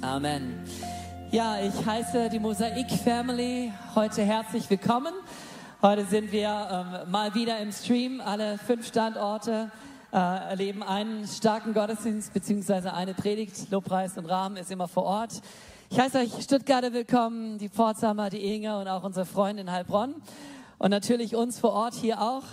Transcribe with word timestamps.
Amen. 0.00 0.60
Ja, 1.32 1.60
ich 1.60 1.84
heiße 1.84 2.28
die 2.28 2.38
Mosaik 2.38 2.88
Family 2.88 3.72
heute 3.96 4.22
herzlich 4.22 4.70
willkommen. 4.70 5.12
Heute 5.82 6.04
sind 6.04 6.30
wir 6.30 7.04
ähm, 7.04 7.10
mal 7.10 7.34
wieder 7.34 7.58
im 7.58 7.72
Stream. 7.72 8.20
Alle 8.20 8.58
fünf 8.58 8.86
Standorte 8.86 9.72
äh, 10.12 10.16
erleben 10.16 10.84
einen 10.84 11.26
starken 11.26 11.74
Gottesdienst 11.74 12.32
beziehungsweise 12.32 12.94
eine 12.94 13.12
Predigt. 13.12 13.72
Lobpreis 13.72 14.16
und 14.16 14.26
Rahmen 14.26 14.56
ist 14.56 14.70
immer 14.70 14.86
vor 14.86 15.02
Ort. 15.02 15.40
Ich 15.90 15.98
heiße 15.98 16.18
euch 16.18 16.44
Stuttgarter 16.44 16.92
willkommen, 16.92 17.58
die 17.58 17.68
Pforzheimer, 17.68 18.30
die 18.30 18.54
Inge 18.54 18.78
und 18.78 18.86
auch 18.86 19.02
unsere 19.02 19.26
Freunde 19.26 19.62
in 19.62 19.72
Heilbronn. 19.72 20.14
Und 20.78 20.90
natürlich 20.90 21.34
uns 21.34 21.58
vor 21.58 21.72
Ort 21.72 21.94
hier 21.94 22.22
auch, 22.22 22.44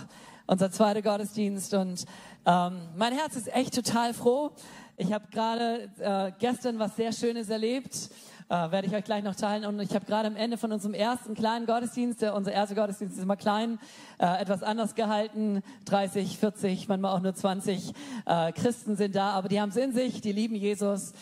unser 0.48 0.72
zweiter 0.72 1.00
Gottesdienst. 1.00 1.74
Und 1.74 2.06
ähm, 2.44 2.80
mein 2.96 3.12
Herz 3.12 3.36
ist 3.36 3.54
echt 3.54 3.72
total 3.72 4.14
froh, 4.14 4.50
ich 4.98 5.12
habe 5.12 5.26
gerade 5.30 5.90
äh, 5.98 6.32
gestern 6.38 6.78
was 6.78 6.96
sehr 6.96 7.12
Schönes 7.12 7.50
erlebt, 7.50 8.08
äh, 8.48 8.54
werde 8.54 8.86
ich 8.86 8.94
euch 8.94 9.04
gleich 9.04 9.22
noch 9.22 9.34
teilen. 9.34 9.66
Und 9.66 9.78
ich 9.80 9.94
habe 9.94 10.06
gerade 10.06 10.28
am 10.28 10.36
Ende 10.36 10.56
von 10.56 10.72
unserem 10.72 10.94
ersten 10.94 11.34
kleinen 11.34 11.66
Gottesdienst, 11.66 12.22
der, 12.22 12.34
unser 12.34 12.52
erster 12.52 12.74
Gottesdienst 12.74 13.16
ist 13.16 13.22
immer 13.22 13.36
klein, 13.36 13.78
äh, 14.18 14.40
etwas 14.40 14.62
anders 14.62 14.94
gehalten. 14.94 15.62
30, 15.84 16.38
40, 16.38 16.88
manchmal 16.88 17.14
auch 17.14 17.20
nur 17.20 17.34
20 17.34 17.92
äh, 18.24 18.52
Christen 18.52 18.96
sind 18.96 19.14
da, 19.14 19.32
aber 19.32 19.48
die 19.48 19.60
haben 19.60 19.68
es 19.68 19.76
in 19.76 19.92
sich, 19.92 20.22
die 20.22 20.32
lieben 20.32 20.54
Jesus. 20.54 21.12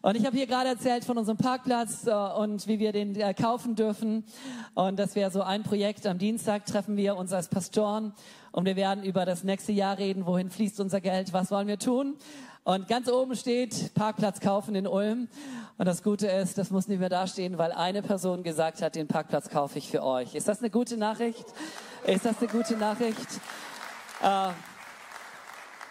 Und 0.00 0.16
ich 0.16 0.24
habe 0.24 0.36
hier 0.36 0.46
gerade 0.46 0.68
erzählt 0.68 1.04
von 1.04 1.18
unserem 1.18 1.38
Parkplatz 1.38 2.06
äh, 2.06 2.12
und 2.12 2.68
wie 2.68 2.78
wir 2.78 2.92
den 2.92 3.16
äh, 3.16 3.34
kaufen 3.34 3.74
dürfen. 3.74 4.22
Und 4.74 4.96
das 4.96 5.16
wäre 5.16 5.32
so 5.32 5.42
ein 5.42 5.64
Projekt. 5.64 6.06
Am 6.06 6.18
Dienstag 6.18 6.66
treffen 6.66 6.96
wir 6.96 7.16
uns 7.16 7.32
als 7.32 7.48
Pastoren 7.48 8.12
und 8.52 8.64
wir 8.64 8.76
werden 8.76 9.02
über 9.02 9.24
das 9.24 9.42
nächste 9.42 9.72
Jahr 9.72 9.98
reden. 9.98 10.24
Wohin 10.24 10.50
fließt 10.50 10.78
unser 10.78 11.00
Geld? 11.00 11.32
Was 11.32 11.50
wollen 11.50 11.66
wir 11.66 11.80
tun? 11.80 12.14
Und 12.68 12.86
ganz 12.86 13.08
oben 13.08 13.34
steht 13.34 13.94
Parkplatz 13.94 14.40
kaufen 14.40 14.74
in 14.74 14.86
Ulm. 14.86 15.28
Und 15.78 15.86
das 15.86 16.02
Gute 16.02 16.26
ist, 16.26 16.58
das 16.58 16.70
muss 16.70 16.86
nicht 16.86 16.98
mehr 16.98 17.08
dastehen, 17.08 17.56
weil 17.56 17.72
eine 17.72 18.02
Person 18.02 18.42
gesagt 18.42 18.82
hat, 18.82 18.94
den 18.94 19.08
Parkplatz 19.08 19.48
kaufe 19.48 19.78
ich 19.78 19.88
für 19.88 20.02
euch. 20.02 20.34
Ist 20.34 20.48
das 20.48 20.58
eine 20.58 20.68
gute 20.68 20.98
Nachricht? 20.98 21.46
Ist 22.06 22.26
das 22.26 22.36
eine 22.40 22.48
gute 22.48 22.76
Nachricht? 22.76 23.40
Äh, 24.22 24.50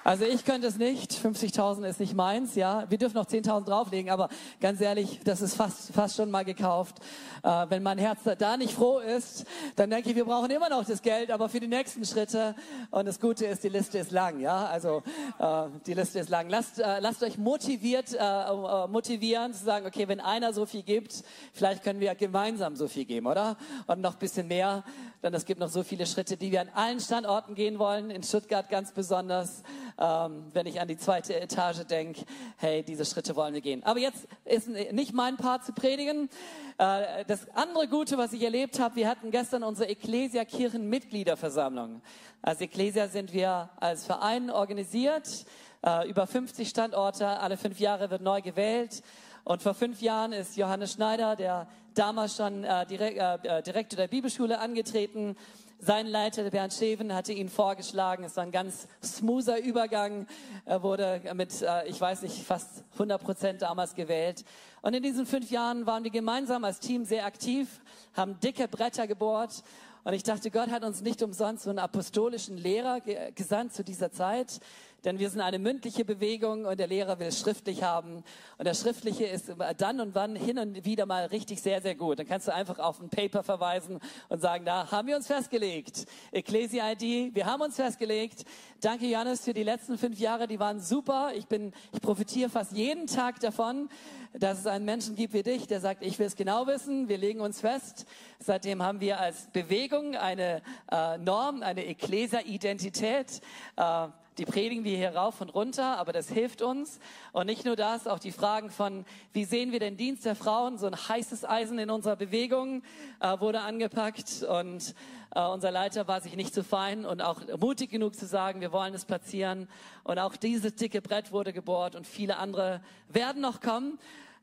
also 0.07 0.23
ich 0.23 0.45
könnte 0.45 0.67
es 0.67 0.77
nicht. 0.77 1.11
50.000 1.11 1.85
ist 1.85 1.99
nicht 1.99 2.15
meins, 2.15 2.55
ja. 2.55 2.85
Wir 2.87 2.97
dürfen 2.97 3.15
noch 3.15 3.25
10.000 3.25 3.65
drauflegen, 3.65 4.09
aber 4.09 4.29
ganz 4.61 4.79
ehrlich, 4.79 5.19
das 5.25 5.41
ist 5.41 5.55
fast, 5.55 5.91
fast 5.91 6.15
schon 6.15 6.31
mal 6.31 6.45
gekauft. 6.45 6.95
Äh, 7.43 7.65
wenn 7.67 7.83
mein 7.83 7.97
Herz 7.97 8.19
da 8.37 8.55
nicht 8.55 8.71
froh 8.71 8.99
ist, 8.99 9.43
dann 9.75 9.89
denke 9.89 10.09
ich, 10.09 10.15
wir 10.15 10.23
brauchen 10.23 10.49
immer 10.49 10.69
noch 10.69 10.85
das 10.85 11.01
Geld, 11.01 11.29
aber 11.29 11.49
für 11.49 11.59
die 11.59 11.67
nächsten 11.67 12.05
Schritte. 12.05 12.55
Und 12.89 13.05
das 13.05 13.19
Gute 13.19 13.47
ist, 13.47 13.65
die 13.65 13.67
Liste 13.67 13.97
ist 13.97 14.11
lang, 14.11 14.39
ja. 14.39 14.67
Also 14.67 15.03
äh, 15.39 15.63
die 15.85 15.93
Liste 15.93 16.19
ist 16.19 16.29
lang. 16.29 16.49
Lasst, 16.49 16.79
äh, 16.79 16.99
lasst 17.01 17.21
euch 17.21 17.37
motiviert, 17.37 18.13
äh, 18.13 18.17
äh, 18.17 18.87
motivieren 18.87 19.53
zu 19.53 19.65
sagen, 19.65 19.85
okay, 19.85 20.07
wenn 20.07 20.21
einer 20.21 20.53
so 20.53 20.65
viel 20.65 20.83
gibt, 20.83 21.21
vielleicht 21.51 21.83
können 21.83 21.99
wir 21.99 22.15
gemeinsam 22.15 22.77
so 22.77 22.87
viel 22.87 23.03
geben, 23.03 23.27
oder? 23.27 23.57
Und 23.87 23.99
noch 23.99 24.13
ein 24.13 24.19
bisschen 24.19 24.47
mehr. 24.47 24.85
Denn 25.21 25.33
es 25.33 25.43
gibt 25.43 25.59
noch 25.59 25.67
so 25.67 25.83
viele 25.83 26.05
Schritte, 26.05 26.37
die 26.37 26.53
wir 26.53 26.61
an 26.61 26.69
allen 26.73 27.01
Standorten 27.01 27.55
gehen 27.55 27.77
wollen. 27.77 28.09
In 28.09 28.23
Stuttgart 28.23 28.69
ganz 28.69 28.93
besonders 28.93 29.63
ähm, 29.99 30.45
wenn 30.53 30.65
ich 30.67 30.79
an 30.79 30.87
die 30.87 30.97
zweite 30.97 31.39
Etage 31.39 31.85
denke, 31.85 32.23
hey, 32.57 32.83
diese 32.83 33.05
Schritte 33.05 33.35
wollen 33.35 33.53
wir 33.53 33.61
gehen. 33.61 33.83
Aber 33.83 33.99
jetzt 33.99 34.27
ist 34.45 34.67
nicht 34.69 35.13
mein 35.13 35.37
Part 35.37 35.65
zu 35.65 35.73
predigen. 35.73 36.29
Äh, 36.77 37.25
das 37.25 37.47
andere 37.55 37.87
Gute, 37.87 38.17
was 38.17 38.33
ich 38.33 38.43
erlebt 38.43 38.79
habe, 38.79 38.95
wir 38.95 39.07
hatten 39.07 39.31
gestern 39.31 39.63
unsere 39.63 39.89
Ecclesia 39.89 40.45
Kirchen 40.45 40.89
Mitgliederversammlung. 40.89 42.01
Als 42.41 42.61
Ecclesia 42.61 43.07
sind 43.07 43.33
wir 43.33 43.69
als 43.79 44.05
Verein 44.05 44.51
organisiert, 44.51 45.45
äh, 45.85 46.07
über 46.09 46.27
50 46.27 46.69
Standorte, 46.69 47.27
alle 47.27 47.57
fünf 47.57 47.79
Jahre 47.79 48.09
wird 48.09 48.21
neu 48.21 48.41
gewählt. 48.41 49.01
Und 49.43 49.63
vor 49.63 49.73
fünf 49.73 50.01
Jahren 50.01 50.33
ist 50.33 50.57
Johannes 50.57 50.93
Schneider, 50.93 51.35
der 51.35 51.67
damals 51.93 52.35
schon 52.35 52.63
äh, 52.63 52.85
direkt, 52.85 53.17
äh, 53.17 53.63
Direktor 53.63 53.97
der 53.97 54.07
Bibelschule 54.07 54.59
angetreten, 54.59 55.37
sein 55.79 56.07
Leiter, 56.07 56.49
Bernd 56.49 56.73
Scheven, 56.73 57.13
hatte 57.13 57.33
ihn 57.33 57.49
vorgeschlagen. 57.49 58.23
Es 58.23 58.35
war 58.35 58.43
ein 58.43 58.51
ganz 58.51 58.87
smoother 59.03 59.61
Übergang. 59.61 60.25
Er 60.65 60.81
wurde 60.81 61.21
mit, 61.35 61.61
äh, 61.61 61.85
ich 61.87 62.01
weiß 62.01 62.23
nicht, 62.23 62.43
fast 62.43 62.83
100 62.93 63.21
Prozent 63.21 63.61
damals 63.61 63.93
gewählt. 63.93 64.43
Und 64.81 64.95
in 64.95 65.03
diesen 65.03 65.25
fünf 65.25 65.51
Jahren 65.51 65.85
waren 65.85 66.03
wir 66.03 66.11
gemeinsam 66.11 66.63
als 66.63 66.79
Team 66.79 67.05
sehr 67.05 67.25
aktiv, 67.25 67.81
haben 68.13 68.39
dicke 68.39 68.67
Bretter 68.67 69.05
gebohrt. 69.05 69.63
Und 70.03 70.13
ich 70.13 70.23
dachte, 70.23 70.49
Gott 70.51 70.69
hat 70.69 70.83
uns 70.83 71.01
nicht 71.01 71.21
umsonst 71.21 71.63
so 71.63 71.69
einen 71.69 71.79
apostolischen 71.79 72.57
Lehrer 72.57 73.01
gesandt 73.35 73.73
zu 73.73 73.83
dieser 73.83 74.09
Zeit 74.09 74.59
denn 75.05 75.19
wir 75.19 75.29
sind 75.29 75.41
eine 75.41 75.59
mündliche 75.59 76.03
Bewegung 76.03 76.65
und 76.65 76.79
der 76.79 76.87
Lehrer 76.87 77.19
will 77.19 77.31
schriftlich 77.31 77.83
haben. 77.83 78.23
Und 78.57 78.67
das 78.67 78.81
Schriftliche 78.81 79.25
ist 79.25 79.53
dann 79.77 79.99
und 79.99 80.15
wann 80.15 80.35
hin 80.35 80.57
und 80.57 80.85
wieder 80.85 81.05
mal 81.05 81.25
richtig 81.25 81.61
sehr, 81.61 81.81
sehr 81.81 81.95
gut. 81.95 82.19
Dann 82.19 82.27
kannst 82.27 82.47
du 82.47 82.53
einfach 82.53 82.79
auf 82.79 82.99
ein 82.99 83.09
Paper 83.09 83.43
verweisen 83.43 83.99
und 84.29 84.41
sagen, 84.41 84.65
da 84.65 84.91
haben 84.91 85.07
wir 85.07 85.15
uns 85.15 85.27
festgelegt. 85.27 86.05
Ecclesia 86.31 86.91
ID, 86.91 87.35
wir 87.35 87.45
haben 87.45 87.61
uns 87.61 87.75
festgelegt. 87.75 88.45
Danke, 88.81 89.05
Johannes, 89.05 89.41
für 89.41 89.53
die 89.53 89.63
letzten 89.63 89.97
fünf 89.97 90.19
Jahre, 90.19 90.47
die 90.47 90.59
waren 90.59 90.79
super. 90.79 91.31
Ich 91.35 91.47
bin, 91.47 91.73
ich 91.93 92.01
profitiere 92.01 92.49
fast 92.49 92.71
jeden 92.73 93.07
Tag 93.07 93.39
davon, 93.39 93.89
dass 94.33 94.59
es 94.59 94.67
einen 94.67 94.85
Menschen 94.85 95.15
gibt 95.15 95.33
wie 95.33 95.43
dich, 95.43 95.67
der 95.67 95.79
sagt, 95.79 96.03
ich 96.03 96.19
will 96.19 96.27
es 96.27 96.35
genau 96.35 96.67
wissen, 96.67 97.07
wir 97.07 97.17
legen 97.17 97.41
uns 97.41 97.61
fest. 97.61 98.05
Seitdem 98.39 98.83
haben 98.83 98.99
wir 98.99 99.19
als 99.19 99.47
Bewegung 99.51 100.15
eine 100.15 100.61
äh, 100.91 101.17
Norm, 101.17 101.63
eine 101.63 101.85
Ecclesia-Identität. 101.85 103.41
Äh, 103.75 104.07
die 104.37 104.45
predigen 104.45 104.83
wir 104.83 104.95
hier 104.95 105.15
rauf 105.15 105.41
und 105.41 105.49
runter, 105.49 105.97
aber 105.97 106.13
das 106.13 106.29
hilft 106.29 106.61
uns. 106.61 106.99
Und 107.31 107.47
nicht 107.47 107.65
nur 107.65 107.75
das, 107.75 108.07
auch 108.07 108.19
die 108.19 108.31
Fragen 108.31 108.69
von, 108.69 109.05
wie 109.33 109.45
sehen 109.45 109.71
wir 109.71 109.79
den 109.79 109.97
Dienst 109.97 110.25
der 110.25 110.35
Frauen? 110.35 110.77
So 110.77 110.87
ein 110.87 110.95
heißes 110.95 111.45
Eisen 111.45 111.79
in 111.79 111.89
unserer 111.89 112.15
Bewegung 112.15 112.83
äh, 113.19 113.39
wurde 113.39 113.61
angepackt 113.61 114.43
und 114.43 114.93
äh, 115.33 115.41
unser 115.41 115.71
Leiter 115.71 116.07
war 116.07 116.21
sich 116.21 116.35
nicht 116.35 116.53
zu 116.53 116.63
fein 116.63 117.05
und 117.05 117.21
auch 117.21 117.41
mutig 117.59 117.89
genug 117.89 118.15
zu 118.15 118.25
sagen, 118.25 118.61
wir 118.61 118.71
wollen 118.71 118.93
es 118.93 119.05
platzieren. 119.05 119.67
Und 120.03 120.19
auch 120.19 120.35
dieses 120.35 120.75
dicke 120.75 121.01
Brett 121.01 121.31
wurde 121.31 121.53
gebohrt 121.53 121.95
und 121.95 122.05
viele 122.05 122.37
andere 122.37 122.81
werden 123.09 123.41
noch 123.41 123.61
kommen. 123.61 123.99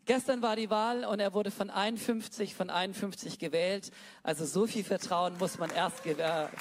Gestern 0.06 0.42
war 0.42 0.54
die 0.54 0.68
Wahl 0.68 1.06
und 1.06 1.18
er 1.20 1.32
wurde 1.32 1.50
von 1.50 1.70
51 1.70 2.54
von 2.54 2.68
51 2.68 3.38
gewählt. 3.38 3.90
Also 4.22 4.44
so 4.44 4.66
viel 4.66 4.84
Vertrauen 4.84 5.38
muss 5.38 5.58
man 5.58 5.70
erst 5.70 6.04
äh, 6.04 6.14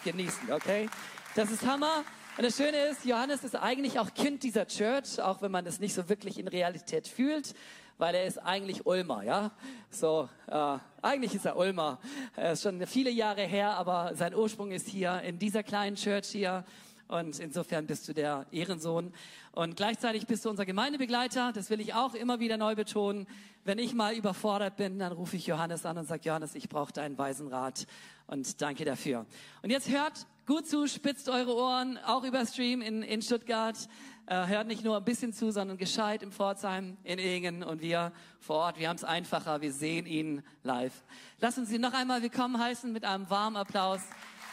genießen, 0.05 0.53
okay? 0.53 0.89
Das 1.35 1.51
ist 1.51 1.65
Hammer. 1.65 2.03
Und 2.35 2.43
das 2.43 2.57
Schöne 2.57 2.77
ist, 2.87 3.05
Johannes 3.05 3.43
ist 3.43 3.55
eigentlich 3.55 3.99
auch 3.99 4.11
Kind 4.15 4.41
dieser 4.41 4.65
Church, 4.65 5.21
auch 5.21 5.43
wenn 5.43 5.51
man 5.51 5.67
es 5.67 5.79
nicht 5.79 5.93
so 5.93 6.09
wirklich 6.09 6.39
in 6.39 6.47
Realität 6.47 7.07
fühlt, 7.07 7.53
weil 7.99 8.15
er 8.15 8.25
ist 8.25 8.39
eigentlich 8.39 8.87
Ulmer, 8.87 9.21
ja. 9.21 9.51
So, 9.91 10.27
äh, 10.47 10.77
eigentlich 11.03 11.35
ist 11.35 11.45
er 11.45 11.55
Ulmer. 11.55 11.99
Er 12.35 12.53
ist 12.53 12.63
schon 12.63 12.83
viele 12.87 13.11
Jahre 13.11 13.43
her, 13.43 13.77
aber 13.77 14.15
sein 14.15 14.33
Ursprung 14.33 14.71
ist 14.71 14.87
hier 14.87 15.21
in 15.21 15.37
dieser 15.37 15.61
kleinen 15.61 15.95
Church 15.95 16.29
hier. 16.29 16.65
Und 17.07 17.37
insofern 17.37 17.85
bist 17.85 18.07
du 18.07 18.13
der 18.13 18.47
Ehrensohn. 18.51 19.13
Und 19.51 19.75
gleichzeitig 19.75 20.25
bist 20.25 20.43
du 20.45 20.49
unser 20.49 20.65
Gemeindebegleiter. 20.65 21.51
Das 21.53 21.69
will 21.69 21.79
ich 21.79 21.93
auch 21.93 22.15
immer 22.15 22.39
wieder 22.39 22.57
neu 22.57 22.73
betonen. 22.73 23.27
Wenn 23.63 23.77
ich 23.77 23.93
mal 23.93 24.15
überfordert 24.15 24.75
bin, 24.75 24.97
dann 24.97 25.11
rufe 25.11 25.35
ich 25.35 25.45
Johannes 25.45 25.85
an 25.85 25.99
und 25.99 26.07
sage, 26.07 26.23
Johannes, 26.23 26.55
ich 26.55 26.67
brauche 26.67 26.91
deinen 26.91 27.15
weisen 27.15 27.49
Rat. 27.49 27.85
Und 28.27 28.61
danke 28.61 28.85
dafür. 28.85 29.25
Und 29.61 29.69
jetzt 29.69 29.89
hört 29.89 30.25
gut 30.45 30.67
zu, 30.67 30.87
spitzt 30.87 31.29
eure 31.29 31.55
Ohren, 31.55 31.97
auch 31.99 32.23
über 32.23 32.45
Stream 32.45 32.81
in, 32.81 33.03
in 33.03 33.21
Stuttgart. 33.21 33.77
Äh, 34.25 34.47
hört 34.47 34.67
nicht 34.67 34.83
nur 34.83 34.97
ein 34.97 35.03
bisschen 35.03 35.33
zu, 35.33 35.51
sondern 35.51 35.77
gescheit 35.77 36.23
im 36.23 36.31
Pforzheim, 36.31 36.97
in 37.03 37.19
Ingen 37.19 37.63
und 37.63 37.81
wir 37.81 38.13
vor 38.39 38.57
Ort. 38.57 38.79
Wir 38.79 38.89
haben 38.89 38.95
es 38.95 39.03
einfacher, 39.03 39.61
wir 39.61 39.73
sehen 39.73 40.05
ihn 40.05 40.43
live. 40.63 41.03
Lass 41.39 41.57
uns 41.57 41.71
ihn 41.71 41.81
noch 41.81 41.93
einmal 41.93 42.21
willkommen 42.21 42.57
heißen 42.57 42.91
mit 42.91 43.03
einem 43.03 43.29
warmen 43.29 43.57
Applaus. 43.57 44.01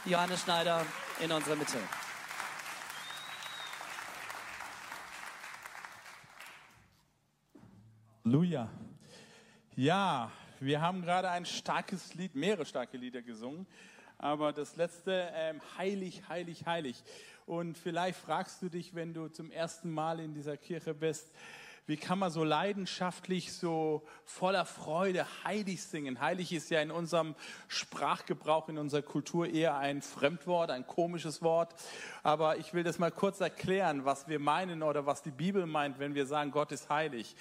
Johannes 0.04 0.42
Schneider 0.42 0.84
in 1.22 1.30
unserer 1.30 1.56
Mitte. 1.56 1.78
Halleluja. 8.30 8.70
Ja, 9.74 10.30
wir 10.60 10.80
haben 10.80 11.02
gerade 11.02 11.30
ein 11.30 11.46
starkes 11.46 12.14
Lied, 12.14 12.34
mehrere 12.34 12.66
starke 12.66 12.96
Lieder 12.96 13.22
gesungen 13.22 13.66
aber 14.20 14.52
das 14.52 14.76
letzte, 14.76 15.30
ähm, 15.34 15.60
heilig, 15.78 16.22
heilig, 16.28 16.66
heilig. 16.66 17.02
Und 17.46 17.78
vielleicht 17.78 18.18
fragst 18.18 18.60
du 18.60 18.68
dich, 18.68 18.94
wenn 18.94 19.14
du 19.14 19.28
zum 19.28 19.50
ersten 19.50 19.90
Mal 19.90 20.20
in 20.20 20.34
dieser 20.34 20.56
Kirche 20.56 20.94
bist, 20.94 21.32
wie 21.86 21.96
kann 21.96 22.18
man 22.20 22.30
so 22.30 22.44
leidenschaftlich, 22.44 23.52
so 23.52 24.06
voller 24.24 24.64
Freude 24.66 25.26
heilig 25.44 25.82
singen? 25.82 26.20
Heilig 26.20 26.52
ist 26.52 26.70
ja 26.70 26.80
in 26.80 26.90
unserem 26.90 27.34
Sprachgebrauch, 27.66 28.68
in 28.68 28.78
unserer 28.78 29.02
Kultur 29.02 29.48
eher 29.48 29.76
ein 29.76 30.02
Fremdwort, 30.02 30.70
ein 30.70 30.86
komisches 30.86 31.42
Wort. 31.42 31.74
Aber 32.22 32.58
ich 32.58 32.74
will 32.74 32.84
das 32.84 32.98
mal 32.98 33.10
kurz 33.10 33.40
erklären, 33.40 34.04
was 34.04 34.28
wir 34.28 34.38
meinen 34.38 34.82
oder 34.82 35.06
was 35.06 35.22
die 35.22 35.32
Bibel 35.32 35.66
meint, 35.66 35.98
wenn 35.98 36.14
wir 36.14 36.26
sagen, 36.26 36.52
Gott 36.52 36.70
ist 36.70 36.90
heilig. 36.90 37.34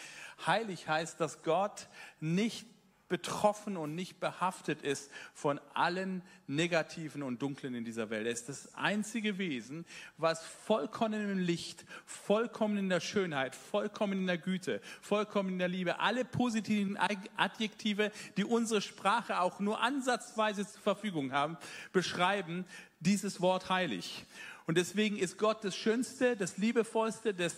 Heilig 0.48 0.88
heißt, 0.88 1.19
dass 1.19 1.44
Gott 1.44 1.88
nicht 2.22 2.65
betroffen 3.09 3.75
und 3.75 3.95
nicht 3.95 4.19
behaftet 4.19 4.81
ist 4.81 5.11
von 5.33 5.59
allen 5.73 6.21
Negativen 6.47 7.23
und 7.23 7.41
Dunklen 7.41 7.75
in 7.75 7.83
dieser 7.83 8.09
Welt. 8.09 8.25
Er 8.25 8.31
ist 8.31 8.50
das 8.50 8.73
einzige 8.75 9.38
Wesen, 9.38 9.85
was 10.17 10.45
vollkommen 10.45 11.21
im 11.21 11.39
Licht, 11.39 11.85
vollkommen 12.06 12.77
in 12.77 12.89
der 12.89 13.00
Schönheit, 13.00 13.56
vollkommen 13.56 14.13
in 14.13 14.27
der 14.27 14.38
Güte, 14.38 14.81
vollkommen 15.01 15.50
in 15.50 15.59
der 15.59 15.67
Liebe, 15.67 16.00
alle 16.00 16.23
positiven 16.23 16.97
Adjektive, 17.38 18.11
die 18.38 18.45
unsere 18.45 18.81
Sprache 18.81 19.41
auch 19.41 19.59
nur 19.59 19.81
ansatzweise 19.81 20.65
zur 20.67 20.81
Verfügung 20.81 21.31
haben, 21.31 21.57
beschreiben 21.91 22.65
dieses 23.00 23.41
Wort 23.41 23.69
heilig. 23.69 24.25
Und 24.69 24.77
deswegen 24.77 25.18
ist 25.18 25.39
Gott 25.39 25.63
das 25.63 25.75
Schönste, 25.75 26.36
das 26.36 26.57
Liebevollste, 26.57 27.33
das, 27.33 27.56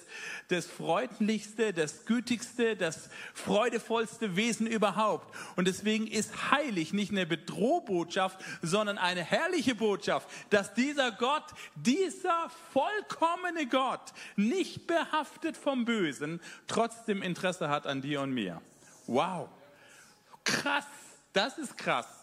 das 0.48 0.66
Freundlichste, 0.66 1.74
das 1.74 2.06
Gütigste, 2.06 2.78
das 2.78 3.10
freudevollste 3.34 4.38
Wesen 4.38 4.66
überhaupt. 4.66 5.36
Und 5.58 5.68
deswegen 5.68 6.08
ist 6.08 6.52
heilig 6.52 6.94
nicht 6.94 7.12
eine 7.12 7.26
Bedrohbotschaft, 7.26 8.40
sondern 8.62 8.98
eine 8.98 9.26
herrliche 9.26 9.76
Botschaft, 9.76 10.26
dass 10.52 10.74
dieser 10.74 11.12
Gott, 11.12 11.44
dieser 11.76 12.50
vollkommene 12.72 13.68
Gott, 13.68 14.14
nicht 14.38 14.88
behaftet 14.88 15.58
vom 15.58 15.84
Bösen, 15.84 16.40
trotzdem 16.68 17.22
Interesse 17.22 17.68
hat 17.68 17.88
an 17.88 18.02
dir 18.02 18.22
und 18.22 18.32
mir. 18.32 18.62
Wow. 19.08 19.50
Krass. 20.46 20.86
Das 21.34 21.58
ist 21.58 21.78
krass. 21.78 22.21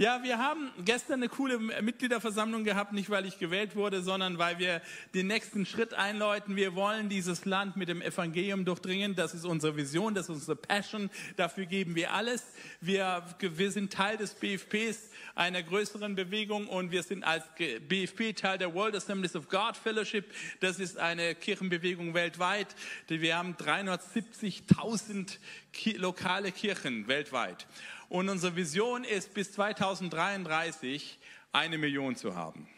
Ja, 0.00 0.22
wir 0.22 0.38
haben 0.38 0.70
gestern 0.84 1.14
eine 1.14 1.28
coole 1.28 1.58
Mitgliederversammlung 1.58 2.62
gehabt, 2.62 2.92
nicht 2.92 3.10
weil 3.10 3.26
ich 3.26 3.40
gewählt 3.40 3.74
wurde, 3.74 4.00
sondern 4.00 4.38
weil 4.38 4.60
wir 4.60 4.80
den 5.12 5.26
nächsten 5.26 5.66
Schritt 5.66 5.92
einläuten. 5.92 6.54
Wir 6.54 6.76
wollen 6.76 7.08
dieses 7.08 7.46
Land 7.46 7.76
mit 7.76 7.88
dem 7.88 8.00
Evangelium 8.00 8.64
durchdringen. 8.64 9.16
Das 9.16 9.34
ist 9.34 9.44
unsere 9.44 9.76
Vision, 9.76 10.14
das 10.14 10.26
ist 10.26 10.36
unsere 10.36 10.54
Passion. 10.54 11.10
Dafür 11.34 11.66
geben 11.66 11.96
wir 11.96 12.12
alles. 12.14 12.44
Wir, 12.80 13.24
wir 13.40 13.72
sind 13.72 13.92
Teil 13.92 14.16
des 14.16 14.34
BFPs, 14.34 15.10
einer 15.34 15.64
größeren 15.64 16.14
Bewegung 16.14 16.68
und 16.68 16.92
wir 16.92 17.02
sind 17.02 17.24
als 17.24 17.42
BFP 17.56 18.34
Teil 18.34 18.56
der 18.56 18.74
World 18.74 18.94
Assemblies 18.94 19.34
of 19.34 19.48
God 19.48 19.76
Fellowship. 19.76 20.26
Das 20.60 20.78
ist 20.78 20.96
eine 20.96 21.34
Kirchenbewegung 21.34 22.14
weltweit. 22.14 22.68
Wir 23.08 23.36
haben 23.36 23.56
370.000 23.56 25.38
lokale 25.96 26.52
Kirchen 26.52 27.08
weltweit. 27.08 27.66
Und 28.08 28.28
unsere 28.28 28.56
Vision 28.56 29.04
ist, 29.04 29.34
bis 29.34 29.52
2033 29.52 31.18
eine 31.52 31.78
Million 31.78 32.16
zu 32.16 32.34
haben. 32.34 32.68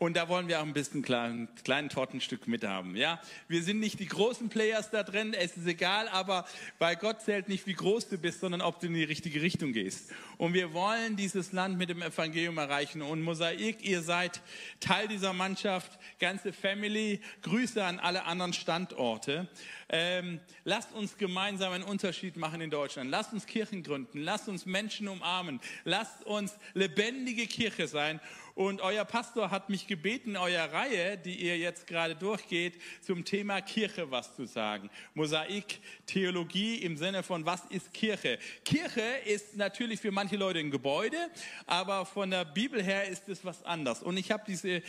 Und 0.00 0.16
da 0.16 0.30
wollen 0.30 0.48
wir 0.48 0.60
auch 0.60 0.64
ein 0.64 0.72
bisschen 0.72 1.02
kleinen, 1.02 1.46
kleinen 1.62 1.90
Tortenstück 1.90 2.48
mithaben. 2.48 2.96
Ja, 2.96 3.20
wir 3.48 3.62
sind 3.62 3.80
nicht 3.80 4.00
die 4.00 4.06
großen 4.06 4.48
Players 4.48 4.88
da 4.88 5.02
drin. 5.02 5.34
Es 5.34 5.58
ist 5.58 5.66
egal, 5.66 6.08
aber 6.08 6.46
bei 6.78 6.94
Gott 6.94 7.20
zählt 7.20 7.50
nicht, 7.50 7.66
wie 7.66 7.74
groß 7.74 8.08
du 8.08 8.16
bist, 8.16 8.40
sondern 8.40 8.62
ob 8.62 8.80
du 8.80 8.86
in 8.86 8.94
die 8.94 9.04
richtige 9.04 9.42
Richtung 9.42 9.74
gehst. 9.74 10.10
Und 10.38 10.54
wir 10.54 10.72
wollen 10.72 11.16
dieses 11.16 11.52
Land 11.52 11.76
mit 11.76 11.90
dem 11.90 12.00
Evangelium 12.00 12.56
erreichen. 12.56 13.02
Und 13.02 13.20
Mosaik, 13.20 13.84
ihr 13.84 14.00
seid 14.00 14.40
Teil 14.80 15.06
dieser 15.06 15.34
Mannschaft, 15.34 15.98
ganze 16.18 16.54
Family. 16.54 17.20
Grüße 17.42 17.84
an 17.84 17.98
alle 17.98 18.24
anderen 18.24 18.54
Standorte. 18.54 19.48
Ähm, 19.90 20.40
lasst 20.64 20.94
uns 20.94 21.18
gemeinsam 21.18 21.74
einen 21.74 21.84
Unterschied 21.84 22.38
machen 22.38 22.62
in 22.62 22.70
Deutschland. 22.70 23.10
Lasst 23.10 23.34
uns 23.34 23.44
Kirchen 23.44 23.82
gründen. 23.82 24.22
Lasst 24.22 24.48
uns 24.48 24.64
Menschen 24.64 25.08
umarmen. 25.08 25.60
Lasst 25.84 26.24
uns 26.24 26.54
lebendige 26.72 27.46
Kirche 27.46 27.86
sein. 27.86 28.18
Und 28.60 28.82
euer 28.82 29.06
Pastor 29.06 29.50
hat 29.50 29.70
mich 29.70 29.86
gebeten, 29.86 30.36
eurer 30.36 30.70
Reihe, 30.70 31.16
die 31.16 31.34
ihr 31.34 31.56
jetzt 31.56 31.86
gerade 31.86 32.14
durchgeht, 32.14 32.74
zum 33.00 33.24
Thema 33.24 33.62
Kirche 33.62 34.10
was 34.10 34.36
zu 34.36 34.44
sagen. 34.44 34.90
Mosaik, 35.14 35.80
Theologie 36.04 36.74
im 36.74 36.98
Sinne 36.98 37.22
von, 37.22 37.46
was 37.46 37.64
ist 37.70 37.94
Kirche? 37.94 38.38
Kirche 38.66 39.00
ist 39.24 39.56
natürlich 39.56 39.98
für 39.98 40.10
manche 40.10 40.36
Leute 40.36 40.58
ein 40.58 40.70
Gebäude, 40.70 41.16
aber 41.64 42.04
von 42.04 42.30
der 42.30 42.44
Bibel 42.44 42.82
her 42.82 43.08
ist 43.08 43.30
es 43.30 43.46
was 43.46 43.64
anderes. 43.64 44.02
Und 44.02 44.18
ich 44.18 44.30
habe 44.30 44.42
diese, 44.46 44.82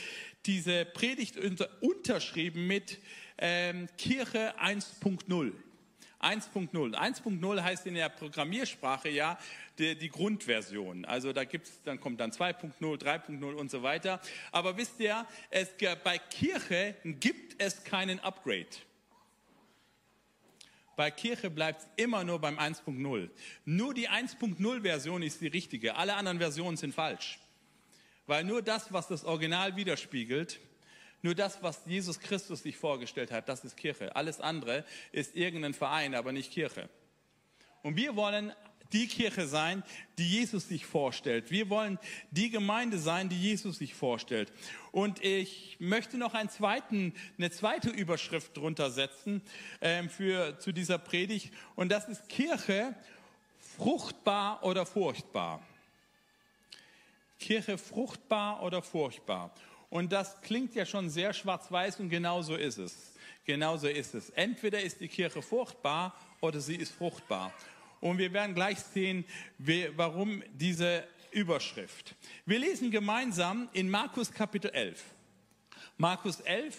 diese 0.46 0.84
Predigt 0.84 1.38
unter, 1.38 1.70
unterschrieben 1.80 2.68
mit 2.68 3.00
ähm, 3.38 3.88
Kirche 3.98 4.54
1.0. 4.60 5.54
1.0. 6.22 6.94
1.0 6.94 7.64
heißt 7.64 7.88
in 7.88 7.96
der 7.96 8.10
Programmiersprache 8.10 9.10
ja 9.10 9.38
die, 9.78 9.96
die 9.98 10.10
Grundversion. 10.10 11.06
Also 11.06 11.34
da 11.34 11.44
gibt's, 11.44 11.82
dann 11.84 12.00
kommt 12.00 12.20
dann 12.20 12.32
2.0, 12.32 12.74
3.0 12.80 13.54
und 13.54 13.72
so 13.72 13.84
weiter. 13.84 14.22
Aber 14.52 14.78
wisst 14.78 15.00
ihr, 15.00 15.26
es, 15.50 15.70
bei 16.04 16.18
Kirche 16.18 16.96
gibt 17.04 17.62
es 17.62 17.84
keinen 17.84 18.20
Upgrade. 18.20 18.68
Bei 20.96 21.10
Kirche 21.10 21.50
bleibt 21.50 21.82
es 21.82 21.88
immer 21.96 22.24
nur 22.24 22.40
beim 22.40 22.60
1.0. 22.60 23.30
Nur 23.66 23.94
die 23.94 24.10
1.0 24.10 24.82
Version 24.82 25.24
ist 25.24 25.42
die 25.42 25.48
richtige. 25.48 25.96
Alle 25.96 26.16
anderen 26.16 26.38
Versionen 26.38 26.78
sind 26.78 26.94
falsch. 26.94 27.40
Weil 28.28 28.44
nur 28.44 28.62
das, 28.62 28.94
was 28.94 29.08
das 29.08 29.26
Original 29.26 29.76
widerspiegelt, 29.76 30.60
nur 31.22 31.36
das, 31.36 31.62
was 31.62 31.82
Jesus 31.86 32.20
Christus 32.20 32.64
sich 32.64 32.78
vorgestellt 32.78 33.32
hat, 33.32 33.48
das 33.48 33.64
ist 33.64 33.78
Kirche. 33.78 34.16
Alles 34.16 34.42
andere 34.42 34.86
ist 35.12 35.36
irgendein 35.36 35.74
Verein, 35.74 36.16
aber 36.16 36.32
nicht 36.32 36.52
Kirche. 36.52 36.90
Und 37.84 37.96
wir 37.96 38.16
wollen 38.16 38.54
die 38.94 39.08
Kirche 39.08 39.48
sein, 39.48 39.84
die 40.18 40.28
Jesus 40.28 40.68
sich 40.68 40.86
vorstellt. 40.86 41.52
Wir 41.52 41.70
wollen 41.70 41.98
die 42.32 42.50
Gemeinde 42.50 43.00
sein, 43.00 43.30
die 43.30 43.40
Jesus 43.40 43.78
sich 43.78 43.94
vorstellt. 43.94 44.52
Und 44.92 45.24
ich 45.24 45.78
möchte 45.80 46.18
noch 46.18 46.34
einen 46.34 46.50
zweiten, 46.50 47.14
eine 47.38 47.52
zweite 47.52 47.90
Überschrift 47.90 48.58
drunter 48.58 48.92
setzen 48.92 49.42
ähm, 49.82 50.10
für, 50.10 50.60
zu 50.60 50.72
dieser 50.72 50.98
Predigt. 50.98 51.54
Und 51.76 51.90
das 51.90 52.08
ist 52.08 52.28
Kirche 52.28 52.96
fruchtbar 53.78 54.64
oder 54.64 54.86
furchtbar. 54.86 55.62
Kirche 57.40 57.78
fruchtbar 57.78 58.62
oder 58.62 58.82
furchtbar. 58.82 59.54
Und 59.92 60.14
das 60.14 60.40
klingt 60.42 60.74
ja 60.74 60.86
schon 60.86 61.10
sehr 61.10 61.34
schwarz-weiß 61.34 62.00
und 62.00 62.10
genau 62.10 62.42
so 62.42 62.56
ist 62.56 62.78
es. 62.78 63.12
Genau 63.44 63.76
so 63.76 63.88
ist 63.88 64.16
es. 64.16 64.30
Entweder 64.30 64.82
ist 64.82 65.02
die 65.02 65.10
Kirche 65.10 65.42
fruchtbar 65.42 66.16
oder 66.40 66.62
sie 66.62 66.78
ist 66.78 66.94
fruchtbar. 66.94 67.54
Und 68.00 68.18
wir 68.18 68.32
werden 68.32 68.56
gleich 68.56 68.80
sehen, 68.80 69.26
warum 69.98 70.44
diese 70.54 71.04
Überschrift. 71.32 72.16
Wir 72.46 72.60
lesen 72.60 72.90
gemeinsam 72.90 73.68
in 73.74 73.90
Markus 73.90 74.32
Kapitel 74.32 74.72
11. 74.72 75.04
Markus 75.98 76.40
11 76.40 76.78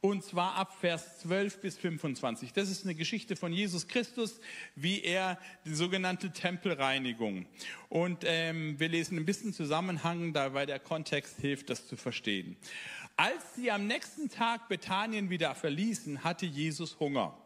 und 0.00 0.22
zwar 0.22 0.54
ab 0.54 0.76
Vers 0.80 1.18
12 1.20 1.60
bis 1.60 1.76
25. 1.76 2.52
Das 2.52 2.70
ist 2.70 2.84
eine 2.84 2.94
Geschichte 2.94 3.34
von 3.34 3.52
Jesus 3.52 3.88
Christus, 3.88 4.40
wie 4.76 5.02
er 5.02 5.38
die 5.64 5.74
sogenannte 5.74 6.30
Tempelreinigung. 6.30 7.46
Und 7.88 8.22
ähm, 8.24 8.78
wir 8.78 8.88
lesen 8.88 9.18
ein 9.18 9.26
bisschen 9.26 9.52
Zusammenhang, 9.52 10.32
da 10.32 10.54
weil 10.54 10.66
der 10.66 10.78
Kontext 10.78 11.40
hilft, 11.40 11.70
das 11.70 11.88
zu 11.88 11.96
verstehen. 11.96 12.56
Als 13.16 13.56
sie 13.56 13.72
am 13.72 13.88
nächsten 13.88 14.30
Tag 14.30 14.68
Bethanien 14.68 15.30
wieder 15.30 15.54
verließen, 15.56 16.22
hatte 16.22 16.46
Jesus 16.46 17.00
Hunger. 17.00 17.36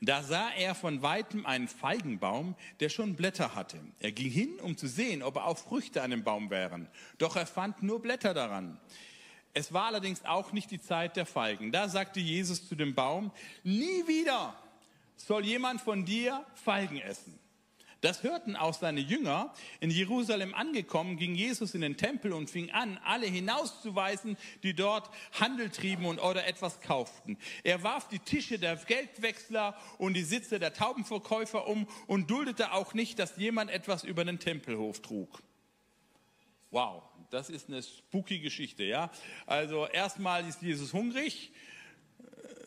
Da 0.00 0.24
sah 0.24 0.50
er 0.50 0.74
von 0.74 1.02
weitem 1.02 1.46
einen 1.46 1.68
Feigenbaum, 1.68 2.56
der 2.80 2.88
schon 2.88 3.14
Blätter 3.14 3.54
hatte. 3.54 3.78
Er 4.00 4.10
ging 4.10 4.28
hin, 4.28 4.58
um 4.60 4.76
zu 4.76 4.88
sehen, 4.88 5.22
ob 5.22 5.36
auch 5.36 5.56
Früchte 5.56 6.02
an 6.02 6.10
dem 6.10 6.24
Baum 6.24 6.50
wären. 6.50 6.88
Doch 7.18 7.36
er 7.36 7.46
fand 7.46 7.84
nur 7.84 8.02
Blätter 8.02 8.34
daran. 8.34 8.80
Es 9.54 9.72
war 9.72 9.86
allerdings 9.86 10.24
auch 10.24 10.52
nicht 10.52 10.70
die 10.70 10.80
Zeit 10.80 11.16
der 11.16 11.26
Feigen. 11.26 11.72
Da 11.72 11.88
sagte 11.88 12.20
Jesus 12.20 12.66
zu 12.66 12.74
dem 12.74 12.94
Baum, 12.94 13.30
nie 13.62 14.06
wieder 14.06 14.54
soll 15.16 15.44
jemand 15.44 15.80
von 15.80 16.04
dir 16.04 16.44
Feigen 16.54 16.98
essen. 16.98 17.38
Das 18.02 18.24
hörten 18.24 18.56
auch 18.56 18.74
seine 18.74 18.98
Jünger. 18.98 19.54
In 19.78 19.90
Jerusalem 19.90 20.54
angekommen, 20.54 21.16
ging 21.16 21.36
Jesus 21.36 21.72
in 21.74 21.82
den 21.82 21.96
Tempel 21.96 22.32
und 22.32 22.50
fing 22.50 22.72
an, 22.72 22.98
alle 23.04 23.26
hinauszuweisen, 23.26 24.36
die 24.64 24.74
dort 24.74 25.08
Handel 25.38 25.70
trieben 25.70 26.06
und 26.06 26.18
oder 26.18 26.44
etwas 26.46 26.80
kauften. 26.80 27.38
Er 27.62 27.84
warf 27.84 28.08
die 28.08 28.18
Tische 28.18 28.58
der 28.58 28.74
Geldwechsler 28.74 29.76
und 29.98 30.14
die 30.14 30.24
Sitze 30.24 30.58
der 30.58 30.74
Taubenverkäufer 30.74 31.68
um 31.68 31.86
und 32.08 32.28
duldete 32.28 32.72
auch 32.72 32.92
nicht, 32.92 33.20
dass 33.20 33.36
jemand 33.36 33.70
etwas 33.70 34.02
über 34.02 34.24
den 34.24 34.40
Tempelhof 34.40 35.00
trug. 35.00 35.40
Wow, 36.72 37.04
das 37.32 37.48
ist 37.48 37.68
eine 37.68 37.82
spooky 37.82 38.40
Geschichte, 38.40 38.84
ja. 38.84 39.10
Also 39.46 39.86
erstmal 39.86 40.46
ist 40.46 40.60
Jesus 40.60 40.92
hungrig, 40.92 41.50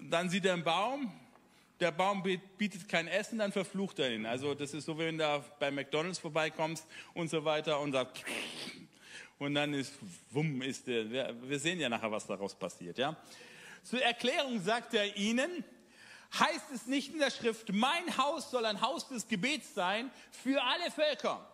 dann 0.01 0.29
sieht 0.29 0.45
er 0.45 0.53
einen 0.53 0.63
Baum, 0.63 1.13
der 1.79 1.91
Baum 1.91 2.23
bietet 2.57 2.89
kein 2.89 3.07
Essen, 3.07 3.37
dann 3.37 3.51
verflucht 3.51 3.99
er 3.99 4.11
ihn. 4.11 4.25
Also 4.25 4.55
das 4.55 4.73
ist 4.73 4.85
so, 4.85 4.97
wenn 4.97 5.19
du 5.19 5.23
da 5.23 5.45
bei 5.59 5.69
McDonalds 5.69 6.17
vorbeikommst 6.17 6.83
und 7.13 7.29
so 7.29 7.45
weiter 7.45 7.79
und 7.79 7.91
sagt 7.91 8.23
und 9.37 9.53
dann 9.53 9.73
ist, 9.75 9.93
wumm, 10.31 10.63
ist 10.63 10.87
der, 10.87 11.35
wir 11.43 11.59
sehen 11.59 11.79
ja 11.79 11.87
nachher, 11.87 12.11
was 12.11 12.25
daraus 12.25 12.55
passiert, 12.55 12.97
ja. 12.97 13.15
Zur 13.83 14.01
Erklärung 14.01 14.59
sagt 14.63 14.95
er 14.95 15.15
ihnen, 15.15 15.63
heißt 16.39 16.71
es 16.73 16.87
nicht 16.87 17.13
in 17.13 17.19
der 17.19 17.29
Schrift, 17.29 17.71
mein 17.71 18.17
Haus 18.17 18.49
soll 18.49 18.65
ein 18.65 18.81
Haus 18.81 19.07
des 19.09 19.27
Gebets 19.27 19.75
sein 19.75 20.09
für 20.31 20.59
alle 20.63 20.89
Völker 20.89 21.47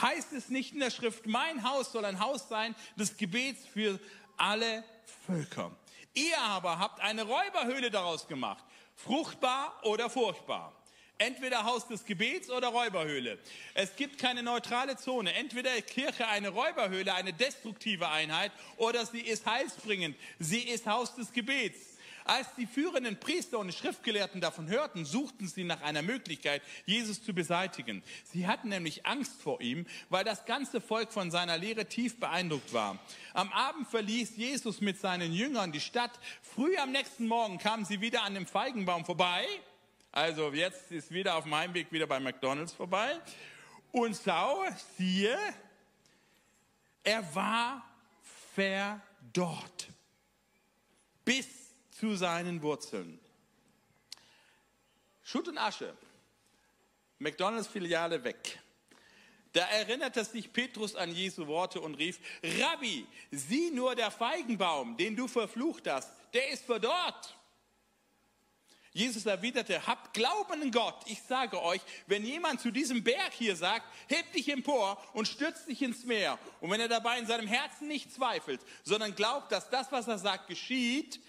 heißt 0.00 0.32
es 0.32 0.48
nicht 0.48 0.74
in 0.74 0.80
der 0.80 0.90
Schrift, 0.90 1.26
mein 1.26 1.68
Haus 1.68 1.92
soll 1.92 2.04
ein 2.04 2.20
Haus 2.20 2.48
sein 2.48 2.74
des 2.96 3.16
Gebets 3.16 3.66
für 3.66 3.98
alle 4.36 4.84
Völker. 5.26 5.72
Ihr 6.14 6.38
aber 6.38 6.78
habt 6.78 7.00
eine 7.00 7.22
Räuberhöhle 7.22 7.90
daraus 7.90 8.26
gemacht, 8.26 8.64
fruchtbar 8.96 9.78
oder 9.84 10.10
furchtbar. 10.10 10.72
Entweder 11.20 11.64
Haus 11.64 11.86
des 11.88 12.04
Gebets 12.04 12.48
oder 12.48 12.68
Räuberhöhle. 12.68 13.40
Es 13.74 13.96
gibt 13.96 14.18
keine 14.18 14.40
neutrale 14.40 14.96
Zone. 14.96 15.34
Entweder 15.34 15.70
Kirche 15.82 16.28
eine 16.28 16.50
Räuberhöhle, 16.50 17.12
eine 17.12 17.32
destruktive 17.32 18.08
Einheit, 18.08 18.52
oder 18.76 19.04
sie 19.04 19.20
ist 19.20 19.44
heilsbringend. 19.44 20.16
Sie 20.38 20.60
ist 20.60 20.86
Haus 20.86 21.16
des 21.16 21.32
Gebets. 21.32 21.97
Als 22.28 22.54
die 22.56 22.66
führenden 22.66 23.18
Priester 23.18 23.58
und 23.58 23.72
Schriftgelehrten 23.72 24.42
davon 24.42 24.68
hörten, 24.68 25.06
suchten 25.06 25.48
sie 25.48 25.64
nach 25.64 25.80
einer 25.80 26.02
Möglichkeit, 26.02 26.60
Jesus 26.84 27.24
zu 27.24 27.32
beseitigen. 27.32 28.02
Sie 28.22 28.46
hatten 28.46 28.68
nämlich 28.68 29.06
Angst 29.06 29.40
vor 29.40 29.62
ihm, 29.62 29.86
weil 30.10 30.24
das 30.24 30.44
ganze 30.44 30.82
Volk 30.82 31.10
von 31.10 31.30
seiner 31.30 31.56
Lehre 31.56 31.86
tief 31.86 32.20
beeindruckt 32.20 32.74
war. 32.74 32.98
Am 33.32 33.50
Abend 33.50 33.88
verließ 33.88 34.36
Jesus 34.36 34.82
mit 34.82 35.00
seinen 35.00 35.32
Jüngern 35.32 35.72
die 35.72 35.80
Stadt. 35.80 36.20
Früh 36.42 36.76
am 36.76 36.92
nächsten 36.92 37.26
Morgen 37.26 37.56
kamen 37.56 37.86
sie 37.86 38.02
wieder 38.02 38.22
an 38.24 38.34
dem 38.34 38.46
Feigenbaum 38.46 39.06
vorbei. 39.06 39.46
Also 40.12 40.52
jetzt 40.52 40.92
ist 40.92 41.10
wieder 41.10 41.34
auf 41.34 41.46
meinem 41.46 41.72
Weg 41.72 41.90
wieder 41.92 42.06
bei 42.06 42.20
McDonald's 42.20 42.74
vorbei. 42.74 43.18
Und 43.90 44.20
schau, 44.22 44.66
siehe, 44.98 45.38
er 47.02 47.34
war 47.34 47.82
verdorrt. 48.54 49.88
Bis 51.24 51.67
zu 51.98 52.16
seinen 52.16 52.62
Wurzeln. 52.62 53.18
Schutt 55.22 55.48
und 55.48 55.58
Asche. 55.58 55.96
McDonalds-Filiale 57.18 58.22
weg. 58.22 58.60
Da 59.52 59.66
erinnerte 59.66 60.24
sich 60.24 60.52
Petrus 60.52 60.94
an 60.94 61.12
Jesu 61.12 61.46
Worte 61.46 61.80
und 61.80 61.94
rief, 61.96 62.20
Rabbi, 62.42 63.06
sieh 63.30 63.70
nur 63.70 63.94
der 63.94 64.10
Feigenbaum, 64.10 64.96
den 64.96 65.16
du 65.16 65.26
verflucht 65.26 65.88
hast, 65.88 66.10
der 66.32 66.50
ist 66.50 66.64
verdorrt. 66.64 67.34
Jesus 68.92 69.26
erwiderte, 69.26 69.86
habt 69.86 70.14
Glauben 70.14 70.62
in 70.62 70.70
Gott. 70.70 71.02
Ich 71.06 71.22
sage 71.22 71.62
euch, 71.62 71.80
wenn 72.06 72.24
jemand 72.24 72.60
zu 72.60 72.70
diesem 72.70 73.04
Berg 73.04 73.32
hier 73.32 73.54
sagt, 73.56 73.86
heb 74.08 74.32
dich 74.32 74.48
empor 74.48 75.02
und 75.12 75.28
stürz 75.28 75.66
dich 75.66 75.82
ins 75.82 76.04
Meer. 76.04 76.38
Und 76.60 76.70
wenn 76.70 76.80
er 76.80 76.88
dabei 76.88 77.18
in 77.18 77.26
seinem 77.26 77.46
Herzen 77.46 77.88
nicht 77.88 78.12
zweifelt, 78.12 78.60
sondern 78.84 79.14
glaubt, 79.14 79.52
dass 79.52 79.70
das, 79.70 79.92
was 79.92 80.08
er 80.08 80.18
sagt, 80.18 80.48
geschieht, 80.48 81.20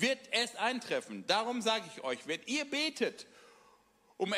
wird 0.00 0.18
es 0.32 0.56
eintreffen. 0.56 1.26
Darum 1.26 1.62
sage 1.62 1.84
ich 1.94 2.02
euch, 2.04 2.26
wenn 2.26 2.40
ihr 2.46 2.64
betet 2.64 3.26
um, 4.16 4.32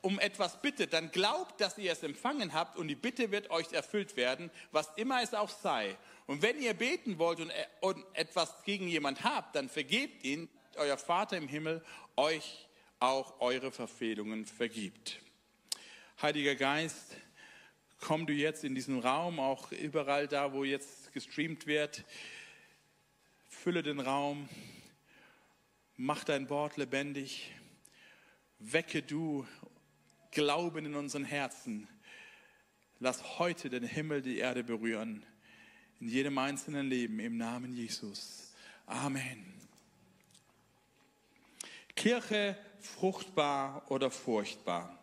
um 0.00 0.18
etwas 0.18 0.60
bittet, 0.62 0.92
dann 0.92 1.10
glaubt, 1.10 1.60
dass 1.60 1.78
ihr 1.78 1.92
es 1.92 2.02
empfangen 2.02 2.52
habt 2.52 2.76
und 2.78 2.88
die 2.88 2.94
Bitte 2.94 3.30
wird 3.30 3.50
euch 3.50 3.72
erfüllt 3.72 4.16
werden, 4.16 4.50
was 4.72 4.88
immer 4.96 5.22
es 5.22 5.34
auch 5.34 5.50
sei. 5.50 5.96
Und 6.26 6.42
wenn 6.42 6.60
ihr 6.60 6.74
beten 6.74 7.18
wollt 7.18 7.40
und, 7.40 7.52
und 7.80 8.04
etwas 8.14 8.62
gegen 8.64 8.88
jemand 8.88 9.22
habt, 9.22 9.56
dann 9.56 9.68
vergebt 9.68 10.24
ihn, 10.24 10.48
euer 10.76 10.96
Vater 10.96 11.36
im 11.36 11.48
Himmel 11.48 11.84
euch 12.16 12.66
auch 12.98 13.40
eure 13.40 13.70
Verfehlungen 13.70 14.46
vergibt. 14.46 15.20
Heiliger 16.20 16.54
Geist, 16.54 17.16
komm 18.00 18.26
du 18.26 18.32
jetzt 18.32 18.64
in 18.64 18.74
diesen 18.74 19.00
Raum, 19.00 19.38
auch 19.38 19.70
überall 19.72 20.26
da, 20.26 20.52
wo 20.52 20.64
jetzt 20.64 21.12
gestreamt 21.12 21.66
wird. 21.66 22.04
Fülle 23.48 23.82
den 23.82 24.00
Raum 24.00 24.48
Mach 25.96 26.24
dein 26.24 26.50
Wort 26.50 26.76
lebendig. 26.76 27.52
Wecke 28.58 29.02
du 29.02 29.46
Glauben 30.32 30.86
in 30.86 30.96
unseren 30.96 31.24
Herzen. 31.24 31.86
Lass 32.98 33.38
heute 33.38 33.70
den 33.70 33.84
Himmel 33.84 34.20
die 34.20 34.38
Erde 34.38 34.64
berühren. 34.64 35.24
In 36.00 36.08
jedem 36.08 36.36
einzelnen 36.38 36.88
Leben 36.88 37.20
im 37.20 37.36
Namen 37.36 37.72
Jesus. 37.72 38.52
Amen. 38.86 39.44
Kirche 41.94 42.58
fruchtbar 42.80 43.88
oder 43.88 44.10
furchtbar. 44.10 44.98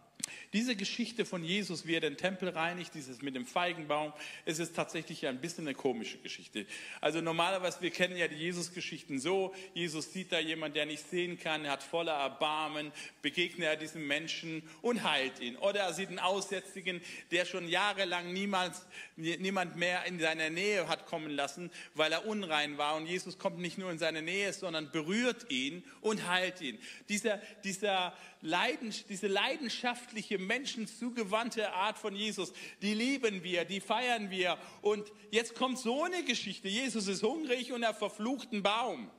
Diese 0.54 0.76
Geschichte 0.76 1.26
von 1.26 1.44
Jesus, 1.44 1.86
wie 1.86 1.96
er 1.96 2.02
den 2.02 2.18
Tempel 2.18 2.50
reinigt, 2.50 2.94
dieses 2.94 3.22
mit 3.22 3.36
dem 3.36 3.46
Feigenbaum, 3.46 4.14
es 4.46 4.60
ist 4.60 4.76
tatsächlich 4.76 5.26
ein 5.28 5.40
bisschen 5.40 5.66
eine 5.66 5.76
komische 5.76 6.18
Geschichte. 6.18 6.66
Also 7.00 7.22
normalerweise, 7.22 7.82
wir 7.82 7.92
kennen 7.92 8.18
ja 8.18 8.28
die 8.28 8.36
Jesus-Geschichten 8.36 9.20
so, 9.20 9.54
Jesus 9.74 10.12
sieht 10.12 10.32
da 10.32 10.40
jemanden, 10.40 10.76
der 10.76 10.86
nicht 10.86 11.10
sehen 11.10 11.40
kann, 11.40 11.66
er 11.66 11.72
hat 11.72 11.84
voller 11.84 12.14
Erbarmen, 12.14 12.92
begegnet 13.22 13.68
er 13.68 13.76
diesem 13.76 14.08
Menschen 14.08 14.64
und 14.82 15.04
heilt 15.04 15.40
ihn. 15.40 15.56
Oder 15.58 15.82
er 15.82 15.94
sieht 15.94 16.10
einen 16.10 16.20
Aussätzigen, 16.20 17.02
der 17.32 17.46
schon 17.46 17.68
jahrelang 17.68 18.34
niemals, 18.34 18.86
niemand 19.16 19.76
mehr 19.76 20.06
in 20.06 20.20
seiner 20.20 20.50
Nähe 20.50 20.88
hat 20.88 21.06
kommen 21.06 21.30
lassen, 21.32 21.72
weil 21.94 22.12
er 22.12 22.26
unrein 22.26 22.78
war. 22.78 22.96
Und 22.96 23.08
Jesus 23.08 23.38
kommt 23.38 23.60
nicht 23.60 23.78
nur 23.78 23.92
in 23.92 24.00
seine 24.00 24.22
Nähe, 24.22 24.52
sondern 24.54 24.92
berührt 24.92 25.50
ihn 25.50 25.84
und 26.02 26.28
heilt 26.28 26.62
ihn. 26.62 26.80
Dieser, 27.10 27.38
dieser 27.64 28.14
Leidens, 28.42 29.06
diese 29.06 29.28
leidenschaftliche, 29.28 30.38
menschenzugewandte 30.40 31.72
Art 31.74 31.98
von 31.98 32.16
Jesus, 32.16 32.54
die 32.82 32.94
lieben 32.94 33.44
wir, 33.44 33.66
die 33.66 33.80
feiern 33.80 34.30
wir. 34.30 34.58
Und 34.82 35.12
jetzt 35.30 35.56
kommt 35.56 35.78
so 35.80 36.04
eine 36.04 36.24
Geschichte. 36.24 36.68
Jesus 36.68 37.08
ist 37.08 37.24
hungrig 37.24 37.72
und 37.72 37.84
er 37.84 37.94
verflucht 37.94 38.52
einen 38.52 38.64
Baum. 38.64 39.12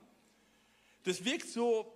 Das 1.05 1.25
wirkt 1.25 1.49
so 1.49 1.93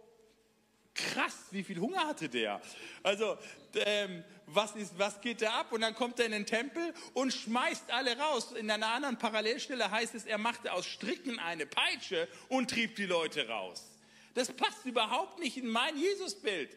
krass, 0.95 1.47
wie 1.51 1.63
viel 1.63 1.79
Hunger 1.79 2.07
hatte 2.07 2.29
der? 2.29 2.61
Also, 3.03 3.37
ähm, 3.75 4.25
was, 4.47 4.75
ist, 4.77 4.99
was 4.99 5.21
geht 5.21 5.43
da 5.43 5.61
ab? 5.61 5.73
Und 5.73 5.83
dann 5.83 5.95
kommt 5.95 6.19
er 6.19 6.27
in 6.27 6.33
den 6.33 6.47
Tempel 6.47 6.95
und 7.13 7.33
schmeißt 7.33 7.91
alle 7.91 8.17
raus. 8.19 8.53
In 8.53 8.71
einer 8.71 8.89
anderen 8.89 9.19
Parallelstelle 9.19 9.91
heißt 9.91 10.15
es, 10.15 10.25
er 10.25 10.39
machte 10.39 10.73
aus 10.73 10.87
Stricken 10.87 11.39
eine 11.39 11.67
Peitsche 11.67 12.29
und 12.49 12.71
trieb 12.71 12.97
die 12.97 13.07
Leute 13.07 13.49
raus. 13.49 13.85
Das 14.35 14.53
passt 14.53 14.85
überhaupt 14.85 15.39
nicht 15.41 15.57
in 15.57 15.69
mein 15.69 15.97
Jesusbild. 15.97 16.77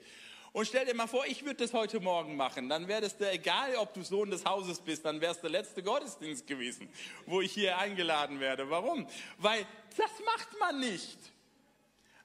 Und 0.52 0.66
stell 0.66 0.86
dir 0.86 0.96
mal 0.96 1.08
vor, 1.08 1.26
ich 1.28 1.46
würde 1.46 1.58
das 1.58 1.74
heute 1.74 2.00
Morgen 2.00 2.36
machen. 2.36 2.70
Dann 2.70 2.88
wäre 2.88 3.06
es 3.06 3.18
dir 3.18 3.32
egal, 3.32 3.76
ob 3.76 3.94
du 3.94 4.04
Sohn 4.04 4.32
des 4.32 4.46
Hauses 4.46 4.80
bist, 4.80 5.06
dann 5.06 5.22
wäre 5.22 5.34
es 5.34 5.42
der 5.42 5.50
letzte 5.52 5.84
Gottesdienst 5.84 6.48
gewesen, 6.48 6.90
wo 7.26 7.42
ich 7.42 7.52
hier 7.52 7.78
eingeladen 7.78 8.40
werde. 8.40 8.70
Warum? 8.70 9.08
Weil 9.38 9.66
das 9.96 10.12
macht 10.26 10.60
man 10.60 10.80
nicht. 10.80 11.18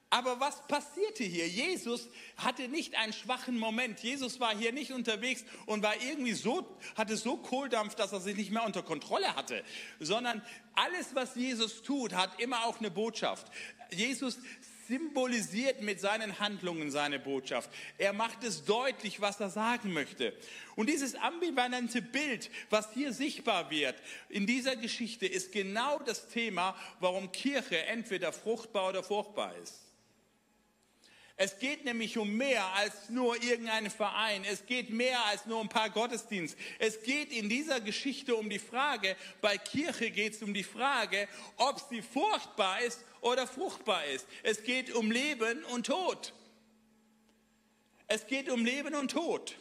Aber 0.09 0.39
was 0.39 0.65
passierte 0.67 1.23
hier? 1.23 1.47
Jesus 1.47 2.07
hatte 2.37 2.67
nicht 2.69 2.95
einen 2.95 3.11
schwachen 3.11 3.57
Moment. 3.57 3.99
Jesus 3.99 4.39
war 4.39 4.55
hier 4.55 4.71
nicht 4.71 4.93
unterwegs 4.93 5.43
und 5.65 5.83
war 5.83 6.01
irgendwie 6.01 6.33
so, 6.33 6.65
hatte 6.95 7.17
so 7.17 7.37
Kohldampf, 7.37 7.95
dass 7.95 8.13
er 8.13 8.21
sich 8.21 8.37
nicht 8.37 8.51
mehr 8.51 8.63
unter 8.65 8.83
Kontrolle 8.83 9.35
hatte, 9.35 9.63
sondern 9.99 10.41
alles, 10.75 11.15
was 11.15 11.35
Jesus 11.35 11.81
tut, 11.81 12.13
hat 12.13 12.39
immer 12.39 12.65
auch 12.65 12.79
eine 12.79 12.91
Botschaft. 12.91 13.47
Jesus 13.91 14.37
symbolisiert 14.87 15.81
mit 15.81 15.99
seinen 15.99 16.39
Handlungen 16.39 16.91
seine 16.91 17.19
Botschaft. 17.19 17.69
Er 17.97 18.13
macht 18.13 18.43
es 18.43 18.65
deutlich, 18.65 19.21
was 19.21 19.39
er 19.39 19.49
sagen 19.49 19.93
möchte. 19.93 20.33
Und 20.75 20.89
dieses 20.89 21.15
ambivalente 21.15 22.01
Bild, 22.01 22.49
was 22.69 22.93
hier 22.93 23.13
sichtbar 23.13 23.69
wird 23.71 23.95
in 24.29 24.45
dieser 24.45 24.75
Geschichte, 24.75 25.25
ist 25.25 25.51
genau 25.51 25.99
das 25.99 26.27
Thema, 26.27 26.75
warum 26.99 27.31
Kirche 27.31 27.77
entweder 27.85 28.33
fruchtbar 28.33 28.89
oder 28.89 29.03
furchtbar 29.03 29.55
ist. 29.61 29.84
Es 31.37 31.59
geht 31.59 31.83
nämlich 31.83 32.17
um 32.17 32.31
mehr 32.31 32.65
als 32.75 33.09
nur 33.09 33.35
irgendeinen 33.43 33.89
Verein. 33.89 34.45
Es 34.45 34.65
geht 34.65 34.89
mehr 34.89 35.23
als 35.25 35.45
nur 35.45 35.59
ein 35.59 35.67
paar 35.67 35.89
Gottesdienste. 35.89 36.57
Es 36.79 37.03
geht 37.03 37.33
in 37.33 37.49
dieser 37.49 37.81
Geschichte 37.81 38.35
um 38.35 38.49
die 38.49 38.59
Frage, 38.59 39.17
bei 39.41 39.57
Kirche 39.57 40.11
geht 40.11 40.33
es 40.33 40.41
um 40.41 40.53
die 40.53 40.63
Frage, 40.63 41.27
ob 41.57 41.81
sie 41.89 42.01
furchtbar 42.01 42.79
ist 42.81 43.03
oder 43.19 43.47
fruchtbar 43.47 44.05
ist. 44.05 44.25
Es 44.43 44.63
geht 44.63 44.93
um 44.93 45.11
Leben 45.11 45.65
und 45.65 45.87
Tod. 45.87 46.33
Es 48.07 48.27
geht 48.27 48.49
um 48.49 48.63
Leben 48.63 48.95
und 48.95 49.11
Tod. 49.11 49.57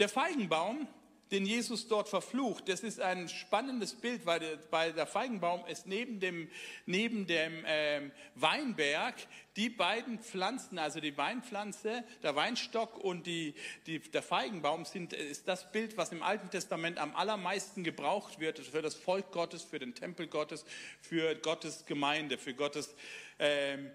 Der 0.00 0.08
Feigenbaum, 0.08 0.88
den 1.30 1.44
Jesus 1.44 1.88
dort 1.88 2.08
verflucht, 2.08 2.68
das 2.68 2.80
ist 2.80 3.00
ein 3.00 3.28
spannendes 3.28 3.94
Bild, 3.94 4.26
weil 4.26 4.38
der, 4.38 4.58
weil 4.70 4.92
der 4.92 5.06
Feigenbaum 5.06 5.66
ist 5.66 5.86
neben 5.86 6.20
dem, 6.20 6.48
neben 6.86 7.26
dem 7.26 7.64
ähm, 7.66 8.12
Weinberg 8.36 9.14
die 9.56 9.68
beiden 9.68 10.20
Pflanzen, 10.20 10.78
also 10.78 11.00
die 11.00 11.16
Weinpflanze, 11.16 12.04
der 12.22 12.36
Weinstock 12.36 12.98
und 12.98 13.26
die, 13.26 13.54
die, 13.86 13.98
der 13.98 14.22
Feigenbaum 14.22 14.84
sind, 14.84 15.14
ist 15.14 15.48
das 15.48 15.72
Bild, 15.72 15.96
was 15.96 16.12
im 16.12 16.22
Alten 16.22 16.50
Testament 16.50 16.98
am 16.98 17.16
allermeisten 17.16 17.82
gebraucht 17.82 18.38
wird 18.38 18.60
für 18.60 18.82
das 18.82 18.94
Volk 18.94 19.32
Gottes, 19.32 19.64
für 19.64 19.78
den 19.78 19.94
Tempel 19.94 20.28
Gottes, 20.28 20.64
für 21.00 21.34
Gottes 21.34 21.86
Gemeinde, 21.86 22.38
für 22.38 22.54
Gottes, 22.54 22.94
ähm, 23.38 23.90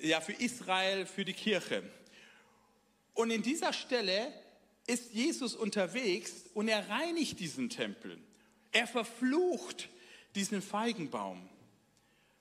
ja, 0.00 0.20
für 0.20 0.32
Israel, 0.32 1.06
für 1.06 1.24
die 1.24 1.32
Kirche. 1.32 1.82
Und 3.14 3.30
in 3.30 3.42
dieser 3.42 3.72
Stelle 3.72 4.32
ist 4.88 5.12
Jesus 5.12 5.54
unterwegs 5.54 6.32
und 6.54 6.66
er 6.66 6.88
reinigt 6.88 7.38
diesen 7.38 7.70
Tempel. 7.70 8.18
Er 8.72 8.88
verflucht 8.88 9.88
diesen 10.34 10.60
Feigenbaum. 10.60 11.48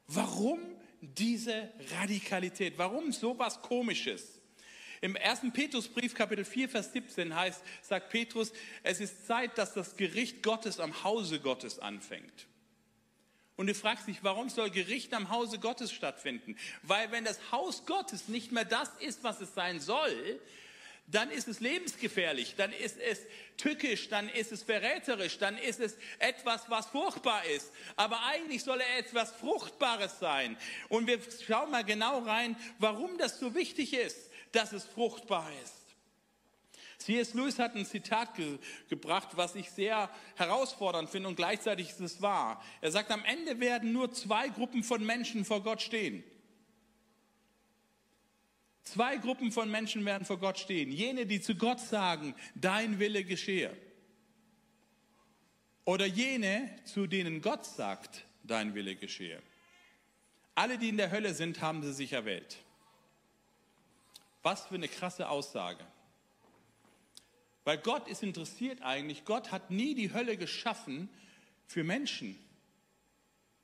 Warum? 0.08 0.60
diese 1.01 1.70
Radikalität? 2.00 2.77
Warum 2.77 3.12
so 3.12 3.38
was 3.38 3.62
Komisches? 3.62 4.39
Im 5.00 5.16
1. 5.16 5.42
Petrusbrief, 5.54 6.16
Kapitel 6.16 6.44
4, 6.44 6.70
Vers 6.70 6.92
17 6.92 7.36
heißt, 7.36 7.62
sagt 7.84 8.10
Petrus, 8.10 8.51
es 8.82 9.00
ist 9.00 9.27
Zeit, 9.27 9.58
dass 9.58 9.74
das 9.74 9.96
Gericht 9.96 10.42
Gottes 10.42 10.80
am 10.80 11.04
Hause 11.04 11.39
Gottes 11.39 11.77
anfängt. 11.77 12.48
Und 13.56 13.68
du 13.68 13.75
fragst 13.75 14.08
dich, 14.08 14.24
warum 14.24 14.50
soll 14.50 14.72
Gericht 14.72 15.13
am 15.13 15.30
Hause 15.30 15.60
Gottes 15.60 15.92
stattfinden? 15.92 16.56
Weil 16.82 17.12
wenn 17.12 17.25
das 17.25 17.51
Haus 17.51 17.86
Gottes 17.86 18.27
nicht 18.27 18.51
mehr 18.51 18.66
das 18.66 18.89
ist, 19.00 19.24
was 19.24 19.39
es 19.42 19.54
sein 19.54 19.80
soll, 19.80 20.39
dann 21.07 21.31
ist 21.31 21.47
es 21.47 21.61
lebensgefährlich, 21.61 22.55
dann 22.57 22.73
ist 22.73 22.99
es 22.99 23.21
tückisch, 23.55 24.09
dann 24.09 24.27
ist 24.27 24.51
es 24.51 24.63
verräterisch, 24.63 25.37
dann 25.37 25.57
ist 25.57 25.79
es 25.79 25.97
etwas, 26.19 26.69
was 26.69 26.87
furchtbar 26.87 27.45
ist. 27.45 27.71
Aber 27.95 28.21
eigentlich 28.25 28.63
soll 28.63 28.81
er 28.81 28.99
etwas 28.99 29.31
Fruchtbares 29.31 30.19
sein. 30.19 30.57
Und 30.89 31.07
wir 31.07 31.19
schauen 31.47 31.71
mal 31.71 31.85
genau 31.85 32.19
rein, 32.19 32.57
warum 32.77 33.17
das 33.17 33.39
so 33.39 33.55
wichtig 33.55 33.93
ist, 33.93 34.29
dass 34.51 34.73
es 34.73 34.83
fruchtbar 34.83 35.49
ist. 35.63 35.73
C.S. 36.97 37.33
Lewis 37.35 37.57
hat 37.59 37.75
ein 37.75 37.85
Zitat 37.85 38.35
ge 38.35 38.57
gebracht, 38.89 39.29
was 39.35 39.55
ich 39.55 39.69
sehr 39.71 40.09
herausfordernd 40.35 41.09
finde 41.09 41.29
und 41.29 41.35
gleichzeitig 41.35 41.89
ist 41.89 42.01
es 42.01 42.21
wahr. 42.21 42.61
Er 42.81 42.91
sagt, 42.91 43.11
am 43.11 43.23
Ende 43.23 43.59
werden 43.59 43.93
nur 43.93 44.11
zwei 44.11 44.49
Gruppen 44.49 44.83
von 44.83 45.05
Menschen 45.05 45.45
vor 45.45 45.63
Gott 45.63 45.81
stehen. 45.81 46.23
Zwei 48.94 49.17
Gruppen 49.17 49.51
von 49.51 49.70
Menschen 49.70 50.06
werden 50.06 50.24
vor 50.24 50.39
Gott 50.39 50.58
stehen. 50.58 50.91
Jene, 50.91 51.25
die 51.25 51.41
zu 51.41 51.56
Gott 51.56 51.82
sagen, 51.82 52.34
dein 52.56 53.00
Wille 53.00 53.25
geschehe. 53.25 53.75
Oder 55.84 56.06
jene, 56.06 56.70
zu 56.86 57.06
denen 57.06 57.41
Gott 57.41 57.65
sagt, 57.65 58.25
dein 58.44 58.75
Wille 58.75 58.96
geschehe. 58.96 59.44
Alle, 60.56 60.77
die 60.77 60.88
in 60.88 60.96
der 60.96 61.12
Hölle 61.12 61.34
sind, 61.34 61.60
haben 61.60 61.84
sie 61.84 61.91
sich 61.91 62.13
erwählt. 62.13 62.60
Was 64.41 64.67
für 64.67 64.75
eine 64.75 64.88
krasse 64.88 65.27
Aussage. 65.27 65.86
Weil 67.65 67.79
Gott 67.79 68.08
ist 68.08 68.24
interessiert 68.24 68.82
eigentlich. 68.84 69.25
Gott 69.25 69.51
hat 69.51 69.70
nie 69.70 69.96
die 69.96 70.13
Hölle 70.13 70.38
geschaffen 70.38 71.10
für 71.65 71.84
Menschen. 71.84 72.39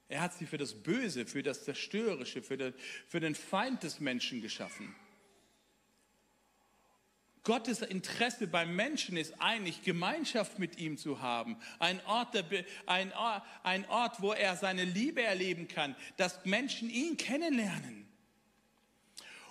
Er 0.10 0.20
hat 0.20 0.34
sie 0.34 0.46
für 0.46 0.58
das 0.58 0.74
Böse, 0.74 1.26
für 1.26 1.44
das 1.44 1.64
Zerstörerische, 1.64 2.44
für 2.44 2.58
den, 3.20 3.36
Feind 3.36 3.84
des 3.84 4.02
Menschen 4.02 4.42
geschaffen. 4.42 4.94
Gottes 7.44 7.82
Interesse 7.82 8.48
beim 8.48 8.76
Menschen 8.76 9.18
ist 9.18 9.34
eigentlich, 9.40 9.84
Gemeinschaft 9.84 10.60
mit 10.60 10.78
ihm 10.78 10.98
zu 10.98 11.22
haben. 11.22 11.58
Ein 11.78 12.00
Ort, 12.06 12.42
ein, 12.86 13.14
Ort, 13.14 13.44
ein 13.64 13.86
Ort, 13.90 14.22
wo 14.22 14.32
er 14.32 14.56
seine 14.56 14.86
Liebe 14.86 15.22
erleben 15.22 15.68
kann, 15.68 15.96
dass 16.16 16.46
Menschen 16.46 16.90
ihn 16.90 17.18
kennenlernen. 17.18 18.08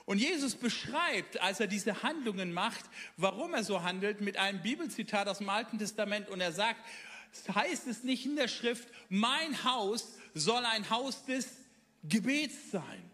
Und 0.05 0.19
Jesus 0.19 0.55
beschreibt, 0.57 1.41
als 1.41 1.61
er 1.61 1.67
diese 1.67 2.03
Handlungen 2.03 2.53
macht, 2.53 2.85
warum 3.17 3.55
er 3.55 3.63
so 3.63 3.83
handelt, 3.83 4.21
mit 4.21 4.37
einem 4.37 4.63
Bibelzitat 4.63 5.29
aus 5.29 5.39
dem 5.39 5.49
Alten 5.49 5.79
Testament. 5.79 6.29
Und 6.29 6.41
er 6.41 6.53
sagt, 6.53 6.81
heißt 7.55 7.87
es 7.87 8.03
nicht 8.03 8.27
in 8.27 8.37
der 8.37 8.49
Schrift, 8.49 8.89
mein 9.09 9.65
Haus 9.65 10.19
soll 10.35 10.65
ein 10.65 10.89
Haus 10.91 11.25
des 11.27 11.49
Gebets 12.03 12.71
sein. 12.71 13.12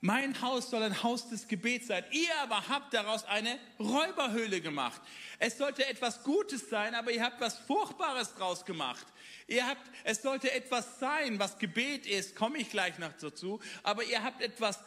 Mein 0.00 0.40
Haus 0.42 0.70
soll 0.70 0.82
ein 0.82 1.02
Haus 1.02 1.28
des 1.30 1.48
Gebets 1.48 1.86
sein. 1.86 2.04
Ihr 2.10 2.34
aber 2.42 2.68
habt 2.68 2.92
daraus 2.92 3.24
eine 3.24 3.58
Räuberhöhle 3.78 4.60
gemacht. 4.60 5.00
Es 5.38 5.56
sollte 5.56 5.86
etwas 5.86 6.22
Gutes 6.22 6.68
sein, 6.68 6.94
aber 6.94 7.10
ihr 7.10 7.22
habt 7.22 7.40
was 7.40 7.58
Furchtbares 7.60 8.34
draus 8.34 8.64
gemacht. 8.64 9.06
Ihr 9.46 9.66
habt, 9.66 9.82
es 10.04 10.22
sollte 10.22 10.52
etwas 10.52 10.98
sein, 11.00 11.38
was 11.38 11.58
Gebet 11.58 12.06
ist, 12.06 12.36
komme 12.36 12.58
ich 12.58 12.70
gleich 12.70 12.98
noch 12.98 13.12
dazu, 13.14 13.60
aber 13.82 14.04
ihr 14.04 14.22
habt 14.22 14.42
etwas 14.42 14.80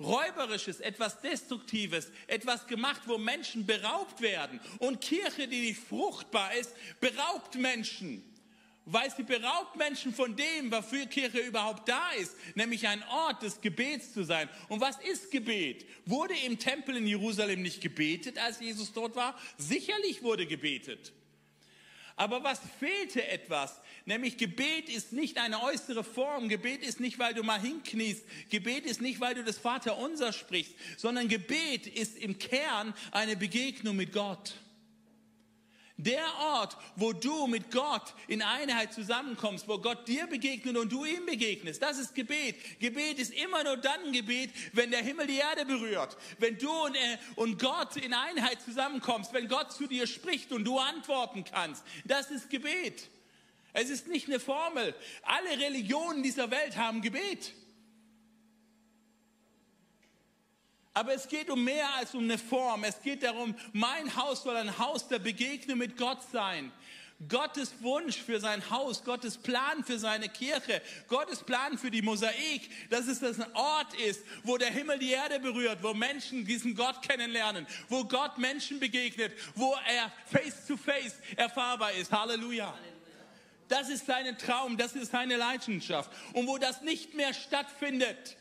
Räuberisches, 0.00 0.80
etwas 0.80 1.20
Destruktives, 1.20 2.10
etwas 2.26 2.66
gemacht, 2.66 3.02
wo 3.06 3.18
Menschen 3.18 3.66
beraubt 3.66 4.20
werden. 4.20 4.60
Und 4.78 5.00
Kirche, 5.00 5.46
die 5.46 5.60
nicht 5.60 5.80
fruchtbar 5.80 6.54
ist, 6.54 6.74
beraubt 7.00 7.54
Menschen 7.54 8.31
weil 8.84 9.10
sie 9.10 9.22
beraubt 9.22 9.76
Menschen 9.76 10.12
von 10.14 10.34
dem, 10.34 10.70
wofür 10.70 11.06
Kirche 11.06 11.38
überhaupt 11.38 11.88
da 11.88 12.10
ist, 12.12 12.34
nämlich 12.54 12.86
ein 12.88 13.02
Ort 13.04 13.42
des 13.42 13.60
Gebets 13.60 14.12
zu 14.12 14.24
sein. 14.24 14.48
Und 14.68 14.80
was 14.80 14.98
ist 14.98 15.30
Gebet? 15.30 15.86
Wurde 16.04 16.34
im 16.46 16.58
Tempel 16.58 16.96
in 16.96 17.06
Jerusalem 17.06 17.62
nicht 17.62 17.80
gebetet, 17.80 18.38
als 18.38 18.60
Jesus 18.60 18.92
dort 18.92 19.14
war? 19.14 19.38
Sicherlich 19.56 20.22
wurde 20.22 20.46
gebetet. 20.46 21.12
Aber 22.16 22.44
was 22.44 22.60
fehlte 22.78 23.26
etwas? 23.26 23.80
Nämlich 24.04 24.36
Gebet 24.36 24.88
ist 24.88 25.12
nicht 25.12 25.38
eine 25.38 25.62
äußere 25.62 26.04
Form. 26.04 26.48
Gebet 26.48 26.82
ist 26.82 27.00
nicht, 27.00 27.18
weil 27.18 27.34
du 27.34 27.42
mal 27.42 27.60
hinkniest. 27.60 28.24
Gebet 28.50 28.84
ist 28.84 29.00
nicht, 29.00 29.20
weil 29.20 29.34
du 29.34 29.44
das 29.44 29.58
Vaterunser 29.58 30.32
sprichst, 30.32 30.74
sondern 30.96 31.28
Gebet 31.28 31.86
ist 31.86 32.18
im 32.18 32.38
Kern 32.38 32.94
eine 33.12 33.36
Begegnung 33.36 33.96
mit 33.96 34.12
Gott. 34.12 34.54
Der 36.04 36.26
Ort, 36.40 36.76
wo 36.96 37.12
du 37.12 37.46
mit 37.46 37.70
Gott 37.70 38.14
in 38.26 38.42
Einheit 38.42 38.92
zusammenkommst, 38.92 39.68
wo 39.68 39.78
Gott 39.78 40.08
dir 40.08 40.26
begegnet 40.26 40.76
und 40.76 40.90
du 40.90 41.04
ihm 41.04 41.24
begegnest, 41.26 41.80
das 41.80 41.96
ist 41.96 42.16
Gebet. 42.16 42.56
Gebet 42.80 43.20
ist 43.20 43.32
immer 43.32 43.62
nur 43.62 43.76
dann 43.76 44.10
Gebet, 44.10 44.50
wenn 44.72 44.90
der 44.90 45.02
Himmel 45.04 45.28
die 45.28 45.36
Erde 45.36 45.64
berührt. 45.64 46.16
Wenn 46.40 46.58
du 46.58 46.72
und, 46.72 46.96
äh, 46.96 47.18
und 47.36 47.60
Gott 47.60 47.96
in 47.96 48.14
Einheit 48.14 48.60
zusammenkommst, 48.62 49.32
wenn 49.32 49.46
Gott 49.46 49.70
zu 49.72 49.86
dir 49.86 50.08
spricht 50.08 50.50
und 50.50 50.64
du 50.64 50.76
antworten 50.78 51.44
kannst. 51.44 51.84
Das 52.04 52.32
ist 52.32 52.50
Gebet. 52.50 53.08
Es 53.72 53.88
ist 53.88 54.08
nicht 54.08 54.26
eine 54.26 54.40
Formel. 54.40 54.96
Alle 55.22 55.50
Religionen 55.50 56.24
dieser 56.24 56.50
Welt 56.50 56.76
haben 56.76 57.00
Gebet. 57.00 57.52
Aber 60.94 61.14
es 61.14 61.26
geht 61.28 61.48
um 61.48 61.64
mehr 61.64 61.88
als 61.94 62.14
um 62.14 62.24
eine 62.24 62.38
Form. 62.38 62.84
Es 62.84 63.00
geht 63.00 63.22
darum, 63.22 63.54
mein 63.72 64.14
Haus 64.16 64.42
soll 64.42 64.56
ein 64.56 64.78
Haus 64.78 65.08
der 65.08 65.18
Begegnung 65.18 65.78
mit 65.78 65.96
Gott 65.96 66.18
sein. 66.30 66.70
Gottes 67.28 67.72
Wunsch 67.80 68.16
für 68.16 68.40
sein 68.40 68.68
Haus, 68.70 69.04
Gottes 69.04 69.38
Plan 69.38 69.84
für 69.84 69.98
seine 69.98 70.28
Kirche, 70.28 70.82
Gottes 71.08 71.42
Plan 71.42 71.78
für 71.78 71.90
die 71.90 72.02
Mosaik, 72.02 72.68
dass 72.90 73.06
es 73.06 73.20
das 73.20 73.38
ein 73.38 73.54
Ort 73.54 73.94
ist, 73.94 74.22
wo 74.42 74.58
der 74.58 74.70
Himmel 74.70 74.98
die 74.98 75.10
Erde 75.10 75.38
berührt, 75.38 75.82
wo 75.82 75.94
Menschen 75.94 76.44
diesen 76.44 76.74
Gott 76.74 77.00
kennenlernen, 77.02 77.66
wo 77.88 78.04
Gott 78.04 78.38
Menschen 78.38 78.80
begegnet, 78.80 79.32
wo 79.54 79.74
er 79.86 80.10
face 80.26 80.66
to 80.66 80.76
face 80.76 81.14
erfahrbar 81.36 81.92
ist. 81.92 82.10
Halleluja. 82.10 82.74
Das 83.68 83.88
ist 83.88 84.04
sein 84.04 84.36
Traum, 84.36 84.76
das 84.76 84.94
ist 84.94 85.12
seine 85.12 85.36
Leidenschaft. 85.36 86.10
Und 86.32 86.46
wo 86.46 86.58
das 86.58 86.82
nicht 86.82 87.14
mehr 87.14 87.32
stattfindet, 87.32 88.36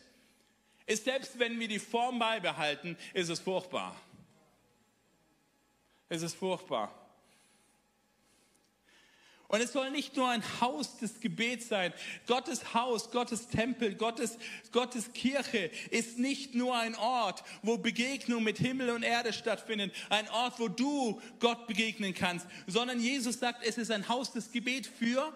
ist 0.85 1.05
selbst 1.05 1.39
wenn 1.39 1.59
wir 1.59 1.67
die 1.67 1.79
Form 1.79 2.19
beibehalten, 2.19 2.97
ist 3.13 3.29
es 3.29 3.39
furchtbar. 3.39 3.95
Es 6.09 6.21
ist 6.21 6.35
furchtbar. 6.35 6.93
Und 9.51 9.59
es 9.59 9.73
soll 9.73 9.91
nicht 9.91 10.15
nur 10.15 10.29
ein 10.29 10.43
Haus 10.61 10.97
des 10.99 11.19
Gebets 11.19 11.67
sein. 11.67 11.93
Gottes 12.25 12.73
Haus, 12.73 13.11
Gottes 13.11 13.49
Tempel, 13.49 13.95
Gottes, 13.95 14.37
Gottes 14.71 15.11
Kirche 15.11 15.69
ist 15.89 16.17
nicht 16.17 16.55
nur 16.55 16.77
ein 16.77 16.95
Ort, 16.95 17.43
wo 17.61 17.77
Begegnung 17.77 18.43
mit 18.43 18.59
Himmel 18.59 18.91
und 18.91 19.03
Erde 19.03 19.33
stattfindet. 19.33 19.93
Ein 20.09 20.29
Ort, 20.29 20.57
wo 20.57 20.69
du 20.69 21.21
Gott 21.39 21.67
begegnen 21.67 22.13
kannst. 22.13 22.47
Sondern 22.65 23.01
Jesus 23.01 23.39
sagt, 23.39 23.65
es 23.65 23.77
ist 23.77 23.91
ein 23.91 24.07
Haus 24.07 24.31
des 24.31 24.53
Gebets 24.53 24.87
für 24.87 25.33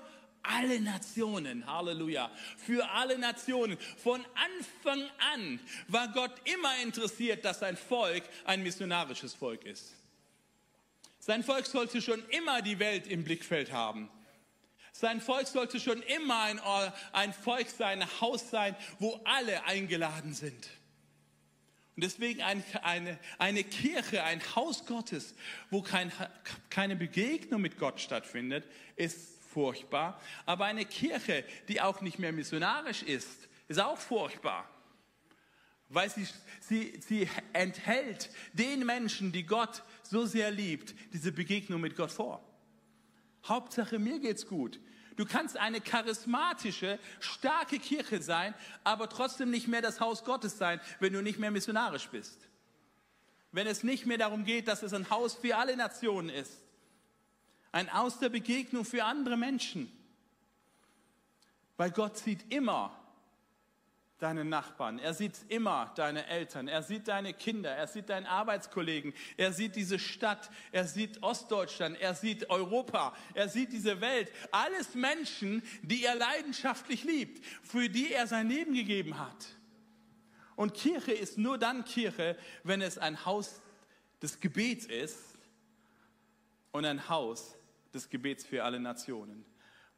alle 0.48 0.80
Nationen. 0.80 1.66
Halleluja. 1.66 2.32
Für 2.58 2.90
alle 2.90 3.18
Nationen. 3.18 3.78
Von 3.98 4.24
Anfang 4.36 5.10
an 5.34 5.60
war 5.88 6.08
Gott 6.10 6.34
immer 6.46 6.78
interessiert, 6.82 7.46
dass 7.46 7.60
sein 7.60 7.78
Volk 7.78 8.24
ein 8.46 8.64
missionarisches 8.64 9.34
Volk 9.34 9.66
ist. 9.66 9.94
Sein 11.20 11.44
Volk 11.44 11.66
sollte 11.66 12.02
schon 12.02 12.24
immer 12.30 12.62
die 12.62 12.80
Welt 12.80 13.08
im 13.08 13.24
Blickfeld 13.24 13.72
haben. 13.72 14.10
Sein 14.92 15.20
Volk 15.20 15.48
sollte 15.48 15.80
schon 15.80 16.02
immer 16.04 16.42
ein, 16.44 16.60
ein 17.12 17.34
Volk 17.34 17.70
sein, 17.70 18.02
ein 18.02 18.22
Haus 18.22 18.50
sein, 18.50 18.76
wo 19.00 19.20
alle 19.26 19.66
eingeladen 19.66 20.34
sind. 20.34 20.70
Und 21.96 22.04
deswegen 22.04 22.42
eine, 22.42 22.64
eine, 22.84 23.20
eine 23.38 23.64
Kirche, 23.64 24.24
ein 24.24 24.42
Haus 24.56 24.86
Gottes, 24.86 25.34
wo 25.70 25.82
kein, 25.82 26.12
keine 26.70 26.96
Begegnung 26.96 27.62
mit 27.62 27.78
Gott 27.78 28.02
stattfindet, 28.02 28.66
ist 28.96 29.35
furchtbar. 29.56 30.20
Aber 30.46 30.66
eine 30.66 30.84
Kirche, 30.84 31.46
die 31.70 31.80
auch 31.80 32.02
nicht 32.02 32.20
mehr 32.20 32.34
missionarisch 32.34 33.04
ist, 33.04 33.48
ist 33.70 33.80
auch 33.80 33.98
furchtbar. 33.98 34.70
Weil 35.88 36.10
sie, 36.10 36.28
sie, 36.60 37.00
sie 37.00 37.30
enthält 37.54 38.30
den 38.52 38.86
Menschen, 38.86 39.32
die 39.32 39.46
Gott 39.46 39.84
so 40.04 40.26
sehr 40.26 40.52
liebt, 40.52 40.94
diese 41.14 41.32
Begegnung 41.32 41.80
mit 41.80 41.96
Gott 41.96 42.12
vor. 42.12 42.44
Hauptsache, 43.46 43.98
mir 43.98 44.20
geht's 44.20 44.46
gut. 44.46 44.82
Du 45.16 45.26
kannst 45.26 45.56
eine 45.56 45.80
charismatische, 45.80 47.00
starke 47.22 47.80
Kirche 47.80 48.22
sein, 48.22 48.54
aber 48.84 49.08
trotzdem 49.08 49.52
nicht 49.52 49.70
mehr 49.70 49.82
das 49.82 50.02
Haus 50.02 50.26
Gottes 50.26 50.58
sein, 50.58 50.82
wenn 51.00 51.14
du 51.14 51.22
nicht 51.22 51.40
mehr 51.40 51.52
missionarisch 51.52 52.10
bist. 52.10 52.50
Wenn 53.54 53.68
es 53.68 53.84
nicht 53.84 54.06
mehr 54.06 54.18
darum 54.18 54.44
geht, 54.44 54.68
dass 54.68 54.84
es 54.84 54.94
ein 54.94 55.10
Haus 55.10 55.36
für 55.36 55.56
alle 55.56 55.78
Nationen 55.78 56.28
ist 56.30 56.65
ein 57.76 57.90
Aus 57.90 58.20
der 58.20 58.30
Begegnung 58.30 58.86
für 58.86 59.04
andere 59.04 59.36
Menschen. 59.36 59.92
Weil 61.76 61.92
Gott 61.92 62.18
sieht 62.18 62.50
immer 62.50 62.98
deine 64.18 64.46
Nachbarn, 64.46 64.98
er 64.98 65.14
sieht 65.14 65.34
immer 65.50 65.92
deine 65.98 66.26
Eltern, 66.28 66.70
er 66.70 66.84
sieht 66.84 67.10
deine 67.10 67.34
Kinder, 67.34 67.70
er 67.70 67.88
sieht 67.88 68.08
deinen 68.08 68.28
Arbeitskollegen, 68.28 69.14
er 69.36 69.52
sieht 69.52 69.76
diese 69.76 70.00
Stadt, 70.00 70.50
er 70.72 70.88
sieht 70.88 71.22
Ostdeutschland, 71.22 72.00
er 72.00 72.16
sieht 72.16 72.50
Europa, 72.50 73.14
er 73.34 73.50
sieht 73.50 73.74
diese 73.74 74.00
Welt. 74.00 74.32
Alles 74.52 74.96
Menschen, 74.96 75.62
die 75.82 76.06
er 76.06 76.16
leidenschaftlich 76.16 77.04
liebt, 77.04 77.46
für 77.62 77.90
die 77.90 78.14
er 78.14 78.26
sein 78.26 78.48
Leben 78.48 78.74
gegeben 78.74 79.20
hat. 79.20 79.48
Und 80.56 80.76
Kirche 80.76 81.12
ist 81.12 81.38
nur 81.38 81.58
dann 81.58 81.84
Kirche, 81.84 82.38
wenn 82.64 82.82
es 82.82 82.98
ein 82.98 83.26
Haus 83.26 83.62
des 84.22 84.40
Gebets 84.40 84.86
ist 84.86 85.20
und 86.72 86.86
ein 86.86 87.10
Haus 87.10 87.58
des 87.96 88.10
Gebets 88.10 88.46
für 88.46 88.64
alle 88.64 88.80
Nationen. 88.80 89.46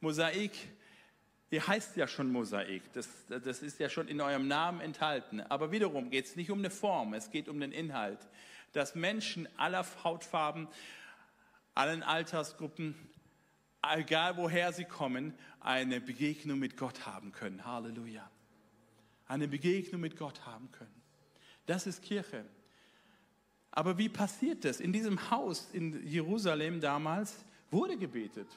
Mosaik 0.00 0.52
Ihr 1.50 1.66
heißt 1.66 1.96
ja 1.96 2.06
schon 2.06 2.30
Mosaik, 2.30 2.92
das, 2.92 3.08
das 3.28 3.62
ist 3.62 3.78
ja 3.78 3.88
schon 3.88 4.06
in 4.08 4.20
eurem 4.20 4.48
Namen 4.48 4.80
enthalten. 4.80 5.40
Aber 5.40 5.70
wiederum 5.72 6.10
geht 6.10 6.26
es 6.26 6.36
nicht 6.36 6.50
um 6.50 6.58
eine 6.58 6.70
Form, 6.70 7.14
es 7.14 7.30
geht 7.30 7.48
um 7.48 7.58
den 7.58 7.72
Inhalt. 7.72 8.18
Dass 8.72 8.94
Menschen 8.94 9.48
aller 9.56 9.86
Hautfarben, 10.04 10.68
allen 11.74 12.02
Altersgruppen, 12.02 12.94
egal 13.82 14.36
woher 14.36 14.74
sie 14.74 14.84
kommen, 14.84 15.32
eine 15.60 16.02
Begegnung 16.02 16.58
mit 16.58 16.76
Gott 16.76 17.06
haben 17.06 17.32
können. 17.32 17.64
Halleluja. 17.64 18.30
Eine 19.26 19.48
Begegnung 19.48 20.02
mit 20.02 20.18
Gott 20.18 20.44
haben 20.44 20.70
können. 20.70 21.02
Das 21.64 21.86
ist 21.86 22.02
Kirche. 22.02 22.44
Aber 23.70 23.96
wie 23.96 24.10
passiert 24.10 24.66
das? 24.66 24.80
In 24.80 24.92
diesem 24.92 25.30
Haus 25.30 25.70
in 25.72 26.06
Jerusalem 26.06 26.80
damals 26.80 27.44
wurde 27.70 27.96
gebetet. 27.96 28.48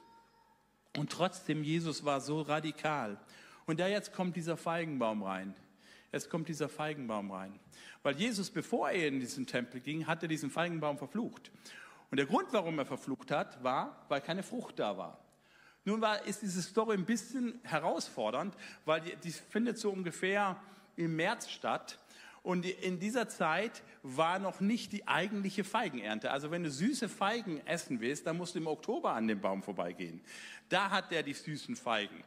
Und 0.98 1.12
trotzdem, 1.12 1.64
Jesus 1.64 2.04
war 2.04 2.22
so 2.22 2.42
radikal. 2.42 3.18
Und 3.66 3.80
da 3.80 3.88
jetzt 3.88 4.14
kommt 4.14 4.36
dieser 4.36 4.58
Feigenbaum 4.58 5.24
rein. 5.24 5.56
Jetzt 6.12 6.30
kommt 6.30 6.50
dieser 6.50 6.68
Feigenbaum 6.68 7.32
rein. 7.32 7.60
Weil 8.04 8.16
Jesus, 8.18 8.50
bevor 8.50 8.90
er 8.90 9.08
in 9.08 9.20
diesen 9.20 9.48
Tempel 9.48 9.80
ging, 9.80 10.08
hatte 10.08 10.28
diesen 10.28 10.50
Feigenbaum 10.50 10.98
verflucht. 10.98 11.52
Und 12.10 12.18
der 12.18 12.26
Grund, 12.26 12.48
warum 12.52 12.78
er 12.80 12.86
verflucht 12.86 13.32
hat, 13.32 13.64
war, 13.64 14.06
weil 14.10 14.20
keine 14.20 14.44
Frucht 14.44 14.80
da 14.80 14.98
war. 14.98 15.18
Nun 15.86 16.02
war, 16.02 16.26
ist 16.26 16.42
diese 16.42 16.62
Story 16.62 16.96
ein 16.96 17.06
bisschen 17.06 17.60
herausfordernd, 17.64 18.56
weil 18.86 19.02
die, 19.02 19.16
die 19.16 19.32
findet 19.32 19.78
so 19.78 19.92
ungefähr 19.92 20.62
im 20.96 21.16
März 21.16 21.50
statt. 21.50 21.98
Und 22.44 22.66
in 22.66 23.00
dieser 23.00 23.30
Zeit 23.30 23.84
war 24.02 24.40
noch 24.40 24.62
nicht 24.62 24.92
die 24.94 25.08
eigentliche 25.08 25.64
Feigenernte. 25.64 26.32
Also 26.32 26.50
wenn 26.50 26.64
du 26.64 26.72
süße 26.72 27.08
Feigen 27.08 27.66
essen 27.68 28.00
willst, 28.00 28.26
dann 28.26 28.38
musst 28.38 28.56
du 28.56 28.60
im 28.60 28.68
Oktober 28.68 29.14
an 29.14 29.28
dem 29.28 29.42
Baum 29.42 29.62
vorbeigehen. 29.62 30.22
Da 30.70 30.90
hat 30.90 31.12
er 31.12 31.22
die 31.22 31.34
süßen 31.34 31.76
Feigen. 31.76 32.24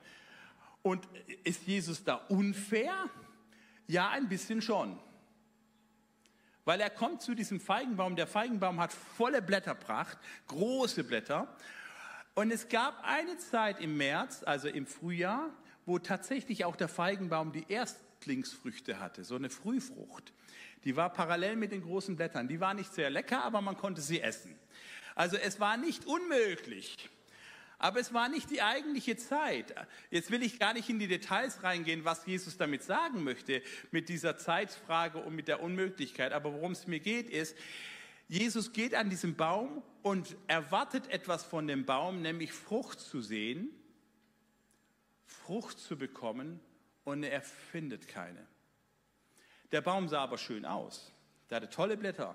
Und 0.82 1.08
ist 1.42 1.66
Jesus 1.66 2.04
da 2.04 2.14
unfair? 2.28 2.94
Ja, 3.88 4.10
ein 4.10 4.28
bisschen 4.28 4.62
schon. 4.62 4.98
Weil 6.64 6.80
er 6.80 6.90
kommt 6.90 7.20
zu 7.20 7.34
diesem 7.34 7.58
Feigenbaum. 7.58 8.14
Der 8.14 8.26
Feigenbaum 8.26 8.80
hat 8.80 8.92
volle 8.92 9.42
Blätterpracht, 9.42 10.18
große 10.46 11.02
Blätter. 11.02 11.48
Und 12.34 12.52
es 12.52 12.68
gab 12.68 13.02
eine 13.02 13.36
Zeit 13.38 13.80
im 13.80 13.96
März, 13.96 14.42
also 14.44 14.68
im 14.68 14.86
Frühjahr, 14.86 15.50
wo 15.86 15.98
tatsächlich 15.98 16.64
auch 16.64 16.76
der 16.76 16.88
Feigenbaum 16.88 17.52
die 17.52 17.68
ersten 17.68 18.03
Erstlingsfrüchte 18.24 19.00
hatte, 19.00 19.22
so 19.22 19.36
eine 19.36 19.50
Frühfrucht. 19.50 20.32
Die 20.84 20.96
war 20.96 21.12
parallel 21.12 21.56
mit 21.56 21.72
den 21.72 21.82
großen 21.82 22.16
Blättern. 22.16 22.48
Die 22.48 22.58
war 22.58 22.72
nicht 22.72 22.92
sehr 22.94 23.10
lecker, 23.10 23.44
aber 23.44 23.60
man 23.60 23.76
konnte 23.76 24.00
sie 24.00 24.20
essen. 24.20 24.58
Also 25.14 25.36
es 25.36 25.60
war 25.60 25.76
nicht 25.76 26.06
unmöglich. 26.06 27.10
Aber 27.78 28.00
es 28.00 28.14
war 28.14 28.30
nicht 28.30 28.50
die 28.50 28.62
eigentliche 28.62 29.18
Zeit. 29.18 29.74
Jetzt 30.10 30.30
will 30.30 30.42
ich 30.42 30.58
gar 30.58 30.72
nicht 30.72 30.88
in 30.88 30.98
die 30.98 31.06
Details 31.06 31.62
reingehen, 31.62 32.06
was 32.06 32.24
Jesus 32.24 32.56
damit 32.56 32.82
sagen 32.82 33.24
möchte, 33.24 33.60
mit 33.90 34.08
dieser 34.08 34.38
Zeitfrage 34.38 35.18
und 35.18 35.34
mit 35.34 35.48
der 35.48 35.62
Unmöglichkeit. 35.62 36.32
Aber 36.32 36.54
worum 36.54 36.72
es 36.72 36.86
mir 36.86 37.00
geht, 37.00 37.28
ist, 37.28 37.54
Jesus 38.26 38.72
geht 38.72 38.94
an 38.94 39.10
diesem 39.10 39.36
Baum 39.36 39.82
und 40.02 40.34
erwartet 40.46 41.10
etwas 41.10 41.44
von 41.44 41.66
dem 41.66 41.84
Baum, 41.84 42.22
nämlich 42.22 42.52
Frucht 42.52 43.00
zu 43.00 43.20
sehen, 43.20 43.68
Frucht 45.26 45.78
zu 45.78 45.98
bekommen 45.98 46.58
und 47.04 47.22
er 47.22 47.42
findet 47.42 48.08
keine. 48.08 48.46
Der 49.72 49.80
Baum 49.80 50.08
sah 50.08 50.22
aber 50.22 50.38
schön 50.38 50.64
aus. 50.64 51.12
Der 51.50 51.56
hatte 51.56 51.70
tolle 51.70 51.96
Blätter. 51.96 52.34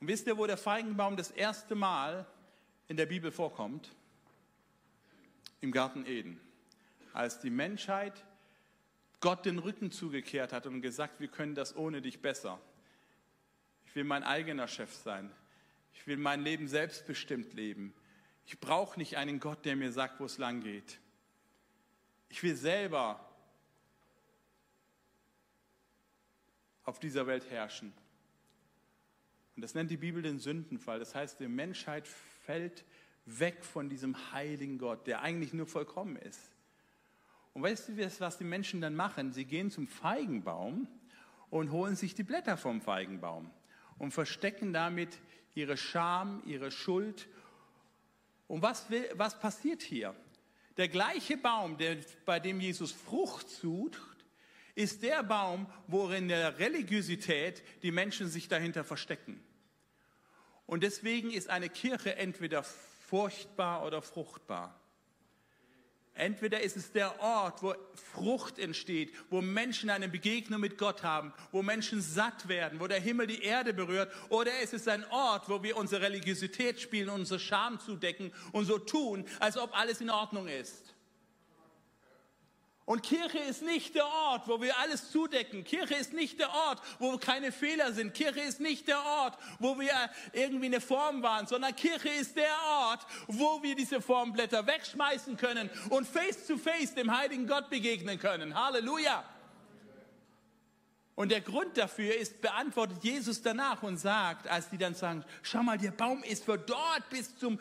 Und 0.00 0.08
wisst 0.08 0.26
ihr, 0.26 0.36
wo 0.36 0.46
der 0.46 0.56
Feigenbaum 0.56 1.16
das 1.16 1.30
erste 1.30 1.74
Mal 1.74 2.26
in 2.88 2.96
der 2.96 3.06
Bibel 3.06 3.30
vorkommt? 3.30 3.90
Im 5.60 5.72
Garten 5.72 6.04
Eden. 6.06 6.40
Als 7.12 7.40
die 7.40 7.50
Menschheit 7.50 8.24
Gott 9.20 9.46
den 9.46 9.58
Rücken 9.58 9.90
zugekehrt 9.90 10.52
hat 10.52 10.66
und 10.66 10.82
gesagt, 10.82 11.20
wir 11.20 11.28
können 11.28 11.54
das 11.54 11.74
ohne 11.76 12.02
dich 12.02 12.20
besser. 12.20 12.60
Ich 13.86 13.96
will 13.96 14.04
mein 14.04 14.22
eigener 14.22 14.68
Chef 14.68 14.92
sein. 14.92 15.30
Ich 15.94 16.06
will 16.06 16.18
mein 16.18 16.42
Leben 16.42 16.68
selbstbestimmt 16.68 17.54
leben. 17.54 17.94
Ich 18.44 18.60
brauche 18.60 18.98
nicht 18.98 19.16
einen 19.16 19.40
Gott, 19.40 19.64
der 19.64 19.74
mir 19.74 19.90
sagt, 19.90 20.20
wo 20.20 20.26
es 20.26 20.38
lang 20.38 20.60
geht. 20.60 20.98
Ich 22.28 22.42
will 22.42 22.54
selber 22.54 23.25
auf 26.86 26.98
dieser 26.98 27.26
Welt 27.26 27.50
herrschen. 27.50 27.92
Und 29.56 29.62
das 29.62 29.74
nennt 29.74 29.90
die 29.90 29.96
Bibel 29.96 30.22
den 30.22 30.38
Sündenfall. 30.38 30.98
Das 30.98 31.14
heißt, 31.14 31.40
die 31.40 31.48
Menschheit 31.48 32.06
fällt 32.08 32.84
weg 33.26 33.64
von 33.64 33.88
diesem 33.88 34.32
heiligen 34.32 34.78
Gott, 34.78 35.06
der 35.06 35.20
eigentlich 35.20 35.52
nur 35.52 35.66
vollkommen 35.66 36.16
ist. 36.16 36.40
Und 37.52 37.62
weißt 37.62 37.88
du, 37.88 38.20
was 38.20 38.38
die 38.38 38.44
Menschen 38.44 38.80
dann 38.80 38.94
machen? 38.94 39.32
Sie 39.32 39.44
gehen 39.44 39.70
zum 39.70 39.88
Feigenbaum 39.88 40.86
und 41.50 41.70
holen 41.70 41.96
sich 41.96 42.14
die 42.14 42.22
Blätter 42.22 42.56
vom 42.56 42.80
Feigenbaum 42.80 43.50
und 43.98 44.12
verstecken 44.12 44.72
damit 44.72 45.18
ihre 45.54 45.76
Scham, 45.76 46.42
ihre 46.44 46.70
Schuld. 46.70 47.26
Und 48.46 48.62
was, 48.62 48.90
will, 48.90 49.08
was 49.14 49.40
passiert 49.40 49.82
hier? 49.82 50.14
Der 50.76 50.88
gleiche 50.88 51.38
Baum, 51.38 51.78
der, 51.78 51.96
bei 52.26 52.38
dem 52.38 52.60
Jesus 52.60 52.92
Frucht 52.92 53.48
sucht, 53.48 53.98
ist 54.76 55.02
der 55.02 55.24
Baum, 55.24 55.66
worin 55.88 56.28
der 56.28 56.58
Religiosität 56.60 57.64
die 57.82 57.90
Menschen 57.90 58.28
sich 58.28 58.46
dahinter 58.46 58.84
verstecken. 58.84 59.42
Und 60.66 60.82
deswegen 60.82 61.32
ist 61.32 61.48
eine 61.48 61.68
Kirche 61.68 62.16
entweder 62.16 62.62
furchtbar 62.62 63.84
oder 63.84 64.02
fruchtbar. 64.02 64.78
Entweder 66.14 66.60
ist 66.60 66.76
es 66.76 66.92
der 66.92 67.20
Ort, 67.20 67.62
wo 67.62 67.74
Frucht 67.94 68.58
entsteht, 68.58 69.12
wo 69.28 69.42
Menschen 69.42 69.90
eine 69.90 70.08
Begegnung 70.08 70.60
mit 70.60 70.78
Gott 70.78 71.02
haben, 71.02 71.32
wo 71.52 71.62
Menschen 71.62 72.00
satt 72.00 72.48
werden, 72.48 72.80
wo 72.80 72.86
der 72.86 73.00
Himmel 73.00 73.26
die 73.26 73.42
Erde 73.42 73.74
berührt, 73.74 74.10
oder 74.30 74.50
es 74.62 74.72
ist 74.72 74.88
ein 74.88 75.04
Ort, 75.10 75.48
wo 75.50 75.62
wir 75.62 75.76
unsere 75.76 76.02
Religiosität 76.02 76.80
spielen, 76.80 77.10
unsere 77.10 77.38
Scham 77.38 77.78
zudecken 77.80 78.32
und 78.52 78.64
so 78.64 78.78
tun, 78.78 79.26
als 79.40 79.58
ob 79.58 79.76
alles 79.76 80.00
in 80.00 80.08
Ordnung 80.08 80.48
ist. 80.48 80.85
Und 82.86 83.02
Kirche 83.02 83.38
ist 83.38 83.62
nicht 83.62 83.96
der 83.96 84.06
Ort, 84.06 84.46
wo 84.46 84.62
wir 84.62 84.78
alles 84.78 85.10
zudecken. 85.10 85.64
Kirche 85.64 85.96
ist 85.96 86.12
nicht 86.12 86.38
der 86.38 86.50
Ort, 86.50 86.80
wo 87.00 87.18
keine 87.18 87.50
Fehler 87.50 87.92
sind. 87.92 88.14
Kirche 88.14 88.40
ist 88.40 88.60
nicht 88.60 88.86
der 88.86 89.04
Ort, 89.04 89.36
wo 89.58 89.76
wir 89.80 89.90
irgendwie 90.32 90.66
eine 90.66 90.80
Form 90.80 91.20
waren, 91.20 91.48
sondern 91.48 91.74
Kirche 91.74 92.10
ist 92.10 92.36
der 92.36 92.54
Ort, 92.64 93.04
wo 93.26 93.60
wir 93.60 93.74
diese 93.74 94.00
Formblätter 94.00 94.68
wegschmeißen 94.68 95.36
können 95.36 95.68
und 95.90 96.06
face 96.06 96.46
to 96.46 96.56
face 96.56 96.94
dem 96.94 97.14
heiligen 97.14 97.48
Gott 97.48 97.70
begegnen 97.70 98.20
können. 98.20 98.54
Halleluja. 98.54 99.24
Und 101.16 101.32
der 101.32 101.40
Grund 101.40 101.76
dafür 101.76 102.14
ist, 102.14 102.40
beantwortet 102.40 103.02
Jesus 103.02 103.42
danach 103.42 103.82
und 103.82 103.96
sagt, 103.96 104.46
als 104.46 104.68
die 104.70 104.78
dann 104.78 104.94
sagen, 104.94 105.24
schau 105.42 105.64
mal, 105.64 105.76
der 105.76 105.90
Baum 105.90 106.22
ist 106.22 106.44
für 106.44 106.56
dort 106.56 107.10
bis, 107.10 107.36
zum, 107.36 107.58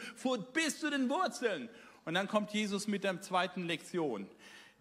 bis 0.53 0.79
zu 0.79 0.91
den 0.91 1.09
Wurzeln. 1.09 1.67
Und 2.03 2.13
dann 2.13 2.27
kommt 2.27 2.51
Jesus 2.51 2.85
mit 2.85 3.03
der 3.03 3.19
zweiten 3.21 3.63
Lektion 3.63 4.29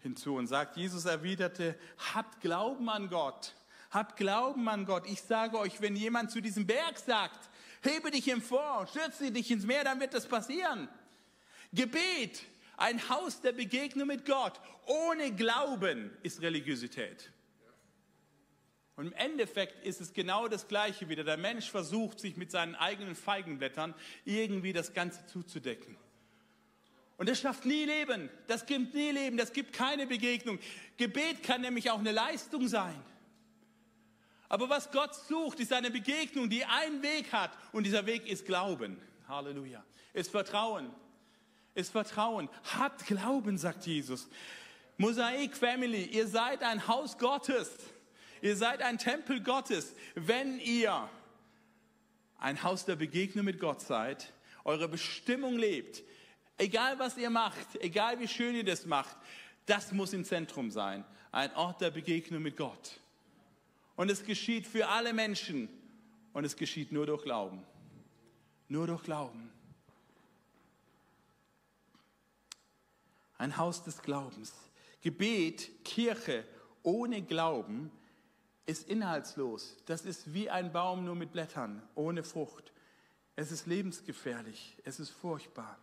hinzu 0.04 0.36
und 0.36 0.46
sagt, 0.46 0.76
Jesus 0.76 1.04
erwiderte, 1.04 1.76
habt 2.14 2.40
Glauben 2.40 2.88
an 2.88 3.08
Gott, 3.08 3.54
habt 3.90 4.16
Glauben 4.16 4.68
an 4.68 4.86
Gott. 4.86 5.04
Ich 5.06 5.22
sage 5.22 5.58
euch, 5.58 5.80
wenn 5.80 5.96
jemand 5.96 6.30
zu 6.30 6.40
diesem 6.40 6.66
Berg 6.66 6.98
sagt, 6.98 7.50
hebe 7.82 8.12
dich 8.12 8.28
empor, 8.28 8.86
stürze 8.86 9.32
dich 9.32 9.50
ins 9.50 9.66
Meer, 9.66 9.82
dann 9.82 9.98
wird 9.98 10.14
das 10.14 10.28
passieren. 10.28 10.88
Gebet, 11.72 12.44
ein 12.76 13.08
Haus 13.08 13.40
der 13.40 13.52
Begegnung 13.52 14.06
mit 14.06 14.24
Gott, 14.24 14.60
ohne 14.86 15.34
Glauben 15.34 16.16
ist 16.22 16.40
Religiosität. 16.40 17.30
Und 18.96 19.06
im 19.06 19.12
Endeffekt 19.14 19.84
ist 19.84 20.00
es 20.00 20.12
genau 20.12 20.46
das 20.46 20.68
Gleiche 20.68 21.08
wieder. 21.08 21.24
Der 21.24 21.36
Mensch 21.36 21.68
versucht, 21.68 22.20
sich 22.20 22.36
mit 22.36 22.52
seinen 22.52 22.76
eigenen 22.76 23.16
Feigenblättern 23.16 23.94
irgendwie 24.24 24.72
das 24.72 24.92
Ganze 24.94 25.26
zuzudecken. 25.26 25.96
Und 27.24 27.30
das 27.30 27.40
schafft 27.40 27.64
nie 27.64 27.86
Leben. 27.86 28.28
Das 28.48 28.66
gibt 28.66 28.92
nie 28.92 29.10
Leben. 29.10 29.38
Das 29.38 29.50
gibt 29.50 29.72
keine 29.72 30.06
Begegnung. 30.06 30.58
Gebet 30.98 31.42
kann 31.42 31.62
nämlich 31.62 31.90
auch 31.90 31.98
eine 31.98 32.12
Leistung 32.12 32.68
sein. 32.68 33.02
Aber 34.50 34.68
was 34.68 34.90
Gott 34.90 35.14
sucht, 35.14 35.58
ist 35.58 35.72
eine 35.72 35.90
Begegnung, 35.90 36.50
die 36.50 36.66
einen 36.66 37.02
Weg 37.02 37.32
hat. 37.32 37.50
Und 37.72 37.84
dieser 37.84 38.04
Weg 38.04 38.28
ist 38.28 38.44
Glauben. 38.44 39.00
Halleluja. 39.26 39.82
Ist 40.12 40.32
Vertrauen. 40.32 40.90
Ist 41.74 41.92
Vertrauen. 41.92 42.50
Habt 42.78 43.06
Glauben, 43.06 43.56
sagt 43.56 43.86
Jesus. 43.86 44.28
Mosaik 44.98 45.56
Family, 45.56 46.04
ihr 46.04 46.28
seid 46.28 46.62
ein 46.62 46.86
Haus 46.86 47.16
Gottes. 47.16 47.70
Ihr 48.42 48.54
seid 48.54 48.82
ein 48.82 48.98
Tempel 48.98 49.40
Gottes. 49.40 49.94
Wenn 50.14 50.60
ihr 50.60 51.08
ein 52.38 52.62
Haus 52.62 52.84
der 52.84 52.96
Begegnung 52.96 53.46
mit 53.46 53.60
Gott 53.60 53.80
seid, 53.80 54.30
eure 54.64 54.88
Bestimmung 54.88 55.56
lebt, 55.56 56.02
egal 56.58 56.98
was 56.98 57.16
ihr 57.16 57.30
macht, 57.30 57.76
egal 57.80 58.18
wie 58.20 58.28
schön 58.28 58.54
ihr 58.54 58.64
das 58.64 58.86
macht, 58.86 59.16
das 59.66 59.92
muss 59.92 60.12
im 60.12 60.24
Zentrum 60.24 60.70
sein. 60.70 61.04
Ein 61.32 61.54
Ort 61.56 61.80
der 61.80 61.90
Begegnung 61.90 62.42
mit 62.42 62.56
Gott. 62.56 63.00
Und 63.96 64.10
es 64.10 64.24
geschieht 64.24 64.66
für 64.66 64.88
alle 64.88 65.12
Menschen. 65.12 65.68
Und 66.32 66.44
es 66.44 66.56
geschieht 66.56 66.92
nur 66.92 67.06
durch 67.06 67.22
Glauben. 67.22 67.64
Nur 68.68 68.86
durch 68.86 69.02
Glauben. 69.02 69.50
Ein 73.38 73.56
Haus 73.56 73.84
des 73.84 74.02
Glaubens. 74.02 74.52
Gebet, 75.00 75.84
Kirche 75.84 76.44
ohne 76.82 77.22
Glauben 77.22 77.90
ist 78.66 78.88
inhaltslos. 78.88 79.76
Das 79.86 80.04
ist 80.04 80.32
wie 80.32 80.50
ein 80.50 80.72
Baum 80.72 81.04
nur 81.04 81.14
mit 81.14 81.32
Blättern, 81.32 81.82
ohne 81.94 82.22
Frucht. 82.22 82.72
Es 83.36 83.50
ist 83.50 83.66
lebensgefährlich. 83.66 84.76
Es 84.84 85.00
ist 85.00 85.10
furchtbar. 85.10 85.78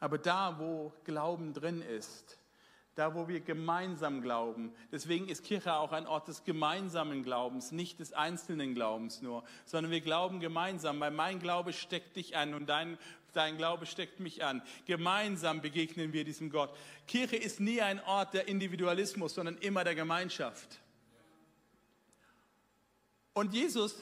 Aber 0.00 0.18
da, 0.18 0.58
wo 0.58 0.92
Glauben 1.04 1.52
drin 1.52 1.82
ist, 1.82 2.38
da, 2.94 3.14
wo 3.14 3.28
wir 3.28 3.40
gemeinsam 3.40 4.22
glauben, 4.22 4.72
deswegen 4.90 5.28
ist 5.28 5.44
Kirche 5.44 5.74
auch 5.74 5.92
ein 5.92 6.06
Ort 6.06 6.26
des 6.26 6.42
gemeinsamen 6.42 7.22
Glaubens, 7.22 7.70
nicht 7.70 8.00
des 8.00 8.12
einzelnen 8.12 8.74
Glaubens 8.74 9.22
nur, 9.22 9.44
sondern 9.64 9.92
wir 9.92 10.00
glauben 10.00 10.40
gemeinsam, 10.40 10.98
weil 10.98 11.12
mein 11.12 11.38
Glaube 11.38 11.72
steckt 11.72 12.16
dich 12.16 12.36
an 12.36 12.54
und 12.54 12.68
dein, 12.68 12.98
dein 13.34 13.56
Glaube 13.56 13.86
steckt 13.86 14.18
mich 14.18 14.42
an. 14.42 14.62
Gemeinsam 14.86 15.60
begegnen 15.60 16.12
wir 16.12 16.24
diesem 16.24 16.50
Gott. 16.50 16.74
Kirche 17.06 17.36
ist 17.36 17.60
nie 17.60 17.80
ein 17.80 18.02
Ort 18.02 18.34
der 18.34 18.48
Individualismus, 18.48 19.34
sondern 19.34 19.58
immer 19.58 19.84
der 19.84 19.94
Gemeinschaft. 19.94 20.80
Und 23.32 23.54
Jesus 23.54 23.96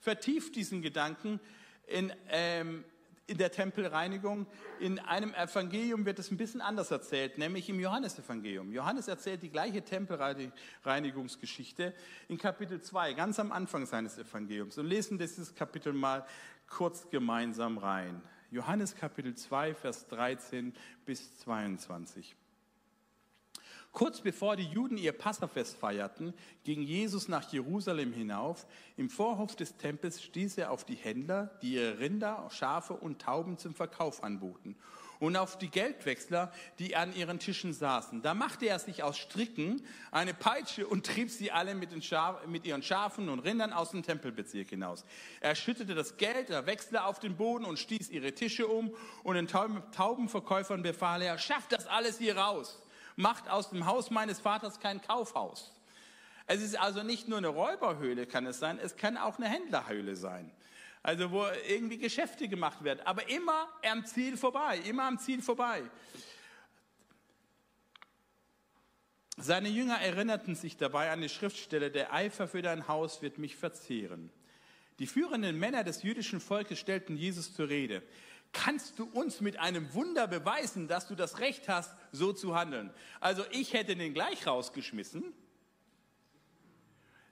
vertieft 0.00 0.56
diesen 0.56 0.80
Gedanken 0.80 1.38
in 1.86 2.10
ähm, 2.30 2.82
in 3.28 3.38
der 3.38 3.52
Tempelreinigung. 3.52 4.48
In 4.80 4.98
einem 4.98 5.32
Evangelium 5.34 6.04
wird 6.06 6.18
es 6.18 6.32
ein 6.32 6.36
bisschen 6.36 6.60
anders 6.60 6.90
erzählt, 6.90 7.38
nämlich 7.38 7.68
im 7.68 7.78
Johannesevangelium. 7.78 8.72
Johannes 8.72 9.06
erzählt 9.06 9.40
die 9.42 9.50
gleiche 9.50 9.82
Tempelreinigungsgeschichte 9.82 11.94
in 12.28 12.38
Kapitel 12.38 12.80
2, 12.80 13.12
ganz 13.12 13.38
am 13.38 13.52
Anfang 13.52 13.86
seines 13.86 14.18
Evangeliums. 14.18 14.78
Und 14.78 14.86
lesen 14.86 15.18
dieses 15.18 15.54
Kapitel 15.54 15.92
mal 15.92 16.26
kurz 16.66 17.08
gemeinsam 17.10 17.78
rein. 17.78 18.20
Johannes 18.50 18.96
Kapitel 18.96 19.34
2, 19.34 19.74
Vers 19.74 20.08
13 20.08 20.72
bis 21.04 21.36
22. 21.38 22.34
Kurz 23.92 24.20
bevor 24.20 24.56
die 24.56 24.66
Juden 24.66 24.96
ihr 24.96 25.12
Passafest 25.12 25.76
feierten, 25.76 26.34
ging 26.64 26.82
Jesus 26.82 27.26
nach 27.26 27.52
Jerusalem 27.52 28.12
hinauf. 28.12 28.66
Im 28.96 29.10
Vorhof 29.10 29.56
des 29.56 29.76
Tempels 29.76 30.22
stieß 30.22 30.58
er 30.58 30.70
auf 30.70 30.84
die 30.84 30.94
Händler, 30.94 31.58
die 31.62 31.74
ihre 31.74 31.98
Rinder, 31.98 32.48
Schafe 32.50 32.94
und 32.94 33.20
Tauben 33.20 33.58
zum 33.58 33.74
Verkauf 33.74 34.22
anboten 34.22 34.76
und 35.20 35.36
auf 35.36 35.58
die 35.58 35.68
Geldwechsler, 35.68 36.52
die 36.78 36.96
an 36.96 37.14
ihren 37.14 37.38
Tischen 37.38 37.72
saßen. 37.72 38.22
Da 38.22 38.34
machte 38.34 38.66
er 38.66 38.78
sich 38.78 39.02
aus 39.02 39.18
Stricken 39.18 39.82
eine 40.10 40.34
Peitsche 40.34 40.86
und 40.86 41.06
trieb 41.06 41.30
sie 41.30 41.50
alle 41.50 41.74
mit, 41.74 41.90
mit, 42.46 42.66
ihren 42.66 42.82
Schafen 42.82 43.28
und 43.28 43.40
Rindern 43.40 43.72
aus 43.72 43.90
dem 43.90 44.02
Tempelbezirk 44.02 44.70
hinaus. 44.70 45.04
Er 45.40 45.54
schüttete 45.54 45.94
das 45.94 46.16
Geld 46.16 46.48
der 46.48 46.66
Wechsler 46.66 47.06
auf 47.06 47.18
den 47.18 47.36
Boden 47.36 47.64
und 47.64 47.78
stieß 47.78 48.10
ihre 48.10 48.32
Tische 48.32 48.66
um 48.68 48.94
und 49.22 49.34
den 49.34 49.48
Taubenverkäufern 49.48 50.82
befahl 50.82 51.22
er, 51.22 51.38
schafft 51.38 51.72
das 51.72 51.86
alles 51.86 52.18
hier 52.18 52.36
raus 52.36 52.80
macht 53.18 53.48
aus 53.48 53.70
dem 53.70 53.84
Haus 53.84 54.10
meines 54.10 54.38
Vaters 54.38 54.78
kein 54.78 55.02
Kaufhaus. 55.02 55.72
Es 56.46 56.62
ist 56.62 56.78
also 56.78 57.02
nicht 57.02 57.28
nur 57.28 57.38
eine 57.38 57.48
Räuberhöhle, 57.48 58.26
kann 58.26 58.46
es 58.46 58.60
sein, 58.60 58.78
es 58.78 58.96
kann 58.96 59.16
auch 59.16 59.38
eine 59.38 59.48
Händlerhöhle 59.48 60.14
sein. 60.14 60.50
Also 61.02 61.32
wo 61.32 61.44
irgendwie 61.68 61.98
Geschäfte 61.98 62.48
gemacht 62.48 62.84
werden, 62.84 63.00
aber 63.04 63.28
immer 63.28 63.68
am 63.90 64.06
Ziel 64.06 64.36
vorbei, 64.36 64.78
immer 64.78 65.04
am 65.04 65.18
Ziel 65.18 65.42
vorbei. 65.42 65.82
Seine 69.36 69.68
Jünger 69.68 70.00
erinnerten 70.00 70.54
sich 70.54 70.76
dabei 70.76 71.10
an 71.10 71.20
die 71.20 71.28
Schriftstelle, 71.28 71.90
der 71.90 72.12
Eifer 72.12 72.46
für 72.46 72.62
dein 72.62 72.86
Haus 72.88 73.20
wird 73.20 73.38
mich 73.38 73.56
verzehren. 73.56 74.30
Die 75.00 75.06
führenden 75.06 75.58
Männer 75.58 75.84
des 75.84 76.02
jüdischen 76.02 76.40
Volkes 76.40 76.78
stellten 76.78 77.16
Jesus 77.16 77.52
zur 77.52 77.68
Rede 77.68 78.02
kannst 78.52 78.98
du 78.98 79.04
uns 79.04 79.40
mit 79.40 79.58
einem 79.58 79.92
Wunder 79.94 80.26
beweisen, 80.26 80.88
dass 80.88 81.06
du 81.06 81.14
das 81.14 81.38
Recht 81.38 81.68
hast, 81.68 81.94
so 82.12 82.32
zu 82.32 82.54
handeln? 82.54 82.90
Also 83.20 83.44
ich 83.50 83.72
hätte 83.72 83.96
den 83.96 84.14
gleich 84.14 84.46
rausgeschmissen. 84.46 85.24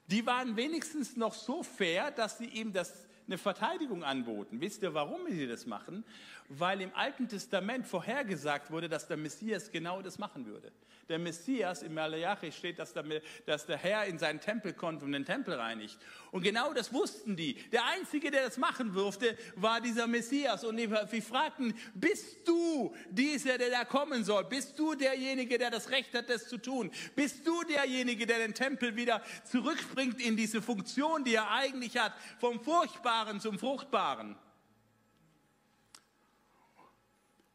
Die 0.07 0.25
waren 0.25 0.55
wenigstens 0.55 1.17
noch 1.17 1.33
so 1.33 1.63
fair, 1.63 2.11
dass 2.11 2.37
sie 2.37 2.45
ihm 2.45 2.71
das 2.71 3.07
eine 3.27 3.37
Verteidigung 3.37 4.03
anboten. 4.03 4.61
Wisst 4.61 4.83
ihr, 4.83 4.93
warum 4.93 5.27
sie 5.29 5.47
das 5.47 5.65
machen? 5.65 6.05
Weil 6.49 6.81
im 6.81 6.93
Alten 6.95 7.27
Testament 7.27 7.85
vorhergesagt 7.85 8.71
wurde, 8.71 8.87
dass 8.87 9.07
der 9.07 9.17
Messias 9.17 9.71
genau 9.71 10.01
das 10.01 10.17
machen 10.17 10.45
würde 10.45 10.71
der 11.09 11.19
Messias, 11.19 11.83
im 11.83 11.93
Malachi 11.93 12.51
steht, 12.51 12.79
dass 12.79 12.93
der, 12.93 13.03
dass 13.45 13.65
der 13.65 13.77
Herr 13.77 14.05
in 14.05 14.19
seinen 14.19 14.39
Tempel 14.39 14.73
kommt 14.73 15.03
und 15.03 15.11
den 15.11 15.25
Tempel 15.25 15.53
reinigt. 15.53 15.97
Und 16.31 16.41
genau 16.41 16.73
das 16.73 16.91
wussten 16.91 17.35
die. 17.35 17.53
Der 17.71 17.85
Einzige, 17.85 18.31
der 18.31 18.45
das 18.45 18.57
machen 18.57 18.93
durfte, 18.93 19.37
war 19.55 19.79
dieser 19.81 20.07
Messias. 20.07 20.63
Und 20.63 20.77
wir 20.77 21.21
fragten, 21.21 21.73
bist 21.93 22.47
du 22.47 22.93
dieser, 23.09 23.57
der 23.57 23.69
da 23.69 23.85
kommen 23.85 24.23
soll? 24.23 24.43
Bist 24.45 24.77
du 24.77 24.95
derjenige, 24.95 25.57
der 25.57 25.71
das 25.71 25.89
Recht 25.89 26.13
hat, 26.13 26.29
das 26.29 26.47
zu 26.47 26.57
tun? 26.57 26.91
Bist 27.15 27.47
du 27.47 27.63
derjenige, 27.63 28.25
der 28.25 28.39
den 28.39 28.53
Tempel 28.53 28.95
wieder 28.95 29.21
zurückbringt 29.45 30.19
in 30.21 30.35
diese 30.35 30.61
Funktion, 30.61 31.23
die 31.23 31.35
er 31.35 31.49
eigentlich 31.51 31.97
hat, 31.97 32.13
vom 32.39 32.59
Furchtbaren 32.59 33.39
zum 33.39 33.57
Fruchtbaren? 33.57 34.35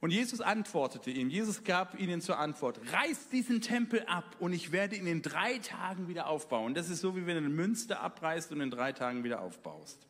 Und 0.02 0.10
Jesus 0.10 0.40
antwortete 0.40 1.12
ihm, 1.12 1.30
Jesus 1.30 1.62
gab 1.62 1.96
ihnen 1.96 2.20
zur 2.20 2.36
Antwort, 2.36 2.80
reiß 2.92 3.28
diesen 3.28 3.60
Tempel 3.60 4.02
ab 4.06 4.34
und 4.40 4.52
ich 4.52 4.72
werde 4.72 4.96
ihn 4.96 5.06
in 5.06 5.22
drei 5.22 5.58
Tagen 5.58 6.08
wieder 6.08 6.26
aufbauen. 6.26 6.74
Das 6.74 6.90
ist 6.90 7.02
so, 7.02 7.14
wie 7.14 7.24
wenn 7.24 7.36
du 7.36 7.44
eine 7.44 7.48
Münze 7.48 8.00
abreißt 8.00 8.50
und 8.50 8.60
in 8.60 8.72
drei 8.72 8.90
Tagen 8.90 9.22
wieder 9.22 9.40
aufbaust. 9.40 10.04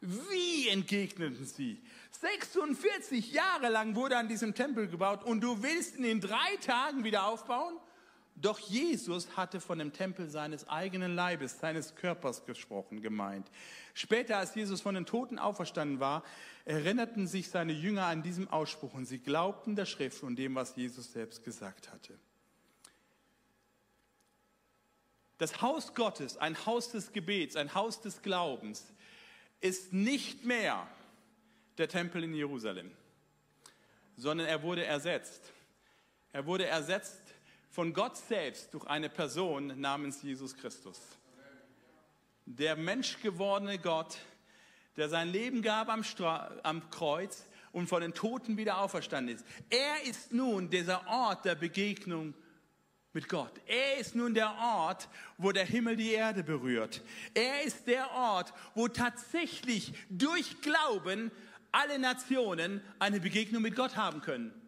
Wie 0.00 0.68
entgegneten 0.68 1.44
sie? 1.44 1.82
46 2.20 3.32
Jahre 3.32 3.68
lang 3.68 3.96
wurde 3.96 4.16
an 4.16 4.28
diesem 4.28 4.54
Tempel 4.54 4.86
gebaut 4.86 5.24
und 5.24 5.40
du 5.40 5.60
willst 5.60 5.96
ihn 5.96 6.04
in 6.04 6.20
drei 6.20 6.54
Tagen 6.60 7.02
wieder 7.02 7.26
aufbauen? 7.26 7.74
Doch 8.36 8.58
Jesus 8.58 9.36
hatte 9.36 9.60
von 9.60 9.78
dem 9.78 9.92
Tempel 9.92 10.28
seines 10.28 10.68
eigenen 10.68 11.14
Leibes, 11.14 11.60
seines 11.60 11.94
Körpers 11.94 12.44
gesprochen, 12.44 13.00
gemeint. 13.00 13.48
Später, 13.94 14.38
als 14.38 14.54
Jesus 14.56 14.80
von 14.80 14.96
den 14.96 15.06
Toten 15.06 15.38
auferstanden 15.38 16.00
war, 16.00 16.24
erinnerten 16.64 17.28
sich 17.28 17.48
seine 17.48 17.72
Jünger 17.72 18.06
an 18.06 18.22
diesem 18.22 18.48
Ausspruch 18.48 18.94
und 18.94 19.06
sie 19.06 19.20
glaubten 19.20 19.76
der 19.76 19.86
Schrift 19.86 20.22
und 20.24 20.36
dem, 20.36 20.56
was 20.56 20.74
Jesus 20.74 21.12
selbst 21.12 21.44
gesagt 21.44 21.92
hatte. 21.92 22.18
Das 25.38 25.62
Haus 25.62 25.94
Gottes, 25.94 26.36
ein 26.36 26.66
Haus 26.66 26.90
des 26.90 27.12
Gebets, 27.12 27.54
ein 27.54 27.74
Haus 27.74 28.00
des 28.00 28.22
Glaubens, 28.22 28.84
ist 29.60 29.92
nicht 29.92 30.44
mehr 30.44 30.86
der 31.78 31.88
Tempel 31.88 32.24
in 32.24 32.34
Jerusalem, 32.34 32.90
sondern 34.16 34.46
er 34.46 34.62
wurde 34.62 34.84
ersetzt. 34.84 35.52
Er 36.32 36.46
wurde 36.46 36.66
ersetzt 36.66 37.23
von 37.74 37.92
Gott 37.92 38.16
selbst 38.16 38.72
durch 38.72 38.86
eine 38.86 39.08
Person 39.08 39.80
namens 39.80 40.22
Jesus 40.22 40.56
Christus. 40.56 41.00
Der 42.46 42.76
menschgewordene 42.76 43.80
Gott, 43.80 44.16
der 44.96 45.08
sein 45.08 45.28
Leben 45.28 45.60
gab 45.60 45.88
am, 45.88 46.04
Stra 46.04 46.52
am 46.62 46.88
Kreuz 46.90 47.44
und 47.72 47.88
von 47.88 48.00
den 48.00 48.14
Toten 48.14 48.56
wieder 48.56 48.78
auferstanden 48.78 49.34
ist. 49.34 49.44
Er 49.70 50.08
ist 50.08 50.32
nun 50.32 50.70
dieser 50.70 51.04
Ort 51.08 51.44
der 51.46 51.56
Begegnung 51.56 52.34
mit 53.12 53.28
Gott. 53.28 53.60
Er 53.66 53.98
ist 53.98 54.14
nun 54.14 54.34
der 54.34 54.54
Ort, 54.54 55.08
wo 55.36 55.50
der 55.50 55.66
Himmel 55.66 55.96
die 55.96 56.12
Erde 56.12 56.44
berührt. 56.44 57.02
Er 57.34 57.64
ist 57.64 57.88
der 57.88 58.08
Ort, 58.12 58.54
wo 58.76 58.86
tatsächlich 58.86 59.94
durch 60.10 60.60
Glauben 60.60 61.32
alle 61.72 61.98
Nationen 61.98 62.82
eine 63.00 63.18
Begegnung 63.18 63.62
mit 63.62 63.74
Gott 63.74 63.96
haben 63.96 64.20
können. 64.20 64.63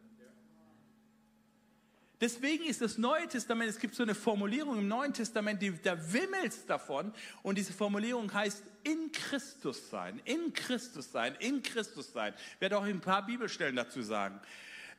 Deswegen 2.20 2.64
ist 2.64 2.80
das 2.80 2.96
Neue 2.96 3.28
Testament, 3.28 3.68
es 3.68 3.78
gibt 3.78 3.94
so 3.94 4.02
eine 4.02 4.14
Formulierung 4.14 4.78
im 4.78 4.88
Neuen 4.88 5.12
Testament, 5.12 5.60
die, 5.60 5.72
da 5.82 5.96
wimmelt 6.12 6.54
davon. 6.66 7.12
Und 7.42 7.58
diese 7.58 7.74
Formulierung 7.74 8.32
heißt 8.32 8.62
in 8.84 9.12
Christus 9.12 9.90
sein, 9.90 10.20
in 10.24 10.52
Christus 10.54 11.12
sein, 11.12 11.36
in 11.40 11.62
Christus 11.62 12.12
sein. 12.12 12.32
Ich 12.54 12.60
werde 12.60 12.78
auch 12.78 12.84
ein 12.84 13.00
paar 13.00 13.26
Bibelstellen 13.26 13.76
dazu 13.76 14.00
sagen. 14.00 14.40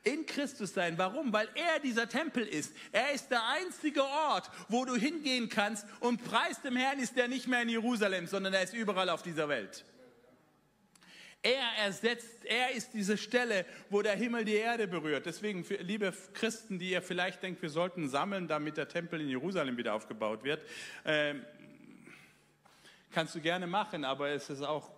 In 0.04 0.26
Christus 0.26 0.72
sein. 0.72 0.96
Warum? 0.96 1.32
Weil 1.32 1.48
er 1.56 1.80
dieser 1.80 2.08
Tempel 2.08 2.46
ist. 2.46 2.72
Er 2.92 3.12
ist 3.12 3.28
der 3.32 3.44
einzige 3.48 4.04
Ort, 4.04 4.48
wo 4.68 4.84
du 4.84 4.94
hingehen 4.94 5.48
kannst 5.48 5.86
und 5.98 6.22
preis 6.22 6.62
dem 6.62 6.76
Herrn 6.76 7.00
ist 7.00 7.16
er 7.16 7.26
nicht 7.26 7.48
mehr 7.48 7.62
in 7.62 7.68
Jerusalem, 7.68 8.28
sondern 8.28 8.54
er 8.54 8.62
ist 8.62 8.74
überall 8.74 9.08
auf 9.08 9.22
dieser 9.22 9.48
Welt. 9.48 9.84
Er 11.42 11.84
ersetzt, 11.84 12.44
er 12.44 12.72
ist 12.72 12.92
diese 12.94 13.16
Stelle, 13.16 13.64
wo 13.90 14.02
der 14.02 14.16
Himmel 14.16 14.44
die 14.44 14.56
Erde 14.56 14.88
berührt. 14.88 15.24
Deswegen, 15.24 15.64
liebe 15.80 16.12
Christen, 16.34 16.80
die 16.80 16.90
ihr 16.90 17.02
vielleicht 17.02 17.42
denkt, 17.42 17.62
wir 17.62 17.70
sollten 17.70 18.08
sammeln, 18.08 18.48
damit 18.48 18.76
der 18.76 18.88
Tempel 18.88 19.20
in 19.20 19.28
Jerusalem 19.28 19.76
wieder 19.76 19.94
aufgebaut 19.94 20.42
wird, 20.42 20.60
äh, 21.04 21.34
kannst 23.12 23.36
du 23.36 23.40
gerne 23.40 23.68
machen, 23.68 24.04
aber 24.04 24.30
es 24.30 24.50
ist 24.50 24.62
auch, 24.62 24.90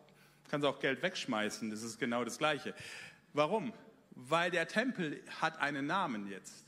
kannst 0.48 0.66
auch 0.66 0.80
Geld 0.80 1.02
wegschmeißen. 1.02 1.70
Das 1.70 1.82
ist 1.82 1.98
genau 1.98 2.24
das 2.24 2.38
Gleiche. 2.38 2.74
Warum? 3.34 3.74
Weil 4.12 4.50
der 4.50 4.66
Tempel 4.66 5.22
hat 5.40 5.60
einen 5.60 5.86
Namen 5.86 6.26
jetzt. 6.30 6.64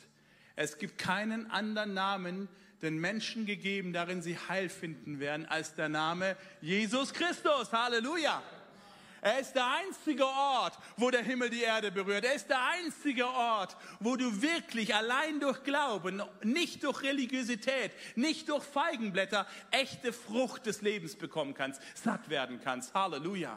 Es 0.54 0.76
gibt 0.76 0.98
keinen 0.98 1.50
anderen 1.50 1.94
Namen 1.94 2.48
den 2.82 2.98
Menschen 2.98 3.46
gegeben, 3.46 3.94
darin 3.94 4.20
sie 4.20 4.36
Heil 4.36 4.68
finden 4.68 5.18
werden, 5.18 5.46
als 5.46 5.74
der 5.74 5.88
Name 5.88 6.36
Jesus 6.60 7.14
Christus. 7.14 7.72
Halleluja! 7.72 8.42
Er 9.24 9.38
ist 9.38 9.52
der 9.52 9.70
einzige 9.70 10.26
Ort, 10.26 10.76
wo 10.96 11.08
der 11.08 11.22
Himmel 11.22 11.48
die 11.48 11.62
Erde 11.62 11.92
berührt. 11.92 12.24
Er 12.24 12.34
ist 12.34 12.50
der 12.50 12.60
einzige 12.60 13.28
Ort, 13.28 13.76
wo 14.00 14.16
du 14.16 14.42
wirklich 14.42 14.96
allein 14.96 15.38
durch 15.38 15.62
Glauben, 15.62 16.20
nicht 16.42 16.82
durch 16.82 17.02
Religiosität, 17.04 17.92
nicht 18.16 18.48
durch 18.48 18.64
Feigenblätter, 18.64 19.46
echte 19.70 20.12
Frucht 20.12 20.66
des 20.66 20.82
Lebens 20.82 21.14
bekommen 21.14 21.54
kannst, 21.54 21.80
satt 21.94 22.30
werden 22.30 22.60
kannst. 22.64 22.94
Halleluja. 22.94 23.56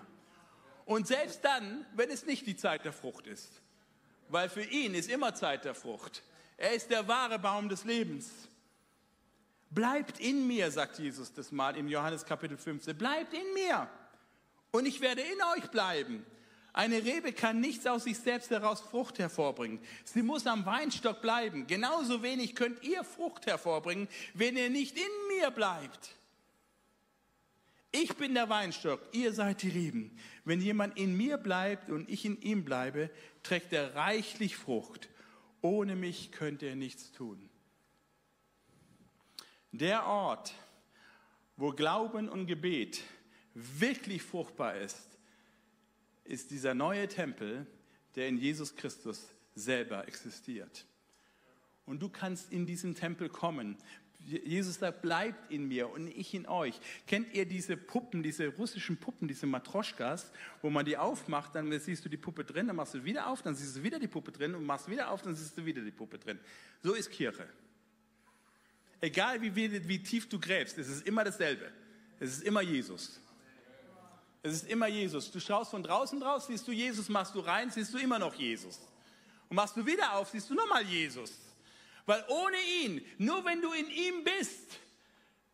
Und 0.85 1.07
selbst 1.07 1.43
dann, 1.43 1.83
wenn 1.95 2.11
es 2.11 2.27
nicht 2.27 2.45
die 2.45 2.55
Zeit 2.55 2.85
der 2.85 2.93
Frucht 2.93 3.25
ist, 3.25 3.63
weil 4.29 4.49
für 4.49 4.63
ihn 4.63 4.93
ist 4.93 5.09
immer 5.09 5.33
Zeit 5.33 5.65
der 5.65 5.73
Frucht. 5.73 6.21
Er 6.57 6.73
ist 6.73 6.91
der 6.91 7.07
wahre 7.07 7.39
Baum 7.39 7.69
des 7.69 7.85
Lebens. 7.85 8.29
Bleibt 9.71 10.19
in 10.19 10.45
mir, 10.45 10.69
sagt 10.69 10.99
Jesus 10.99 11.33
das 11.33 11.51
mal 11.51 11.75
im 11.75 11.87
Johannes 11.87 12.23
Kapitel 12.23 12.55
15. 12.55 12.95
Bleibt 12.95 13.33
in 13.33 13.51
mir 13.55 13.89
und 14.75 14.85
ich 14.85 15.01
werde 15.01 15.21
in 15.21 15.41
euch 15.55 15.69
bleiben. 15.71 16.25
Eine 16.73 17.03
Rebe 17.05 17.31
kann 17.31 17.61
nichts 17.61 17.87
aus 17.87 18.03
sich 18.03 18.17
selbst 18.17 18.49
heraus 18.49 18.81
Frucht 18.81 19.17
hervorbringen. 19.19 19.79
Sie 20.03 20.21
muss 20.21 20.45
am 20.45 20.65
Weinstock 20.65 21.21
bleiben. 21.21 21.67
Genauso 21.67 22.21
wenig 22.21 22.53
könnt 22.53 22.83
ihr 22.83 23.05
Frucht 23.05 23.45
hervorbringen, 23.45 24.09
wenn 24.33 24.57
ihr 24.57 24.69
nicht 24.69 24.97
in 24.97 25.37
mir 25.37 25.51
bleibt. 25.51 26.15
Ich 27.93 28.13
bin 28.15 28.33
der 28.33 28.49
Weinstock, 28.49 28.99
ihr 29.13 29.31
seid 29.31 29.61
die 29.61 29.69
Reben. 29.69 30.17
Wenn 30.43 30.59
jemand 30.59 30.97
in 30.97 31.15
mir 31.15 31.37
bleibt 31.37 31.89
und 31.89 32.09
ich 32.09 32.25
in 32.25 32.41
ihm 32.41 32.65
bleibe, 32.65 33.09
trägt 33.41 33.71
er 33.71 33.95
reichlich 33.95 34.57
Frucht. 34.57 35.07
Ohne 35.61 35.95
mich 35.95 36.33
könnt 36.33 36.61
ihr 36.61 36.75
nichts 36.75 37.13
tun. 37.13 37.49
Der 39.71 40.05
Ort, 40.05 40.53
wo 41.55 41.71
Glauben 41.71 42.27
und 42.27 42.47
Gebet 42.47 43.01
wirklich 43.55 44.21
fruchtbar 44.21 44.75
ist, 44.75 45.01
ist 46.25 46.51
dieser 46.51 46.73
neue 46.73 47.07
Tempel, 47.07 47.65
der 48.15 48.27
in 48.27 48.37
Jesus 48.37 48.75
Christus 48.75 49.27
selber 49.55 50.07
existiert. 50.07 50.85
Und 51.85 52.01
du 52.01 52.09
kannst 52.09 52.51
in 52.51 52.65
diesen 52.65 52.95
Tempel 52.95 53.29
kommen. 53.29 53.77
Jesus 54.19 54.79
sagt, 54.79 55.03
bleibt 55.03 55.51
in 55.51 55.67
mir 55.67 55.89
und 55.89 56.07
ich 56.07 56.33
in 56.33 56.47
euch. 56.47 56.79
Kennt 57.05 57.33
ihr 57.35 57.45
diese 57.45 57.77
Puppen, 57.77 58.23
diese 58.23 58.47
russischen 58.47 58.97
Puppen, 58.97 59.27
diese 59.27 59.45
Matroschkas, 59.45 60.31
wo 60.63 60.71
man 60.71 60.83
die 60.83 60.97
aufmacht, 60.97 61.53
dann 61.53 61.71
siehst 61.79 62.03
du 62.03 62.09
die 62.09 62.17
Puppe 62.17 62.43
drin, 62.43 62.67
dann 62.67 62.75
machst 62.75 62.95
du 62.95 63.03
wieder 63.03 63.27
auf, 63.27 63.43
dann 63.43 63.55
siehst 63.55 63.77
du 63.77 63.83
wieder 63.83 63.99
die 63.99 64.07
Puppe 64.07 64.31
drin 64.31 64.55
und 64.55 64.65
machst 64.65 64.89
wieder 64.89 65.11
auf, 65.11 65.21
dann 65.21 65.35
siehst 65.35 65.55
du 65.57 65.63
wieder 65.63 65.83
die 65.83 65.91
Puppe 65.91 66.17
drin. 66.17 66.39
So 66.81 66.93
ist 66.95 67.11
Kirche. 67.11 67.47
Egal 68.99 69.39
wie, 69.43 69.55
wie, 69.55 69.87
wie 69.87 70.01
tief 70.01 70.27
du 70.27 70.39
gräbst, 70.39 70.79
es 70.79 70.89
ist 70.89 71.05
immer 71.05 71.23
dasselbe. 71.23 71.71
Es 72.19 72.37
ist 72.37 72.43
immer 72.43 72.61
Jesus. 72.61 73.19
Es 74.45 74.53
ist 74.53 74.69
immer 74.69 74.85
Jesus. 74.85 75.31
Du 75.31 75.39
schaust 75.39 75.71
von 75.71 75.81
draußen 75.81 76.19
drauf, 76.19 76.43
siehst 76.43 76.67
du 76.67 76.71
Jesus, 76.71 77.09
machst 77.09 77.33
du 77.33 77.39
rein, 77.39 77.71
siehst 77.71 77.91
du 77.91 77.97
immer 77.97 78.19
noch 78.19 78.35
Jesus. 78.35 78.79
Und 79.49 79.55
machst 79.55 79.75
du 79.75 79.83
wieder 79.83 80.13
auf, 80.13 80.29
siehst 80.29 80.47
du 80.51 80.53
nochmal 80.53 80.83
Jesus. 80.83 81.31
Weil 82.05 82.23
ohne 82.27 82.57
ihn, 82.83 83.03
nur 83.17 83.43
wenn 83.43 83.59
du 83.59 83.73
in 83.73 83.89
ihm 83.89 84.23
bist, 84.23 84.77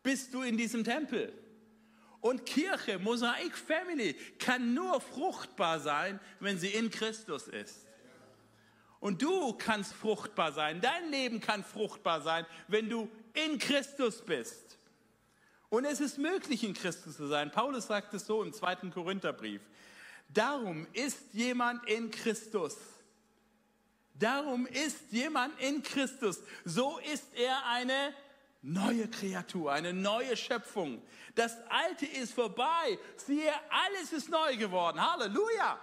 bist 0.02 0.34
du 0.34 0.42
in 0.42 0.58
diesem 0.58 0.84
Tempel. 0.84 1.32
Und 2.20 2.44
Kirche, 2.44 2.98
Mosaik 2.98 3.56
Family, 3.56 4.12
kann 4.38 4.74
nur 4.74 5.00
fruchtbar 5.00 5.80
sein, 5.80 6.20
wenn 6.40 6.58
sie 6.58 6.68
in 6.68 6.90
Christus 6.90 7.48
ist. 7.48 7.86
Und 9.00 9.22
du 9.22 9.54
kannst 9.54 9.94
fruchtbar 9.94 10.52
sein, 10.52 10.82
dein 10.82 11.10
Leben 11.10 11.40
kann 11.40 11.64
fruchtbar 11.64 12.20
sein, 12.20 12.44
wenn 12.68 12.90
du 12.90 13.10
in 13.32 13.58
Christus 13.58 14.20
bist. 14.20 14.76
Und 15.72 15.86
es 15.86 16.02
ist 16.02 16.18
möglich, 16.18 16.64
in 16.64 16.74
Christus 16.74 17.16
zu 17.16 17.26
sein. 17.28 17.50
Paulus 17.50 17.86
sagt 17.86 18.12
es 18.12 18.26
so 18.26 18.42
im 18.42 18.52
zweiten 18.52 18.90
Korintherbrief. 18.90 19.62
Darum 20.28 20.86
ist 20.92 21.32
jemand 21.32 21.88
in 21.88 22.10
Christus. 22.10 22.76
Darum 24.12 24.66
ist 24.66 24.98
jemand 25.12 25.58
in 25.58 25.82
Christus. 25.82 26.40
So 26.66 26.98
ist 27.10 27.24
er 27.32 27.66
eine 27.68 28.12
neue 28.60 29.08
Kreatur, 29.08 29.72
eine 29.72 29.94
neue 29.94 30.36
Schöpfung. 30.36 31.00
Das 31.36 31.56
Alte 31.70 32.04
ist 32.04 32.34
vorbei. 32.34 32.98
Siehe, 33.16 33.50
alles 33.70 34.12
ist 34.12 34.28
neu 34.28 34.54
geworden. 34.58 35.00
Halleluja. 35.00 35.80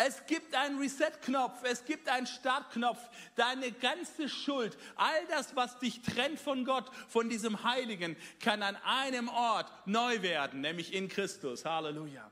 Es 0.00 0.24
gibt 0.26 0.54
einen 0.54 0.78
Reset-Knopf, 0.78 1.64
es 1.64 1.84
gibt 1.84 2.08
einen 2.08 2.28
Startknopf. 2.28 3.00
Deine 3.34 3.72
ganze 3.72 4.28
Schuld, 4.28 4.78
all 4.94 5.26
das, 5.28 5.56
was 5.56 5.76
dich 5.80 6.00
trennt 6.02 6.38
von 6.38 6.64
Gott, 6.64 6.88
von 7.08 7.28
diesem 7.28 7.64
Heiligen, 7.64 8.16
kann 8.38 8.62
an 8.62 8.76
einem 8.76 9.28
Ort 9.28 9.70
neu 9.86 10.22
werden, 10.22 10.60
nämlich 10.60 10.94
in 10.94 11.08
Christus. 11.08 11.64
Halleluja. 11.64 12.30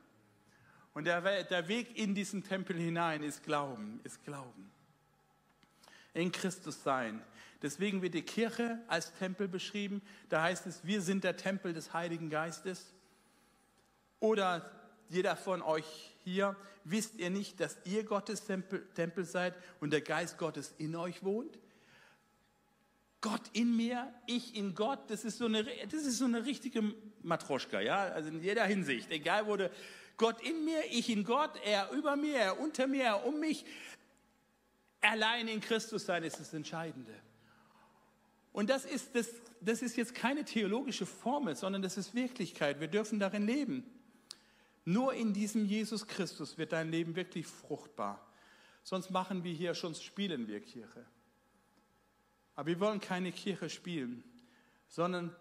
Und 0.93 1.03
der, 1.03 1.43
der 1.43 1.67
Weg 1.67 1.97
in 1.97 2.15
diesen 2.15 2.41
Tempel 2.41 2.77
hinein 2.77 3.21
ist 3.21 3.43
Glauben, 3.43 3.99
ist 4.05 4.23
Glauben. 4.23 4.71
In 6.13 6.31
Christus 6.31 6.81
sein. 6.81 7.21
Deswegen 7.61 8.01
wird 8.01 8.13
die 8.13 8.21
Kirche 8.21 8.81
als 8.87 9.13
Tempel 9.15 9.49
beschrieben. 9.49 10.01
Da 10.29 10.41
heißt 10.41 10.67
es, 10.67 10.85
wir 10.85 11.01
sind 11.01 11.25
der 11.25 11.35
Tempel 11.35 11.73
des 11.73 11.91
Heiligen 11.91 12.29
Geistes. 12.29 12.93
Oder 14.21 14.71
jeder 15.09 15.35
von 15.35 15.61
euch 15.61 15.85
hier, 16.23 16.55
wisst 16.83 17.15
ihr 17.15 17.29
nicht, 17.29 17.59
dass 17.59 17.77
ihr 17.85 18.03
Gottes 18.03 18.45
Tempel, 18.45 18.87
Tempel 18.93 19.25
seid 19.25 19.55
und 19.79 19.91
der 19.91 20.01
Geist 20.01 20.37
Gottes 20.37 20.73
in 20.77 20.95
euch 20.95 21.23
wohnt? 21.23 21.57
Gott 23.21 23.41
in 23.53 23.75
mir, 23.75 24.13
ich 24.27 24.55
in 24.55 24.75
Gott, 24.75 25.09
das 25.09 25.25
ist 25.25 25.37
so 25.37 25.45
eine, 25.45 25.63
das 25.63 26.05
ist 26.05 26.19
so 26.19 26.25
eine 26.25 26.45
richtige 26.45 26.93
Matroschka, 27.23 27.81
ja, 27.81 28.03
also 28.03 28.29
in 28.29 28.41
jeder 28.41 28.65
Hinsicht, 28.65 29.11
egal 29.11 29.47
wo 29.47 29.57
du, 29.57 29.71
Gott 30.17 30.41
in 30.41 30.65
mir, 30.65 30.81
ich 30.91 31.09
in 31.09 31.23
Gott, 31.23 31.51
er 31.63 31.91
über 31.91 32.15
mir, 32.15 32.37
er 32.37 32.59
unter 32.59 32.87
mir, 32.87 33.03
er 33.03 33.25
um 33.25 33.39
mich. 33.39 33.65
Allein 35.01 35.47
in 35.47 35.61
Christus 35.61 36.05
sein 36.05 36.23
ist 36.23 36.39
das 36.39 36.53
Entscheidende. 36.53 37.13
Und 38.51 38.69
das 38.69 38.85
ist, 38.85 39.13
das, 39.13 39.29
das 39.61 39.83
ist 39.83 39.95
jetzt 39.95 40.15
keine 40.15 40.43
theologische 40.43 41.05
Formel, 41.05 41.55
sondern 41.55 41.83
das 41.83 41.97
ist 41.97 42.15
Wirklichkeit. 42.15 42.79
Wir 42.79 42.87
dürfen 42.87 43.19
darin 43.19 43.45
leben. 43.45 43.83
Nur 44.87 45.13
in 45.13 45.33
diesem 45.33 45.65
Jesus 45.65 46.07
Christus 46.07 46.57
wird 46.57 46.71
dein 46.71 46.89
Leben 46.89 47.17
wirklich 47.17 47.45
fruchtbar. 47.45 48.25
Sonst 48.83 49.09
machen 49.09 49.43
wir 49.43 49.51
hier 49.51 49.73
schon, 49.73 49.93
spielen 49.93 50.47
wir 50.47 50.61
Kirche. 50.61 51.05
Aber 52.55 52.67
wir 52.67 52.79
wollen 52.79 53.01
keine 53.01 53.33
Kirche 53.33 53.69
spielen, 53.69 54.23
sondern 54.87 55.35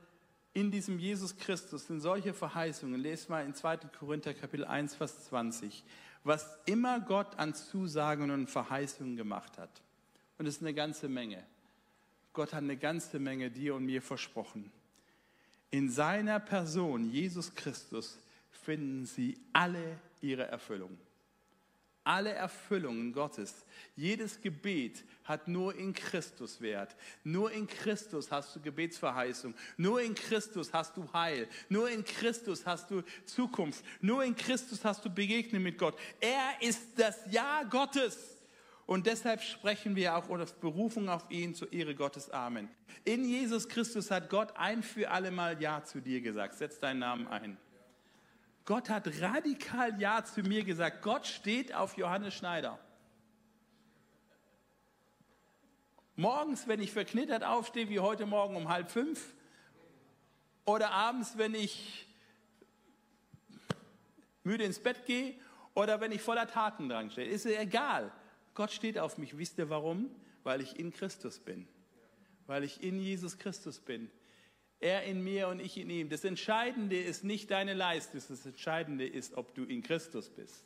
in 0.52 0.72
diesem 0.72 0.98
Jesus 0.98 1.37
Christus 1.37 1.87
sind 1.87 2.00
solche 2.00 2.35
Verheißungen. 2.35 3.00
Lest 3.00 3.30
mal 3.30 3.44
in 3.44 3.54
2. 3.54 3.76
Korinther 3.96 4.35
Kapitel 4.35 4.64
1, 4.64 4.96
Vers 4.96 5.26
20. 5.26 5.85
Was 6.24 6.59
immer 6.64 6.98
Gott 6.98 7.38
an 7.38 7.54
Zusagen 7.54 8.32
und 8.32 8.50
Verheißungen 8.50 9.16
gemacht 9.16 9.59
hat. 9.59 9.80
Und 10.38 10.46
es 10.46 10.56
ist 10.56 10.62
eine 10.62 10.74
ganze 10.74 11.09
Menge. 11.09 11.40
Gott 12.32 12.52
hat 12.52 12.64
eine 12.64 12.76
ganze 12.76 13.20
Menge 13.20 13.48
dir 13.52 13.76
und 13.76 13.87
mir 13.87 14.02
versprochen. 14.02 14.72
In 15.70 15.88
seiner 15.88 16.40
Person, 16.40 17.09
Jesus 17.12 17.54
Christus, 17.54 18.18
finden 18.66 19.07
sie 19.07 19.38
alle 19.52 19.98
ihre 20.20 20.48
Erfüllung. 20.48 20.98
Alle 22.02 22.33
Erfüllungen 22.33 23.12
Gottes, 23.12 23.64
jedes 23.96 24.40
Gebet 24.40 25.05
hat 25.24 25.48
nur 25.48 25.74
in 25.74 25.92
Christus 25.92 26.61
Wert. 26.61 26.94
Nur 27.24 27.50
in 27.50 27.66
Christus 27.66 28.31
hast 28.31 28.55
du 28.55 28.61
Gebetsverheißung. 28.61 29.55
Nur 29.76 30.00
in 30.00 30.14
Christus 30.14 30.72
hast 30.72 30.96
du 30.96 31.12
Heil. 31.12 31.48
Nur 31.68 31.90
in 31.90 32.05
Christus 32.05 32.64
hast 32.64 32.90
du 32.92 33.02
Zukunft. 33.24 33.85
Nur 34.00 34.22
in 34.22 34.37
Christus 34.37 34.85
hast 34.85 35.05
du 35.05 35.11
Begegnung 35.11 35.64
mit 35.64 35.79
Gott. 35.79 35.98
Er 36.20 36.55
ist 36.61 36.96
das 36.96 37.18
Ja 37.31 37.64
Gottes. 37.64 38.37
Und 38.87 39.07
deshalb 39.07 39.42
sprechen 39.42 39.96
wir 39.96 40.16
auch 40.16 40.29
unter 40.29 40.46
Berufung 40.61 41.09
auf 41.09 41.29
ihn 41.29 41.57
zur 41.57 41.72
Ehre 41.72 41.96
Gottes. 41.96 42.31
Amen. 42.31 42.68
In 43.05 43.24
Jesus 43.24 43.68
Christus 43.68 44.12
hat 44.12 44.31
Gott 44.31 44.57
ein 44.57 44.85
für 44.85 45.11
alle 45.11 45.33
Mal 45.33 45.61
Ja 45.61 45.83
zu 45.83 46.00
dir 46.00 46.20
gesagt. 46.20 46.55
Setz 46.55 46.79
deinen 46.79 47.00
Namen 47.00 47.26
ein. 47.26 47.59
Gott 48.66 48.90
hat 48.90 49.09
radikal 49.20 49.98
Ja 50.00 50.24
zu 50.24 50.42
mir 50.42 50.64
gesagt. 50.64 51.00
Gott 51.00 51.26
steht 51.26 51.72
auf 51.72 51.96
Johannes 51.96 52.35
Schneider. 52.35 52.78
Morgens, 56.16 56.66
wenn 56.66 56.80
ich 56.80 56.93
verknittert 56.93 57.45
aufstehe, 57.45 57.88
wie 57.88 58.01
heute 58.01 58.26
Morgen 58.26 58.57
um 58.57 58.68
halb 58.68 58.90
fünf, 58.90 59.32
oder 60.64 60.90
abends, 60.90 61.38
wenn 61.38 61.55
ich 61.55 62.07
müde 64.43 64.64
ins 64.64 64.80
Bett 64.80 65.07
gehe 65.07 65.34
oder 65.74 66.01
wenn 66.01 66.11
ich 66.11 66.20
voller 66.20 66.49
Taten 66.49 66.88
dran 66.88 67.11
stehe. 67.11 67.28
Ist 67.28 67.47
egal. 67.47 68.11
Gott 68.55 68.72
steht 68.72 68.99
auf 68.99 69.16
mich. 69.16 69.38
Wisst 69.38 69.59
ihr 69.59 69.70
warum? 69.70 70.11
Weil 70.43 70.61
ich 70.61 70.78
in 70.78 70.93
Christus 70.93 71.38
bin. 71.38 71.68
Weil 72.47 72.64
ich 72.64 72.82
in 72.82 72.99
Jesus 72.99 73.38
Christus 73.38 73.78
bin. 73.78 74.11
Er 74.81 75.05
in 75.05 75.22
mir 75.22 75.49
und 75.49 75.61
ich 75.61 75.79
in 75.79 75.89
ihm. 75.89 76.09
Das 76.09 76.24
Entscheidende 76.24 77.01
ist 77.01 77.24
nicht 77.24 77.51
deine 77.51 77.74
Leistung, 77.74 78.20
das 78.29 78.45
Entscheidende 78.45 79.07
ist, 79.07 79.37
ob 79.37 79.55
du 79.55 79.64
in 79.64 79.83
Christus 79.83 80.29
bist. 80.29 80.64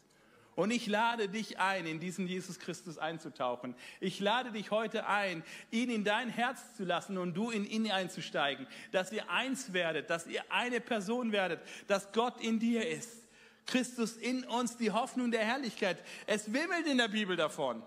Und 0.56 0.72
ich 0.72 0.88
lade 0.88 1.28
dich 1.28 1.58
ein, 1.58 1.86
in 1.86 2.00
diesen 2.00 2.26
Jesus 2.26 2.58
Christus 2.58 2.98
einzutauchen. 2.98 3.74
Ich 4.00 4.20
lade 4.20 4.52
dich 4.52 4.70
heute 4.70 5.06
ein, 5.06 5.44
ihn 5.70 5.90
in 5.90 6.04
dein 6.04 6.28
Herz 6.28 6.76
zu 6.76 6.84
lassen 6.84 7.18
und 7.18 7.34
du 7.34 7.50
in 7.50 7.64
ihn 7.64 7.90
einzusteigen. 7.90 8.66
Dass 8.92 9.12
ihr 9.12 9.30
eins 9.30 9.72
werdet, 9.72 10.10
dass 10.10 10.26
ihr 10.26 10.42
eine 10.50 10.80
Person 10.80 11.32
werdet, 11.32 11.60
dass 11.86 12.12
Gott 12.12 12.40
in 12.40 12.58
dir 12.58 12.86
ist. 12.86 13.28
Christus 13.66 14.16
in 14.16 14.44
uns, 14.44 14.76
die 14.76 14.90
Hoffnung 14.90 15.30
der 15.30 15.44
Herrlichkeit. 15.44 15.98
Es 16.26 16.52
wimmelt 16.52 16.86
in 16.86 16.98
der 16.98 17.08
Bibel 17.08 17.36
davon. 17.36 17.82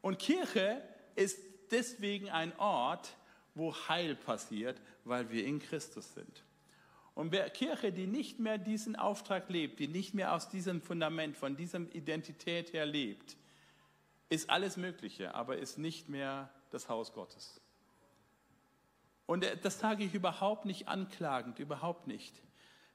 Und 0.00 0.18
Kirche 0.18 0.82
ist 1.14 1.38
deswegen 1.70 2.30
ein 2.30 2.58
Ort, 2.58 3.16
wo 3.56 3.74
Heil 3.88 4.14
passiert, 4.14 4.80
weil 5.04 5.30
wir 5.30 5.44
in 5.44 5.58
Christus 5.58 6.14
sind. 6.14 6.44
Und 7.14 7.32
wer 7.32 7.48
Kirche, 7.48 7.92
die 7.92 8.06
nicht 8.06 8.38
mehr 8.38 8.58
diesen 8.58 8.94
Auftrag 8.94 9.48
lebt, 9.48 9.80
die 9.80 9.88
nicht 9.88 10.14
mehr 10.14 10.34
aus 10.34 10.50
diesem 10.50 10.82
Fundament, 10.82 11.36
von 11.36 11.56
dieser 11.56 11.80
Identität 11.94 12.74
her 12.74 12.84
lebt, 12.84 13.36
ist 14.28 14.50
alles 14.50 14.76
Mögliche, 14.76 15.34
aber 15.34 15.56
ist 15.56 15.78
nicht 15.78 16.08
mehr 16.08 16.50
das 16.70 16.88
Haus 16.88 17.12
Gottes. 17.12 17.60
Und 19.24 19.44
äh, 19.44 19.56
das 19.56 19.78
sage 19.78 20.04
ich 20.04 20.14
überhaupt 20.14 20.66
nicht 20.66 20.88
anklagend, 20.88 21.58
überhaupt 21.58 22.06
nicht. 22.06 22.42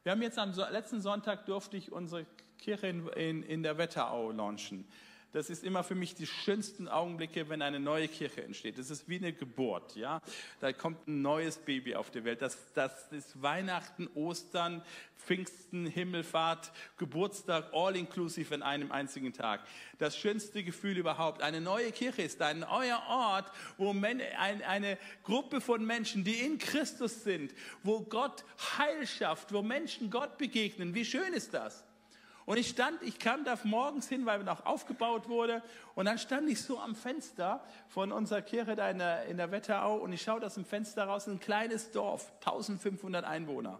Wir 0.03 0.12
haben 0.12 0.22
jetzt 0.22 0.38
am 0.38 0.53
letzten 0.53 1.01
Sonntag 1.01 1.45
durfte 1.45 1.78
ich 1.78 1.91
unsere 1.91 2.26
Kirche 2.57 2.88
in, 2.88 3.07
in, 3.09 3.43
in 3.43 3.64
der 3.64 3.78
Wetterau 3.78 4.32
launchen. 4.32 4.88
Das 5.32 5.49
ist 5.49 5.63
immer 5.63 5.84
für 5.84 5.95
mich 5.95 6.13
die 6.13 6.27
schönsten 6.27 6.89
Augenblicke, 6.89 7.47
wenn 7.47 7.61
eine 7.61 7.79
neue 7.79 8.09
Kirche 8.09 8.43
entsteht. 8.43 8.77
Das 8.77 8.89
ist 8.89 9.07
wie 9.07 9.15
eine 9.15 9.32
Geburt, 9.32 9.95
ja. 9.95 10.21
Da 10.59 10.73
kommt 10.73 11.07
ein 11.07 11.21
neues 11.21 11.57
Baby 11.57 11.95
auf 11.95 12.11
die 12.11 12.25
Welt. 12.25 12.41
Das, 12.41 12.57
das 12.73 13.11
ist 13.13 13.41
Weihnachten, 13.41 14.09
Ostern, 14.13 14.84
Pfingsten, 15.15 15.86
Himmelfahrt, 15.86 16.71
Geburtstag, 16.97 17.69
all 17.73 17.95
inclusive 17.95 18.53
in 18.53 18.61
einem 18.61 18.91
einzigen 18.91 19.32
Tag. 19.32 19.61
Das 19.99 20.17
schönste 20.17 20.63
Gefühl 20.63 20.97
überhaupt. 20.97 21.41
Eine 21.41 21.61
neue 21.61 21.93
Kirche 21.93 22.23
ist 22.23 22.41
ein 22.41 22.59
neuer 22.59 23.01
Ort, 23.07 23.49
wo 23.77 23.91
eine 23.91 24.97
Gruppe 25.23 25.61
von 25.61 25.86
Menschen, 25.86 26.25
die 26.25 26.41
in 26.41 26.57
Christus 26.57 27.23
sind, 27.23 27.53
wo 27.84 28.01
Gott 28.01 28.43
Heil 28.77 29.07
schafft, 29.07 29.53
wo 29.53 29.61
Menschen 29.61 30.09
Gott 30.09 30.38
begegnen. 30.38 30.93
Wie 30.93 31.05
schön 31.05 31.32
ist 31.34 31.53
das? 31.53 31.86
Und 32.52 32.58
ich 32.58 32.68
stand, 32.68 33.02
ich 33.02 33.18
kam 33.18 33.45
da 33.45 33.58
morgens 33.64 34.10
hin, 34.10 34.26
weil 34.26 34.43
noch 34.43 34.66
aufgebaut 34.66 35.30
wurde. 35.30 35.64
Und 35.95 36.04
dann 36.04 36.18
stand 36.18 36.49
ich 36.49 36.62
so 36.62 36.82
am 36.82 36.95
Fenster 36.95 37.64
von 37.88 38.12
unserer 38.12 38.41
Kirche 38.41 38.76
da 38.76 38.89
in 38.89 38.97
der, 38.97 39.24
in 39.28 39.38
der 39.38 39.52
Wetterau 39.52 39.95
und 39.95 40.12
ich 40.12 40.22
schaue 40.22 40.45
aus 40.45 40.56
dem 40.56 40.66
Fenster 40.66 41.06
raus, 41.06 41.28
ein 41.28 41.39
kleines 41.39 41.91
Dorf, 41.91 42.30
1500 42.39 43.24
Einwohner. 43.24 43.80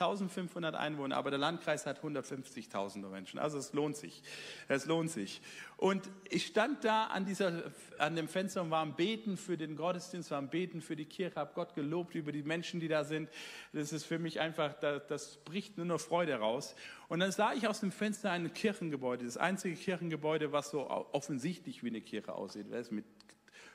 1500 0.00 0.74
Einwohner, 0.74 1.16
aber 1.16 1.30
der 1.30 1.38
Landkreis 1.38 1.86
hat 1.86 2.02
150.000 2.02 3.08
Menschen. 3.08 3.38
Also 3.38 3.58
es 3.58 3.72
lohnt 3.72 3.96
sich. 3.96 4.22
Es 4.68 4.86
lohnt 4.86 5.10
sich. 5.10 5.40
Und 5.76 6.08
ich 6.28 6.46
stand 6.46 6.84
da 6.84 7.06
an, 7.06 7.24
dieser, 7.24 7.64
an 7.98 8.16
dem 8.16 8.28
Fenster 8.28 8.62
und 8.62 8.70
war 8.70 8.82
am 8.82 8.94
Beten 8.94 9.36
für 9.36 9.56
den 9.56 9.76
Gottesdienst, 9.76 10.30
war 10.30 10.38
am 10.38 10.50
Beten 10.50 10.80
für 10.80 10.96
die 10.96 11.04
Kirche, 11.04 11.36
habe 11.36 11.52
Gott 11.54 11.74
gelobt 11.74 12.14
über 12.14 12.32
die 12.32 12.42
Menschen, 12.42 12.80
die 12.80 12.88
da 12.88 13.04
sind. 13.04 13.28
Das 13.72 13.92
ist 13.92 14.04
für 14.04 14.18
mich 14.18 14.40
einfach, 14.40 14.74
das, 14.74 15.06
das 15.08 15.36
bricht 15.38 15.76
nur 15.76 15.86
noch 15.86 16.00
Freude 16.00 16.34
raus. 16.36 16.74
Und 17.08 17.20
dann 17.20 17.32
sah 17.32 17.52
ich 17.52 17.66
aus 17.66 17.80
dem 17.80 17.92
Fenster 17.92 18.30
ein 18.30 18.52
Kirchengebäude, 18.52 19.24
das 19.24 19.36
einzige 19.36 19.76
Kirchengebäude, 19.76 20.52
was 20.52 20.70
so 20.70 20.88
offensichtlich 20.88 21.82
wie 21.82 21.88
eine 21.88 22.00
Kirche 22.00 22.34
aussieht, 22.34 22.66
mit 22.90 23.04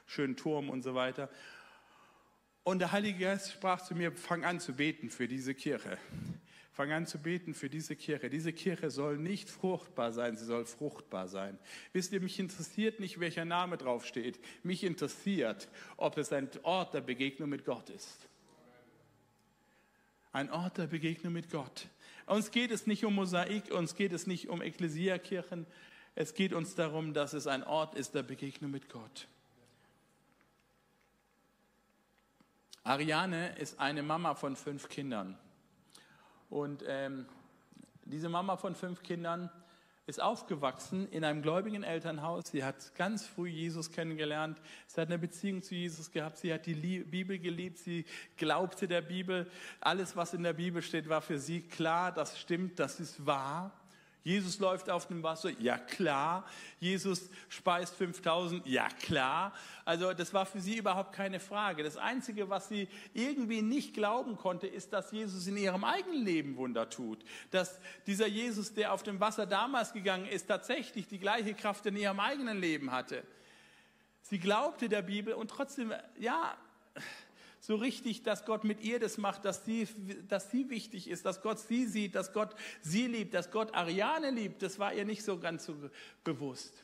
schönen 0.05 0.36
Turm 0.36 0.69
und 0.69 0.82
so 0.84 0.95
weiter. 0.95 1.30
Und 2.64 2.80
der 2.80 2.91
Heilige 2.91 3.20
Geist 3.20 3.51
sprach 3.51 3.82
zu 3.82 3.93
mir, 3.93 4.11
fang 4.14 4.45
an 4.45 4.59
zu 4.59 4.74
beten 4.74 5.09
für 5.09 5.28
diese 5.28 5.53
Kirche. 5.53 5.97
Fang 6.72 6.91
an 6.91 7.05
zu 7.05 7.20
beten 7.20 7.53
für 7.53 7.70
diese 7.70 7.95
Kirche. 7.95 8.30
Diese 8.30 8.51
Kirche 8.51 8.89
soll 8.89 9.18
nicht 9.18 9.49
fruchtbar 9.49 10.11
sein, 10.11 10.38
sie 10.38 10.45
soll 10.45 10.66
fruchtbar 10.66 11.28
sein. 11.28 11.59
Wisst 11.91 12.14
ihr, 12.14 12.22
mich 12.22 12.39
interessiert 12.39 12.99
nicht, 12.99 13.20
welcher 13.20 13.45
Name 13.45 13.78
draufsteht. 13.78 14.39
Mich 14.64 14.84
interessiert, 14.84 15.68
ob 15.97 16.18
es 16.18 16.34
ein 16.34 16.49
Ort 16.64 16.95
der 16.95 17.01
Begegnung 17.01 17.49
mit 17.49 17.66
Gott 17.66 17.89
ist. 17.91 18.28
Ein 20.32 20.49
Ort 20.49 20.80
der 20.80 20.88
Begegnung 20.88 21.34
mit 21.34 21.51
Gott. 21.51 21.88
Uns 22.26 22.49
geht 22.49 22.72
es 22.72 22.88
nicht 22.88 23.05
um 23.05 23.14
Mosaik, 23.14 23.72
uns 23.72 23.93
geht 23.93 24.14
es 24.14 24.26
nicht 24.26 24.49
um 24.49 24.64
Ekklesiakirchen. 24.64 25.68
Es 26.16 26.34
geht 26.34 26.53
uns 26.53 26.74
darum, 26.74 27.14
dass 27.14 27.34
es 27.34 27.45
ein 27.45 27.64
Ort 27.64 27.93
ist 27.93 28.16
der 28.16 28.24
Begegnung 28.24 28.72
mit 28.72 28.89
Gott. 28.89 29.28
Ariane 32.84 33.55
ist 33.57 33.79
eine 33.79 34.03
Mama 34.03 34.36
von 34.36 34.55
fünf 34.55 34.89
Kindern. 34.89 35.38
Und 36.49 36.84
ähm, 36.88 37.25
diese 38.03 38.27
Mama 38.27 38.57
von 38.57 38.75
fünf 38.75 39.01
Kindern 39.03 39.49
ist 40.05 40.21
aufgewachsen 40.21 41.07
in 41.09 41.23
einem 41.23 41.41
gläubigen 41.41 41.84
Elternhaus. 41.84 42.47
Sie 42.51 42.63
hat 42.63 42.93
ganz 42.95 43.25
früh 43.25 43.47
Jesus 43.47 43.89
kennengelernt. 43.89 44.59
Sie 44.86 44.99
hat 44.99 45.07
eine 45.07 45.17
Beziehung 45.17 45.61
zu 45.61 45.75
Jesus 45.75 46.11
gehabt. 46.11 46.38
Sie 46.38 46.53
hat 46.53 46.65
die 46.65 46.75
Bibel 46.75 47.39
geliebt. 47.39 47.77
Sie 47.77 48.05
glaubte 48.36 48.88
der 48.89 49.01
Bibel. 49.01 49.49
Alles, 49.79 50.17
was 50.17 50.34
in 50.34 50.43
der 50.43 50.53
Bibel 50.53 50.81
steht, 50.81 51.07
war 51.07 51.21
für 51.21 51.39
sie 51.39 51.61
klar. 51.61 52.11
Das 52.11 52.38
stimmt, 52.38 52.79
das 52.79 52.99
ist 52.99 53.25
wahr. 53.25 53.71
Jesus 54.24 54.59
läuft 54.59 54.89
auf 54.89 55.07
dem 55.07 55.21
Wasser, 55.21 55.49
ja 55.59 55.78
klar. 55.78 56.45
Jesus 56.80 57.30
speist 57.49 57.93
5000, 57.95 58.65
ja 58.65 58.88
klar. 58.88 59.53
Also 59.84 60.13
das 60.13 60.34
war 60.34 60.45
für 60.45 60.61
sie 60.61 60.78
überhaupt 60.78 61.13
keine 61.13 61.41
Frage. 61.41 61.84
Das 61.84 61.97
Einzige, 61.97 62.49
was 62.49 62.69
sie 62.69 62.88
irgendwie 63.13 63.61
nicht 63.61 63.93
glauben 63.93 64.38
konnte, 64.38 64.65
ist, 64.67 64.93
dass 64.93 65.11
Jesus 65.11 65.45
in 65.47 65.57
ihrem 65.57 65.84
eigenen 65.84 66.24
Leben 66.24 66.55
Wunder 66.55 66.89
tut. 66.89 67.24
Dass 67.51 67.80
dieser 68.07 68.28
Jesus, 68.28 68.74
der 68.74 68.93
auf 68.93 69.03
dem 69.03 69.19
Wasser 69.19 69.45
damals 69.45 69.91
gegangen 69.91 70.26
ist, 70.26 70.47
tatsächlich 70.47 71.07
die 71.07 71.19
gleiche 71.19 71.53
Kraft 71.53 71.86
in 71.86 71.97
ihrem 71.97 72.21
eigenen 72.21 72.59
Leben 72.59 72.91
hatte. 72.91 73.24
Sie 74.21 74.39
glaubte 74.39 74.88
der 74.88 75.01
Bibel 75.01 75.34
und 75.34 75.49
trotzdem, 75.49 75.93
ja, 76.17 76.57
so 77.66 77.76
richtig, 77.76 78.24
dass 78.24 78.43
Gott 78.43 78.66
mit 78.66 78.82
ihr 78.82 78.99
das 78.99 79.18
macht, 79.18 79.45
dass 79.45 79.64
sie, 79.64 79.88
dass 80.28 80.51
sie 80.51 80.70
wichtig 80.70 81.09
ist, 81.09 81.26
dass 81.26 81.41
Gott 81.41 81.59
sie 81.59 81.86
sieht, 81.86 82.14
dass 82.14 82.34
Gott 82.34 82.53
sie 82.82 83.07
liebt, 83.07 83.34
dass 83.34 83.51
Gott 83.51 83.74
Ariane 83.74 84.32
liebt, 84.32 84.61
das 84.61 84.80
war 84.80 84.93
ihr 84.93 85.05
nicht 85.05 85.24
so 85.24 85.39
ganz 85.39 85.64
so 85.66 85.74
bewusst. 86.26 86.84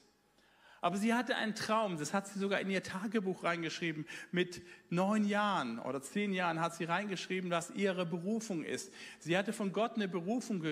Aber 0.82 0.98
sie 0.98 1.14
hatte 1.14 1.36
einen 1.36 1.56
Traum, 1.56 1.98
das 1.98 2.14
hat 2.14 2.28
sie 2.28 2.40
sogar 2.40 2.60
in 2.60 2.70
ihr 2.70 2.84
Tagebuch 2.84 3.44
reingeschrieben. 3.44 4.06
Mit 4.32 4.62
neun 4.90 5.28
Jahren 5.28 5.80
oder 5.80 6.02
zehn 6.02 6.34
Jahren 6.34 6.62
hat 6.62 6.76
sie 6.76 6.86
reingeschrieben, 6.86 7.52
was 7.52 7.72
ihre 7.72 8.06
Berufung 8.06 8.64
ist. 8.64 8.94
Sie 9.20 9.38
hatte 9.38 9.54
von 9.54 9.74
Gott 9.74 9.96
eine 9.96 10.08
Berufung, 10.08 10.64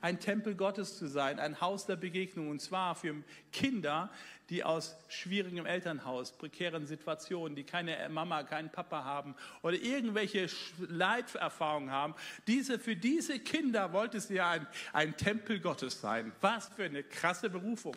ein 0.00 0.20
Tempel 0.20 0.54
Gottes 0.54 0.98
zu 0.98 1.08
sein, 1.08 1.38
ein 1.38 1.60
Haus 1.60 1.86
der 1.86 1.96
Begegnung. 1.96 2.48
Und 2.48 2.60
zwar 2.60 2.94
für 2.94 3.14
Kinder, 3.52 4.10
die 4.50 4.64
aus 4.64 4.96
schwierigem 5.08 5.66
Elternhaus, 5.66 6.32
prekären 6.32 6.86
Situationen, 6.86 7.56
die 7.56 7.64
keine 7.64 7.96
Mama, 8.08 8.42
keinen 8.42 8.70
Papa 8.70 9.04
haben 9.04 9.34
oder 9.62 9.76
irgendwelche 9.76 10.48
Leiterfahrungen 10.78 11.90
haben. 11.90 12.14
Diese, 12.46 12.78
für 12.78 12.96
diese 12.96 13.38
Kinder 13.38 13.92
wollte 13.92 14.20
sie 14.20 14.34
ja 14.34 14.50
ein, 14.50 14.66
ein 14.92 15.16
Tempel 15.16 15.60
Gottes 15.60 16.00
sein. 16.00 16.32
Was 16.40 16.68
für 16.68 16.84
eine 16.84 17.02
krasse 17.02 17.48
Berufung. 17.48 17.94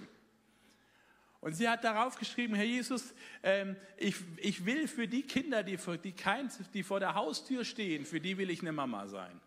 Und 1.47 1.53
sie 1.53 1.69
hat 1.69 1.85
darauf 1.85 2.17
geschrieben, 2.17 2.55
Herr 2.55 2.65
Jesus, 2.65 3.13
ähm, 3.41 3.77
ich, 3.95 4.17
ich 4.35 4.65
will 4.65 4.85
für 4.85 5.07
die 5.07 5.21
Kinder, 5.21 5.63
die, 5.63 5.79
die, 6.03 6.11
kein, 6.11 6.51
die 6.73 6.83
vor 6.83 6.99
der 6.99 7.15
Haustür 7.15 7.63
stehen, 7.63 8.05
für 8.05 8.19
die 8.19 8.37
will 8.37 8.49
ich 8.49 8.59
eine 8.59 8.73
Mama 8.73 9.07
sein. 9.07 9.39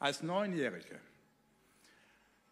Als 0.00 0.24
Neunjährige. 0.24 0.98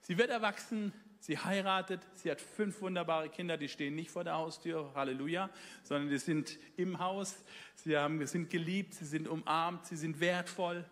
Sie 0.03 0.16
wird 0.16 0.31
erwachsen, 0.31 0.93
sie 1.18 1.37
heiratet, 1.37 2.03
sie 2.14 2.31
hat 2.31 2.41
fünf 2.41 2.81
wunderbare 2.81 3.31
Kinder, 3.31 3.57
die 3.57 3.68
stehen 3.68 3.97
nicht 3.97 4.12
vor 4.12 4.22
der 4.22 4.35
Haustür, 4.35 4.93
Halleluja, 4.95 5.51
sondern 5.83 6.09
die 6.09 6.18
sind 6.18 6.57
im 6.76 7.01
Haus, 7.01 7.35
sie 7.74 7.97
haben, 7.97 8.24
sind 8.29 8.49
geliebt, 8.49 8.95
sie 8.95 9.07
sind 9.07 9.26
umarmt, 9.26 9.87
sie 9.87 9.97
sind 9.97 10.20
wertvoll. 10.20 10.85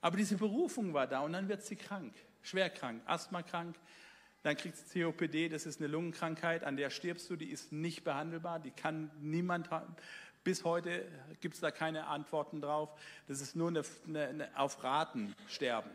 Aber 0.00 0.16
diese 0.16 0.36
Berufung 0.36 0.94
war 0.94 1.08
da 1.08 1.22
und 1.22 1.32
dann 1.32 1.48
wird 1.48 1.64
sie 1.64 1.74
krank, 1.74 2.14
schwer 2.42 2.70
krank, 2.70 3.02
Asthma 3.06 3.42
krank, 3.42 3.74
dann 4.48 4.56
kriegst 4.56 4.94
du 4.94 5.04
COPD, 5.04 5.50
das 5.50 5.66
ist 5.66 5.78
eine 5.78 5.88
Lungenkrankheit, 5.88 6.64
an 6.64 6.78
der 6.78 6.88
stirbst 6.88 7.28
du, 7.28 7.36
die 7.36 7.50
ist 7.50 7.70
nicht 7.70 8.02
behandelbar, 8.02 8.58
die 8.58 8.70
kann 8.70 9.10
niemand 9.20 9.70
haben. 9.70 9.94
Bis 10.42 10.64
heute 10.64 11.06
gibt 11.42 11.56
es 11.56 11.60
da 11.60 11.70
keine 11.70 12.06
Antworten 12.06 12.62
drauf. 12.62 12.88
Das 13.26 13.42
ist 13.42 13.56
nur 13.56 13.68
eine, 13.68 13.82
eine, 14.06 14.28
eine 14.28 14.58
auf 14.58 14.82
Raten 14.82 15.34
sterben. 15.48 15.90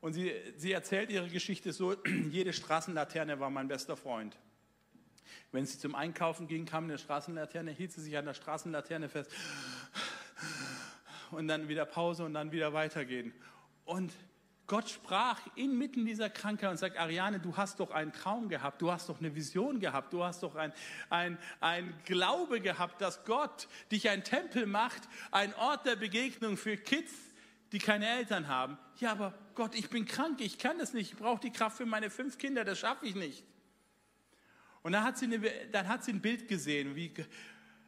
Und 0.00 0.14
sie, 0.14 0.32
sie 0.56 0.72
erzählt 0.72 1.10
ihre 1.10 1.28
Geschichte 1.28 1.74
so, 1.74 1.94
jede 2.30 2.54
Straßenlaterne 2.54 3.40
war 3.40 3.50
mein 3.50 3.68
bester 3.68 3.94
Freund. 3.94 4.38
Wenn 5.52 5.66
sie 5.66 5.78
zum 5.78 5.94
Einkaufen 5.94 6.46
ging, 6.46 6.64
kam 6.64 6.84
eine 6.84 6.96
Straßenlaterne, 6.96 7.72
hielt 7.72 7.92
sie 7.92 8.00
sich 8.00 8.16
an 8.16 8.24
der 8.24 8.32
Straßenlaterne 8.32 9.10
fest 9.10 9.30
und 11.30 11.46
dann 11.46 11.68
wieder 11.68 11.84
Pause 11.84 12.24
und 12.24 12.32
dann 12.32 12.52
wieder 12.52 12.72
weitergehen. 12.72 13.34
Und 13.84 14.14
Gott 14.70 14.88
sprach 14.88 15.40
inmitten 15.56 16.06
dieser 16.06 16.30
Krankheit 16.30 16.70
und 16.70 16.76
sagt, 16.76 16.96
Ariane, 16.96 17.40
du 17.40 17.56
hast 17.56 17.80
doch 17.80 17.90
einen 17.90 18.12
Traum 18.12 18.48
gehabt, 18.48 18.80
du 18.80 18.92
hast 18.92 19.08
doch 19.08 19.18
eine 19.18 19.34
Vision 19.34 19.80
gehabt, 19.80 20.12
du 20.12 20.22
hast 20.22 20.44
doch 20.44 20.54
ein, 20.54 20.72
ein, 21.08 21.38
ein 21.58 21.92
Glaube 22.04 22.60
gehabt, 22.60 23.00
dass 23.00 23.24
Gott 23.24 23.66
dich 23.90 24.08
ein 24.08 24.22
Tempel 24.22 24.66
macht, 24.66 25.08
ein 25.32 25.52
Ort 25.56 25.86
der 25.86 25.96
Begegnung 25.96 26.56
für 26.56 26.76
Kids, 26.76 27.12
die 27.72 27.80
keine 27.80 28.08
Eltern 28.08 28.46
haben. 28.46 28.78
Ja, 29.00 29.10
aber 29.10 29.34
Gott, 29.56 29.74
ich 29.74 29.90
bin 29.90 30.06
krank, 30.06 30.40
ich 30.40 30.56
kann 30.56 30.78
das 30.78 30.92
nicht, 30.92 31.14
ich 31.14 31.18
brauche 31.18 31.40
die 31.40 31.50
Kraft 31.50 31.78
für 31.78 31.86
meine 31.86 32.08
fünf 32.08 32.38
Kinder, 32.38 32.62
das 32.62 32.78
schaffe 32.78 33.06
ich 33.06 33.16
nicht. 33.16 33.42
Und 34.82 34.92
dann 34.92 35.02
hat 35.02 35.18
sie, 35.18 35.24
eine, 35.24 35.40
dann 35.72 35.88
hat 35.88 36.04
sie 36.04 36.12
ein 36.12 36.20
Bild 36.20 36.46
gesehen 36.46 36.94
wie, 36.94 37.12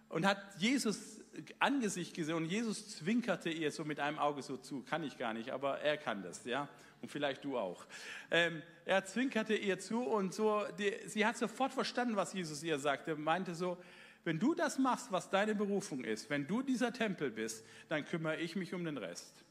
und 0.08 0.26
hat 0.26 0.42
Jesus 0.58 1.21
Angesicht 1.58 2.14
gesehen 2.14 2.34
und 2.34 2.44
Jesus 2.44 2.96
zwinkerte 2.96 3.50
ihr 3.50 3.70
so 3.70 3.84
mit 3.84 4.00
einem 4.00 4.18
Auge 4.18 4.42
so 4.42 4.56
zu. 4.56 4.82
Kann 4.82 5.02
ich 5.02 5.16
gar 5.16 5.32
nicht, 5.32 5.50
aber 5.50 5.80
er 5.80 5.96
kann 5.96 6.22
das, 6.22 6.44
ja. 6.44 6.68
Und 7.00 7.10
vielleicht 7.10 7.44
du 7.44 7.58
auch. 7.58 7.86
Ähm, 8.30 8.62
er 8.84 9.04
zwinkerte 9.04 9.54
ihr 9.54 9.78
zu 9.78 10.02
und 10.02 10.34
so, 10.34 10.64
die, 10.78 10.94
sie 11.06 11.26
hat 11.26 11.36
sofort 11.36 11.72
verstanden, 11.72 12.16
was 12.16 12.32
Jesus 12.32 12.62
ihr 12.62 12.78
sagte. 12.78 13.16
Meinte 13.16 13.54
so, 13.54 13.78
wenn 14.24 14.38
du 14.38 14.54
das 14.54 14.78
machst, 14.78 15.10
was 15.10 15.30
deine 15.30 15.54
Berufung 15.54 16.04
ist, 16.04 16.30
wenn 16.30 16.46
du 16.46 16.62
dieser 16.62 16.92
Tempel 16.92 17.30
bist, 17.30 17.64
dann 17.88 18.04
kümmere 18.04 18.36
ich 18.36 18.54
mich 18.54 18.72
um 18.74 18.84
den 18.84 18.98
Rest. 18.98 19.44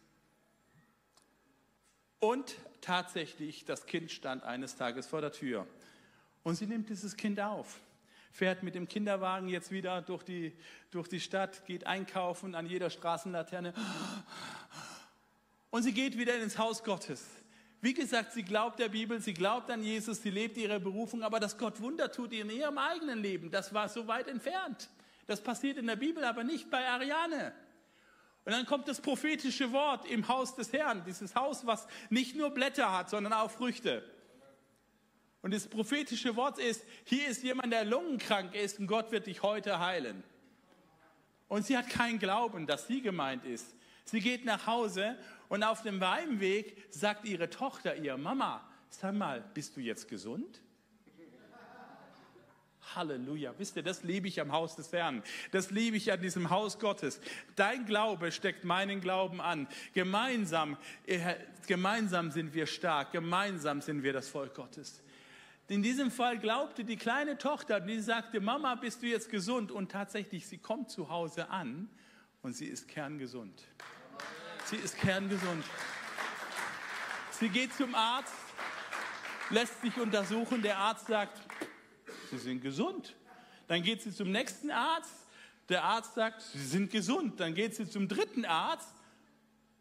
Und 2.19 2.55
tatsächlich, 2.81 3.65
das 3.65 3.85
Kind 3.85 4.11
stand 4.11 4.43
eines 4.43 4.75
Tages 4.75 5.07
vor 5.07 5.21
der 5.21 5.31
Tür. 5.31 5.67
Und 6.43 6.55
sie 6.55 6.67
nimmt 6.67 6.89
dieses 6.89 7.17
Kind 7.17 7.39
auf 7.39 7.81
fährt 8.31 8.63
mit 8.63 8.75
dem 8.75 8.87
Kinderwagen 8.87 9.47
jetzt 9.47 9.71
wieder 9.71 10.01
durch 10.01 10.23
die, 10.23 10.53
durch 10.89 11.07
die 11.07 11.19
Stadt, 11.19 11.65
geht 11.65 11.85
einkaufen 11.85 12.55
an 12.55 12.65
jeder 12.65 12.89
Straßenlaterne. 12.89 13.73
Und 15.69 15.83
sie 15.83 15.93
geht 15.93 16.17
wieder 16.17 16.35
ins 16.41 16.57
Haus 16.57 16.83
Gottes. 16.83 17.25
Wie 17.81 17.93
gesagt, 17.93 18.33
sie 18.33 18.43
glaubt 18.43 18.79
der 18.79 18.89
Bibel, 18.89 19.19
sie 19.21 19.33
glaubt 19.33 19.71
an 19.71 19.83
Jesus, 19.83 20.21
sie 20.21 20.29
lebt 20.29 20.55
ihre 20.57 20.79
Berufung, 20.79 21.23
aber 21.23 21.39
dass 21.39 21.57
Gott 21.57 21.81
Wunder 21.81 22.11
tut 22.11 22.31
in 22.31 22.49
ihrem 22.49 22.77
eigenen 22.77 23.19
Leben, 23.19 23.49
das 23.49 23.73
war 23.73 23.89
so 23.89 24.07
weit 24.07 24.27
entfernt. 24.27 24.89
Das 25.25 25.41
passiert 25.41 25.77
in 25.77 25.87
der 25.87 25.95
Bibel, 25.95 26.23
aber 26.23 26.43
nicht 26.43 26.69
bei 26.69 26.87
Ariane. 26.87 27.53
Und 28.45 28.51
dann 28.51 28.65
kommt 28.65 28.87
das 28.87 29.01
prophetische 29.01 29.71
Wort 29.71 30.05
im 30.05 30.27
Haus 30.27 30.55
des 30.55 30.73
Herrn, 30.73 31.03
dieses 31.05 31.35
Haus, 31.35 31.65
was 31.65 31.87
nicht 32.09 32.35
nur 32.35 32.51
Blätter 32.51 32.91
hat, 32.91 33.09
sondern 33.09 33.33
auch 33.33 33.51
Früchte. 33.51 34.03
Und 35.41 35.53
das 35.53 35.67
prophetische 35.67 36.35
Wort 36.35 36.59
ist, 36.59 36.85
hier 37.03 37.27
ist 37.27 37.43
jemand, 37.43 37.73
der 37.73 37.83
lungenkrank 37.83 38.53
ist 38.53 38.79
und 38.79 38.87
Gott 38.87 39.11
wird 39.11 39.25
dich 39.25 39.41
heute 39.41 39.79
heilen. 39.79 40.23
Und 41.47 41.65
sie 41.65 41.77
hat 41.77 41.89
keinen 41.89 42.19
Glauben, 42.19 42.67
dass 42.67 42.87
sie 42.87 43.01
gemeint 43.01 43.43
ist. 43.45 43.75
Sie 44.05 44.19
geht 44.19 44.45
nach 44.45 44.67
Hause 44.67 45.17
und 45.49 45.63
auf 45.63 45.81
dem 45.81 45.99
Heimweg 45.99 46.77
sagt 46.91 47.25
ihre 47.25 47.49
Tochter 47.49 47.95
ihr, 47.95 48.17
Mama, 48.17 48.65
sag 48.89 49.15
mal, 49.15 49.43
bist 49.53 49.75
du 49.75 49.81
jetzt 49.81 50.07
gesund? 50.07 50.61
Halleluja. 52.95 53.53
Wisst 53.57 53.75
ihr, 53.77 53.83
das 53.83 54.03
liebe 54.03 54.27
ich 54.27 54.41
am 54.41 54.51
Haus 54.51 54.75
des 54.75 54.91
Herrn. 54.91 55.23
Das 55.51 55.71
liebe 55.71 55.97
ich 55.97 56.11
an 56.11 56.21
diesem 56.21 56.49
Haus 56.49 56.79
Gottes. 56.79 57.21
Dein 57.55 57.85
Glaube 57.85 58.31
steckt 58.31 58.63
meinen 58.63 59.01
Glauben 59.01 59.39
an. 59.39 59.67
Gemeinsam, 59.93 60.77
äh, 61.05 61.35
gemeinsam 61.67 62.31
sind 62.31 62.53
wir 62.53 62.65
stark. 62.65 63.11
Gemeinsam 63.11 63.81
sind 63.81 64.03
wir 64.03 64.13
das 64.13 64.27
Volk 64.29 64.55
Gottes. 64.55 65.01
In 65.71 65.81
diesem 65.81 66.11
Fall 66.11 66.37
glaubte 66.37 66.83
die 66.83 66.97
kleine 66.97 67.37
Tochter, 67.37 67.79
die 67.79 68.01
sagte, 68.01 68.41
Mama, 68.41 68.75
bist 68.75 69.01
du 69.01 69.07
jetzt 69.07 69.29
gesund? 69.29 69.71
Und 69.71 69.89
tatsächlich, 69.89 70.45
sie 70.45 70.57
kommt 70.57 70.91
zu 70.91 71.07
Hause 71.07 71.49
an 71.49 71.87
und 72.41 72.57
sie 72.57 72.65
ist 72.65 72.89
kerngesund. 72.89 73.63
Sie 74.65 74.75
ist 74.75 74.97
kerngesund. 74.97 75.63
Sie 77.39 77.47
geht 77.47 77.73
zum 77.73 77.95
Arzt, 77.95 78.33
lässt 79.49 79.79
sich 79.79 79.95
untersuchen. 79.95 80.61
Der 80.61 80.77
Arzt 80.77 81.07
sagt, 81.07 81.39
Sie 82.29 82.37
sind 82.37 82.61
gesund. 82.61 83.15
Dann 83.69 83.81
geht 83.81 84.01
sie 84.01 84.13
zum 84.13 84.29
nächsten 84.29 84.71
Arzt. 84.71 85.25
Der 85.69 85.85
Arzt 85.85 86.15
sagt, 86.15 86.41
Sie 86.41 86.65
sind 86.65 86.91
gesund. 86.91 87.39
Dann 87.39 87.53
geht 87.53 87.75
sie 87.75 87.89
zum 87.89 88.09
dritten 88.09 88.43
Arzt. 88.43 88.93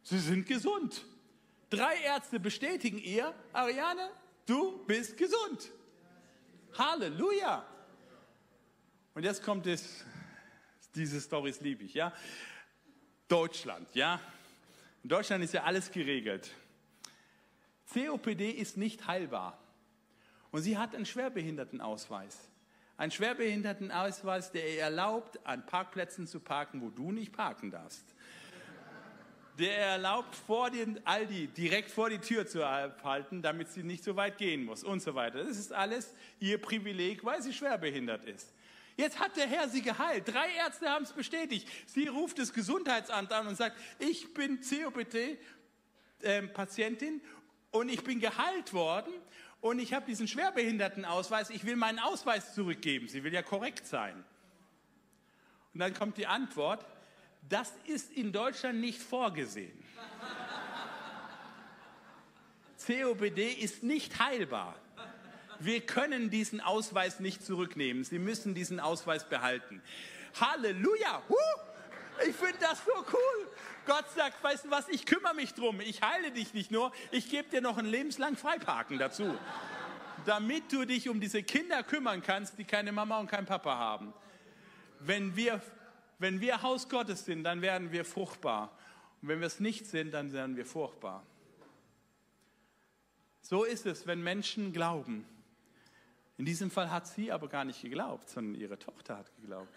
Sie 0.04 0.20
sind 0.20 0.46
gesund. 0.46 1.04
Drei 1.68 1.96
Ärzte 2.04 2.38
bestätigen 2.38 2.98
ihr, 2.98 3.34
Ariane, 3.52 4.08
du 4.46 4.84
bist 4.86 5.16
gesund. 5.16 5.72
Halleluja! 6.78 7.64
Und 9.14 9.24
jetzt 9.24 9.42
kommt 9.42 9.66
es, 9.66 10.04
diese 10.94 11.20
Storys 11.20 11.60
liebe 11.60 11.84
ich, 11.84 11.94
ja. 11.94 12.12
Deutschland, 13.28 13.88
ja. 13.94 14.20
In 15.02 15.08
Deutschland 15.08 15.44
ist 15.44 15.54
ja 15.54 15.64
alles 15.64 15.90
geregelt. 15.90 16.50
COPD 17.92 18.50
ist 18.50 18.76
nicht 18.76 19.06
heilbar. 19.06 19.58
Und 20.50 20.62
sie 20.62 20.78
hat 20.78 20.94
einen 20.94 21.06
Schwerbehindertenausweis. 21.06 22.38
Einen 22.96 23.12
Schwerbehindertenausweis, 23.12 24.52
der 24.52 24.68
ihr 24.68 24.80
erlaubt, 24.82 25.44
an 25.46 25.64
Parkplätzen 25.64 26.26
zu 26.26 26.40
parken, 26.40 26.82
wo 26.82 26.90
du 26.90 27.12
nicht 27.12 27.32
parken 27.32 27.70
darfst 27.70 28.04
der 29.60 29.76
erlaubt, 29.76 30.34
vor 30.34 30.70
den 30.70 31.06
Aldi 31.06 31.48
direkt 31.48 31.90
vor 31.90 32.08
die 32.10 32.18
Tür 32.18 32.46
zu 32.46 32.66
halten, 32.66 33.42
damit 33.42 33.70
sie 33.70 33.82
nicht 33.82 34.02
so 34.02 34.16
weit 34.16 34.38
gehen 34.38 34.64
muss 34.64 34.82
und 34.82 35.00
so 35.00 35.14
weiter. 35.14 35.44
Das 35.44 35.56
ist 35.56 35.72
alles 35.72 36.14
ihr 36.40 36.60
Privileg, 36.60 37.24
weil 37.24 37.40
sie 37.42 37.52
schwerbehindert 37.52 38.24
ist. 38.24 38.52
Jetzt 38.96 39.20
hat 39.20 39.36
der 39.36 39.46
Herr 39.46 39.68
sie 39.68 39.82
geheilt. 39.82 40.26
Drei 40.26 40.48
Ärzte 40.58 40.90
haben 40.90 41.04
es 41.04 41.12
bestätigt. 41.12 41.68
Sie 41.86 42.08
ruft 42.08 42.38
das 42.38 42.52
Gesundheitsamt 42.52 43.32
an 43.32 43.46
und 43.46 43.56
sagt, 43.56 43.76
ich 43.98 44.34
bin 44.34 44.60
COPD-Patientin 44.60 47.14
ähm, 47.14 47.20
und 47.70 47.88
ich 47.88 48.02
bin 48.02 48.20
geheilt 48.20 48.72
worden 48.72 49.12
und 49.60 49.78
ich 49.78 49.94
habe 49.94 50.06
diesen 50.06 50.28
Schwerbehindertenausweis. 50.28 51.50
Ich 51.50 51.64
will 51.64 51.76
meinen 51.76 51.98
Ausweis 51.98 52.54
zurückgeben. 52.54 53.08
Sie 53.08 53.24
will 53.24 53.32
ja 53.32 53.42
korrekt 53.42 53.86
sein. 53.86 54.24
Und 55.72 55.80
dann 55.80 55.94
kommt 55.94 56.18
die 56.18 56.26
Antwort, 56.26 56.84
das 57.48 57.72
ist 57.86 58.12
in 58.12 58.32
Deutschland 58.32 58.80
nicht 58.80 59.00
vorgesehen. 59.00 59.76
COPD 62.86 63.52
ist 63.52 63.82
nicht 63.82 64.18
heilbar. 64.18 64.74
Wir 65.58 65.80
können 65.82 66.30
diesen 66.30 66.60
Ausweis 66.60 67.20
nicht 67.20 67.44
zurücknehmen. 67.44 68.02
Sie 68.04 68.18
müssen 68.18 68.54
diesen 68.54 68.80
Ausweis 68.80 69.28
behalten. 69.28 69.82
Halleluja! 70.40 71.22
Ich 72.26 72.34
finde 72.34 72.56
das 72.60 72.82
so 72.84 72.92
cool. 73.12 73.48
Gott 73.86 74.04
sagt, 74.14 74.42
weißt 74.42 74.66
du 74.66 74.70
was, 74.70 74.88
ich 74.88 75.04
kümmere 75.06 75.34
mich 75.34 75.54
drum. 75.54 75.80
Ich 75.80 76.02
heile 76.02 76.30
dich 76.30 76.54
nicht 76.54 76.70
nur, 76.70 76.92
ich 77.10 77.30
gebe 77.30 77.48
dir 77.48 77.60
noch 77.60 77.78
ein 77.78 77.86
lebenslang 77.86 78.36
Freiparken 78.36 78.98
dazu. 78.98 79.36
Damit 80.26 80.72
du 80.72 80.84
dich 80.84 81.08
um 81.08 81.20
diese 81.20 81.42
Kinder 81.42 81.82
kümmern 81.82 82.22
kannst, 82.22 82.58
die 82.58 82.64
keine 82.64 82.92
Mama 82.92 83.18
und 83.18 83.30
keinen 83.30 83.46
Papa 83.46 83.76
haben. 83.76 84.12
Wenn 85.00 85.34
wir 85.36 85.60
wenn 86.20 86.40
wir 86.40 86.62
Haus 86.62 86.88
Gottes 86.88 87.24
sind, 87.24 87.44
dann 87.44 87.62
werden 87.62 87.92
wir 87.92 88.04
fruchtbar. 88.04 88.70
Und 89.22 89.28
wenn 89.28 89.40
wir 89.40 89.46
es 89.46 89.58
nicht 89.58 89.86
sind, 89.86 90.12
dann 90.12 90.32
werden 90.32 90.54
wir 90.56 90.66
furchtbar. 90.66 91.24
So 93.40 93.64
ist 93.64 93.86
es, 93.86 94.06
wenn 94.06 94.22
Menschen 94.22 94.72
glauben. 94.72 95.24
In 96.36 96.44
diesem 96.44 96.70
Fall 96.70 96.90
hat 96.90 97.06
sie 97.06 97.32
aber 97.32 97.48
gar 97.48 97.64
nicht 97.64 97.82
geglaubt, 97.82 98.28
sondern 98.28 98.54
ihre 98.60 98.78
Tochter 98.78 99.16
hat 99.16 99.34
geglaubt. 99.36 99.74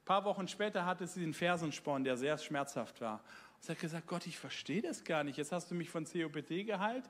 Ein 0.00 0.04
paar 0.06 0.24
Wochen 0.24 0.48
später 0.48 0.86
hatte 0.86 1.06
sie 1.06 1.22
einen 1.22 1.34
Fersensporn, 1.34 2.02
der 2.02 2.16
sehr 2.16 2.38
schmerzhaft 2.38 3.00
war. 3.02 3.22
Sie 3.60 3.72
hat 3.72 3.78
gesagt, 3.78 4.06
Gott, 4.06 4.26
ich 4.26 4.38
verstehe 4.38 4.80
das 4.80 5.04
gar 5.04 5.22
nicht. 5.22 5.36
Jetzt 5.36 5.52
hast 5.52 5.70
du 5.70 5.74
mich 5.74 5.90
von 5.90 6.06
COPD 6.06 6.64
geheilt 6.64 7.04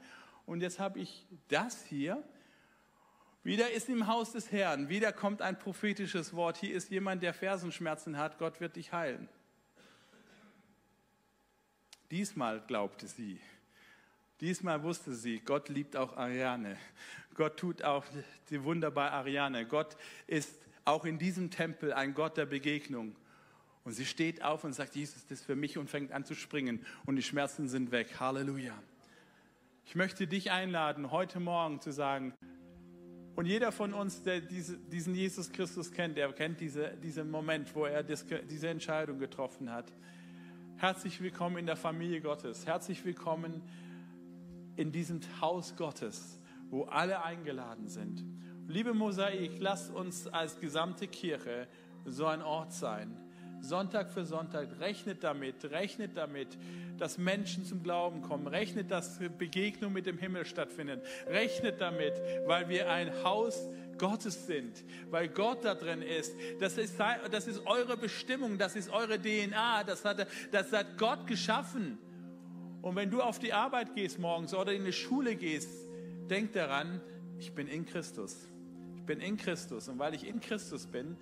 und 0.47 0.63
jetzt 0.63 0.81
habe 0.81 0.99
ich 0.99 1.27
das 1.47 1.85
hier. 1.85 2.25
Wieder 3.45 3.71
ist 3.71 3.89
im 3.89 4.07
Haus 4.07 4.33
des 4.33 4.53
Herrn, 4.53 4.89
wieder 4.89 5.13
kommt 5.13 5.43
ein 5.43 5.59
prophetisches 5.59 6.35
Wort. 6.35 6.57
Hier 6.57 6.75
ist 6.75 6.91
jemand, 6.91 7.23
der 7.23 7.33
Fersenschmerzen 7.33 8.19
hat, 8.19 8.39
Gott 8.39 8.61
wird 8.61 8.77
dich 8.77 8.93
heilen. 8.93 9.29
Diesmal 12.11 12.61
glaubte 12.67 13.07
sie. 13.07 13.41
Diesmal 14.41 14.83
wusste 14.83 15.15
sie, 15.15 15.41
Gott 15.41 15.69
liebt 15.69 15.97
auch 15.97 16.17
Ariane. 16.17 16.77
Gott 17.35 17.59
tut 17.59 17.83
auch 17.83 18.05
die 18.51 18.63
Wunder 18.65 18.91
bei 18.91 19.11
Ariane. 19.11 19.67
Gott 19.67 19.97
ist 20.27 20.67
auch 20.85 21.05
in 21.05 21.19
diesem 21.19 21.51
Tempel 21.51 21.93
ein 21.93 22.15
Gott 22.15 22.37
der 22.37 22.47
Begegnung. 22.47 23.15
Und 23.85 23.93
sie 23.93 24.07
steht 24.07 24.43
auf 24.43 24.65
und 24.65 24.73
sagt, 24.73 24.97
Jesus, 24.97 25.23
das 25.23 25.41
ist 25.41 25.47
für 25.47 25.57
mich 25.57 25.79
und 25.79 25.89
fängt 25.89 26.13
an 26.13 26.25
zu 26.25 26.35
springen. 26.35 26.85
Und 27.07 27.17
die 27.17 27.23
Schmerzen 27.23 27.69
sind 27.69 27.91
weg. 27.91 28.21
Halleluja. 28.21 28.75
Ich 29.87 29.95
möchte 29.95 30.27
dich 30.27 30.51
einladen, 30.51 31.11
heute 31.11 31.41
Morgen 31.41 31.81
zu 31.81 31.93
sagen, 31.93 32.35
und 33.39 33.47
jeder 33.47 33.71
von 33.71 33.95
uns, 33.95 34.25
der 34.25 34.41
diese, 34.41 34.77
diesen 34.77 35.15
Jesus 35.15 35.53
Christus 35.53 35.93
kennt, 35.93 36.17
der 36.17 36.33
kennt 36.33 36.59
diese, 36.59 36.97
diesen 37.01 37.31
Moment, 37.31 37.73
wo 37.73 37.85
er 37.85 38.03
das, 38.03 38.27
diese 38.51 38.67
Entscheidung 38.67 39.21
getroffen 39.21 39.71
hat. 39.71 39.93
Herzlich 40.77 41.21
willkommen 41.21 41.57
in 41.59 41.67
der 41.67 41.77
Familie 41.77 42.21
Gottes. 42.21 42.67
Herzlich 42.67 43.05
willkommen 43.05 43.63
in 44.75 44.91
diesem 44.91 45.21
Haus 45.41 45.77
Gottes, 45.77 46.41
wo 46.71 46.87
alle 46.87 47.23
eingeladen 47.23 47.87
sind. 47.87 48.25
Liebe 48.67 48.93
Mosaik, 48.93 49.53
lasst 49.61 49.93
uns 49.95 50.27
als 50.27 50.59
gesamte 50.59 51.07
Kirche 51.07 51.69
so 52.07 52.27
ein 52.27 52.43
Ort 52.43 52.73
sein, 52.73 53.17
Sonntag 53.61 54.11
für 54.11 54.25
Sonntag. 54.25 54.69
Rechnet 54.81 55.25
damit, 55.25 55.65
rechnet 55.71 56.17
damit, 56.17 56.49
dass 56.99 57.19
Menschen 57.19 57.65
zum 57.65 57.83
Glauben 57.83 58.23
kommen. 58.23 58.47
Rechnet, 58.47 58.91
dass 58.91 59.19
Begegnungen 59.39 59.95
mit 59.95 60.07
dem 60.07 60.19
Himmel 60.19 60.45
stattfinden. 60.45 61.01
Rechnet 61.27 61.81
damit, 61.81 62.15
weil 62.47 62.69
wir 62.69 62.91
ein 62.91 63.13
Haus 63.25 63.69
Gottes 63.99 64.47
sind, 64.47 64.85
weil 65.11 65.29
Gott 65.29 65.65
da 65.65 65.75
drin 65.75 66.03
ist. 66.03 66.35
Das 66.61 66.79
ist, 66.79 66.99
das 66.99 67.47
ist 67.47 67.67
eure 67.67 67.97
Bestimmung, 67.97 68.57
das 68.57 68.77
ist 68.77 68.91
eure 68.91 69.21
DNA, 69.21 69.85
das 69.85 70.05
hat, 70.05 70.27
das 70.53 70.73
hat 70.73 70.97
Gott 70.97 71.27
geschaffen. 71.27 71.99
Und 72.81 72.97
wenn 72.97 73.11
du 73.11 73.21
auf 73.21 73.39
die 73.39 73.53
Arbeit 73.53 73.95
gehst 73.95 74.19
morgens 74.19 74.55
oder 74.55 74.73
in 74.73 74.85
die 74.85 74.93
Schule 74.93 75.37
gehst, 75.37 75.69
denk 76.31 76.53
daran, 76.53 77.01
ich 77.39 77.53
bin 77.53 77.67
in 77.67 77.85
Christus. 77.85 78.49
Ich 78.97 79.03
bin 79.03 79.21
in 79.21 79.37
Christus. 79.37 79.89
Und 79.89 79.99
weil 79.99 80.15
ich 80.15 80.27
in 80.27 80.41
Christus 80.41 80.87
bin, 80.87 81.17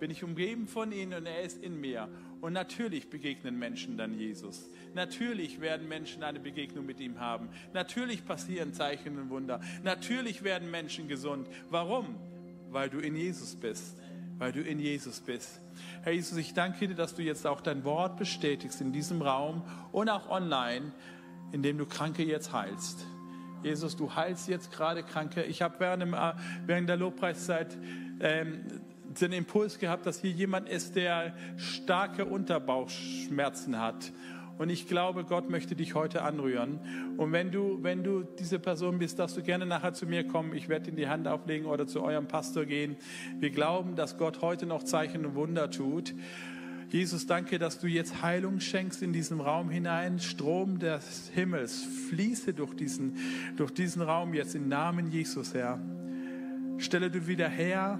bin 0.00 0.10
ich 0.10 0.24
umgeben 0.24 0.66
von 0.66 0.90
ihm 0.90 1.12
und 1.12 1.26
er 1.26 1.42
ist 1.42 1.62
in 1.62 1.80
mir. 1.80 2.08
Und 2.40 2.54
natürlich 2.54 3.10
begegnen 3.10 3.58
Menschen 3.58 3.98
dann 3.98 4.18
Jesus. 4.18 4.68
Natürlich 4.94 5.60
werden 5.60 5.86
Menschen 5.86 6.22
eine 6.22 6.40
Begegnung 6.40 6.86
mit 6.86 6.98
ihm 7.00 7.20
haben. 7.20 7.50
Natürlich 7.74 8.24
passieren 8.24 8.72
Zeichen 8.72 9.18
und 9.18 9.28
Wunder. 9.28 9.60
Natürlich 9.84 10.42
werden 10.42 10.70
Menschen 10.70 11.06
gesund. 11.06 11.46
Warum? 11.68 12.16
Weil 12.70 12.88
du 12.88 12.98
in 12.98 13.14
Jesus 13.14 13.54
bist. 13.54 14.00
Weil 14.38 14.52
du 14.52 14.62
in 14.62 14.80
Jesus 14.80 15.20
bist. 15.20 15.60
Herr 16.02 16.12
Jesus, 16.12 16.38
ich 16.38 16.54
danke 16.54 16.88
dir, 16.88 16.94
dass 16.94 17.14
du 17.14 17.22
jetzt 17.22 17.46
auch 17.46 17.60
dein 17.60 17.84
Wort 17.84 18.16
bestätigst 18.16 18.80
in 18.80 18.92
diesem 18.92 19.20
Raum 19.20 19.62
und 19.92 20.08
auch 20.08 20.30
online, 20.30 20.92
indem 21.52 21.76
du 21.76 21.84
Kranke 21.84 22.24
jetzt 22.24 22.54
heilst. 22.54 23.06
Jesus, 23.62 23.96
du 23.96 24.14
heilst 24.14 24.48
jetzt 24.48 24.72
gerade 24.72 25.02
Kranke. 25.02 25.42
Ich 25.42 25.60
habe 25.60 25.74
während, 25.78 26.14
äh, 26.14 26.32
während 26.64 26.88
der 26.88 26.96
Lobpreiszeit 26.96 27.76
ähm, 28.20 28.79
den 29.18 29.32
Impuls 29.32 29.78
gehabt, 29.78 30.06
dass 30.06 30.20
hier 30.20 30.30
jemand 30.30 30.68
ist, 30.68 30.94
der 30.96 31.34
starke 31.56 32.24
Unterbauchschmerzen 32.24 33.80
hat. 33.80 34.12
Und 34.58 34.68
ich 34.68 34.86
glaube, 34.86 35.24
Gott 35.24 35.48
möchte 35.48 35.74
dich 35.74 35.94
heute 35.94 36.22
anrühren. 36.22 36.80
Und 37.16 37.32
wenn 37.32 37.50
du, 37.50 37.82
wenn 37.82 38.04
du 38.04 38.22
diese 38.22 38.58
Person 38.58 38.98
bist, 38.98 39.18
darfst 39.18 39.36
du 39.36 39.42
gerne 39.42 39.64
nachher 39.64 39.94
zu 39.94 40.04
mir 40.04 40.26
kommen. 40.26 40.54
Ich 40.54 40.68
werde 40.68 40.90
in 40.90 40.96
die 40.96 41.08
Hand 41.08 41.26
auflegen 41.26 41.66
oder 41.66 41.86
zu 41.86 42.02
eurem 42.02 42.28
Pastor 42.28 42.66
gehen. 42.66 42.96
Wir 43.38 43.50
glauben, 43.50 43.96
dass 43.96 44.18
Gott 44.18 44.42
heute 44.42 44.66
noch 44.66 44.82
Zeichen 44.82 45.24
und 45.24 45.34
Wunder 45.34 45.70
tut. 45.70 46.14
Jesus, 46.90 47.26
danke, 47.26 47.58
dass 47.58 47.78
du 47.78 47.86
jetzt 47.86 48.20
Heilung 48.20 48.60
schenkst 48.60 49.00
in 49.00 49.14
diesen 49.14 49.40
Raum 49.40 49.70
hinein. 49.70 50.18
Strom 50.18 50.78
des 50.78 51.30
Himmels 51.32 51.82
fließe 52.10 52.52
durch 52.52 52.74
diesen, 52.74 53.16
durch 53.56 53.70
diesen 53.70 54.02
Raum 54.02 54.34
jetzt 54.34 54.54
im 54.54 54.68
Namen 54.68 55.10
Jesus, 55.10 55.54
Herr. 55.54 55.80
Stelle 56.76 57.10
du 57.10 57.26
wieder 57.26 57.48
her, 57.48 57.98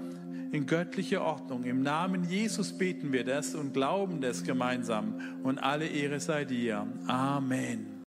in 0.51 0.65
göttliche 0.65 1.21
Ordnung. 1.21 1.63
Im 1.63 1.81
Namen 1.81 2.23
Jesus 2.25 2.77
beten 2.77 3.11
wir 3.11 3.23
das 3.23 3.55
und 3.55 3.73
glauben 3.73 4.21
das 4.21 4.43
gemeinsam. 4.43 5.15
Und 5.43 5.59
alle 5.59 5.87
Ehre 5.87 6.19
sei 6.19 6.45
dir. 6.45 6.85
Amen. 7.07 7.90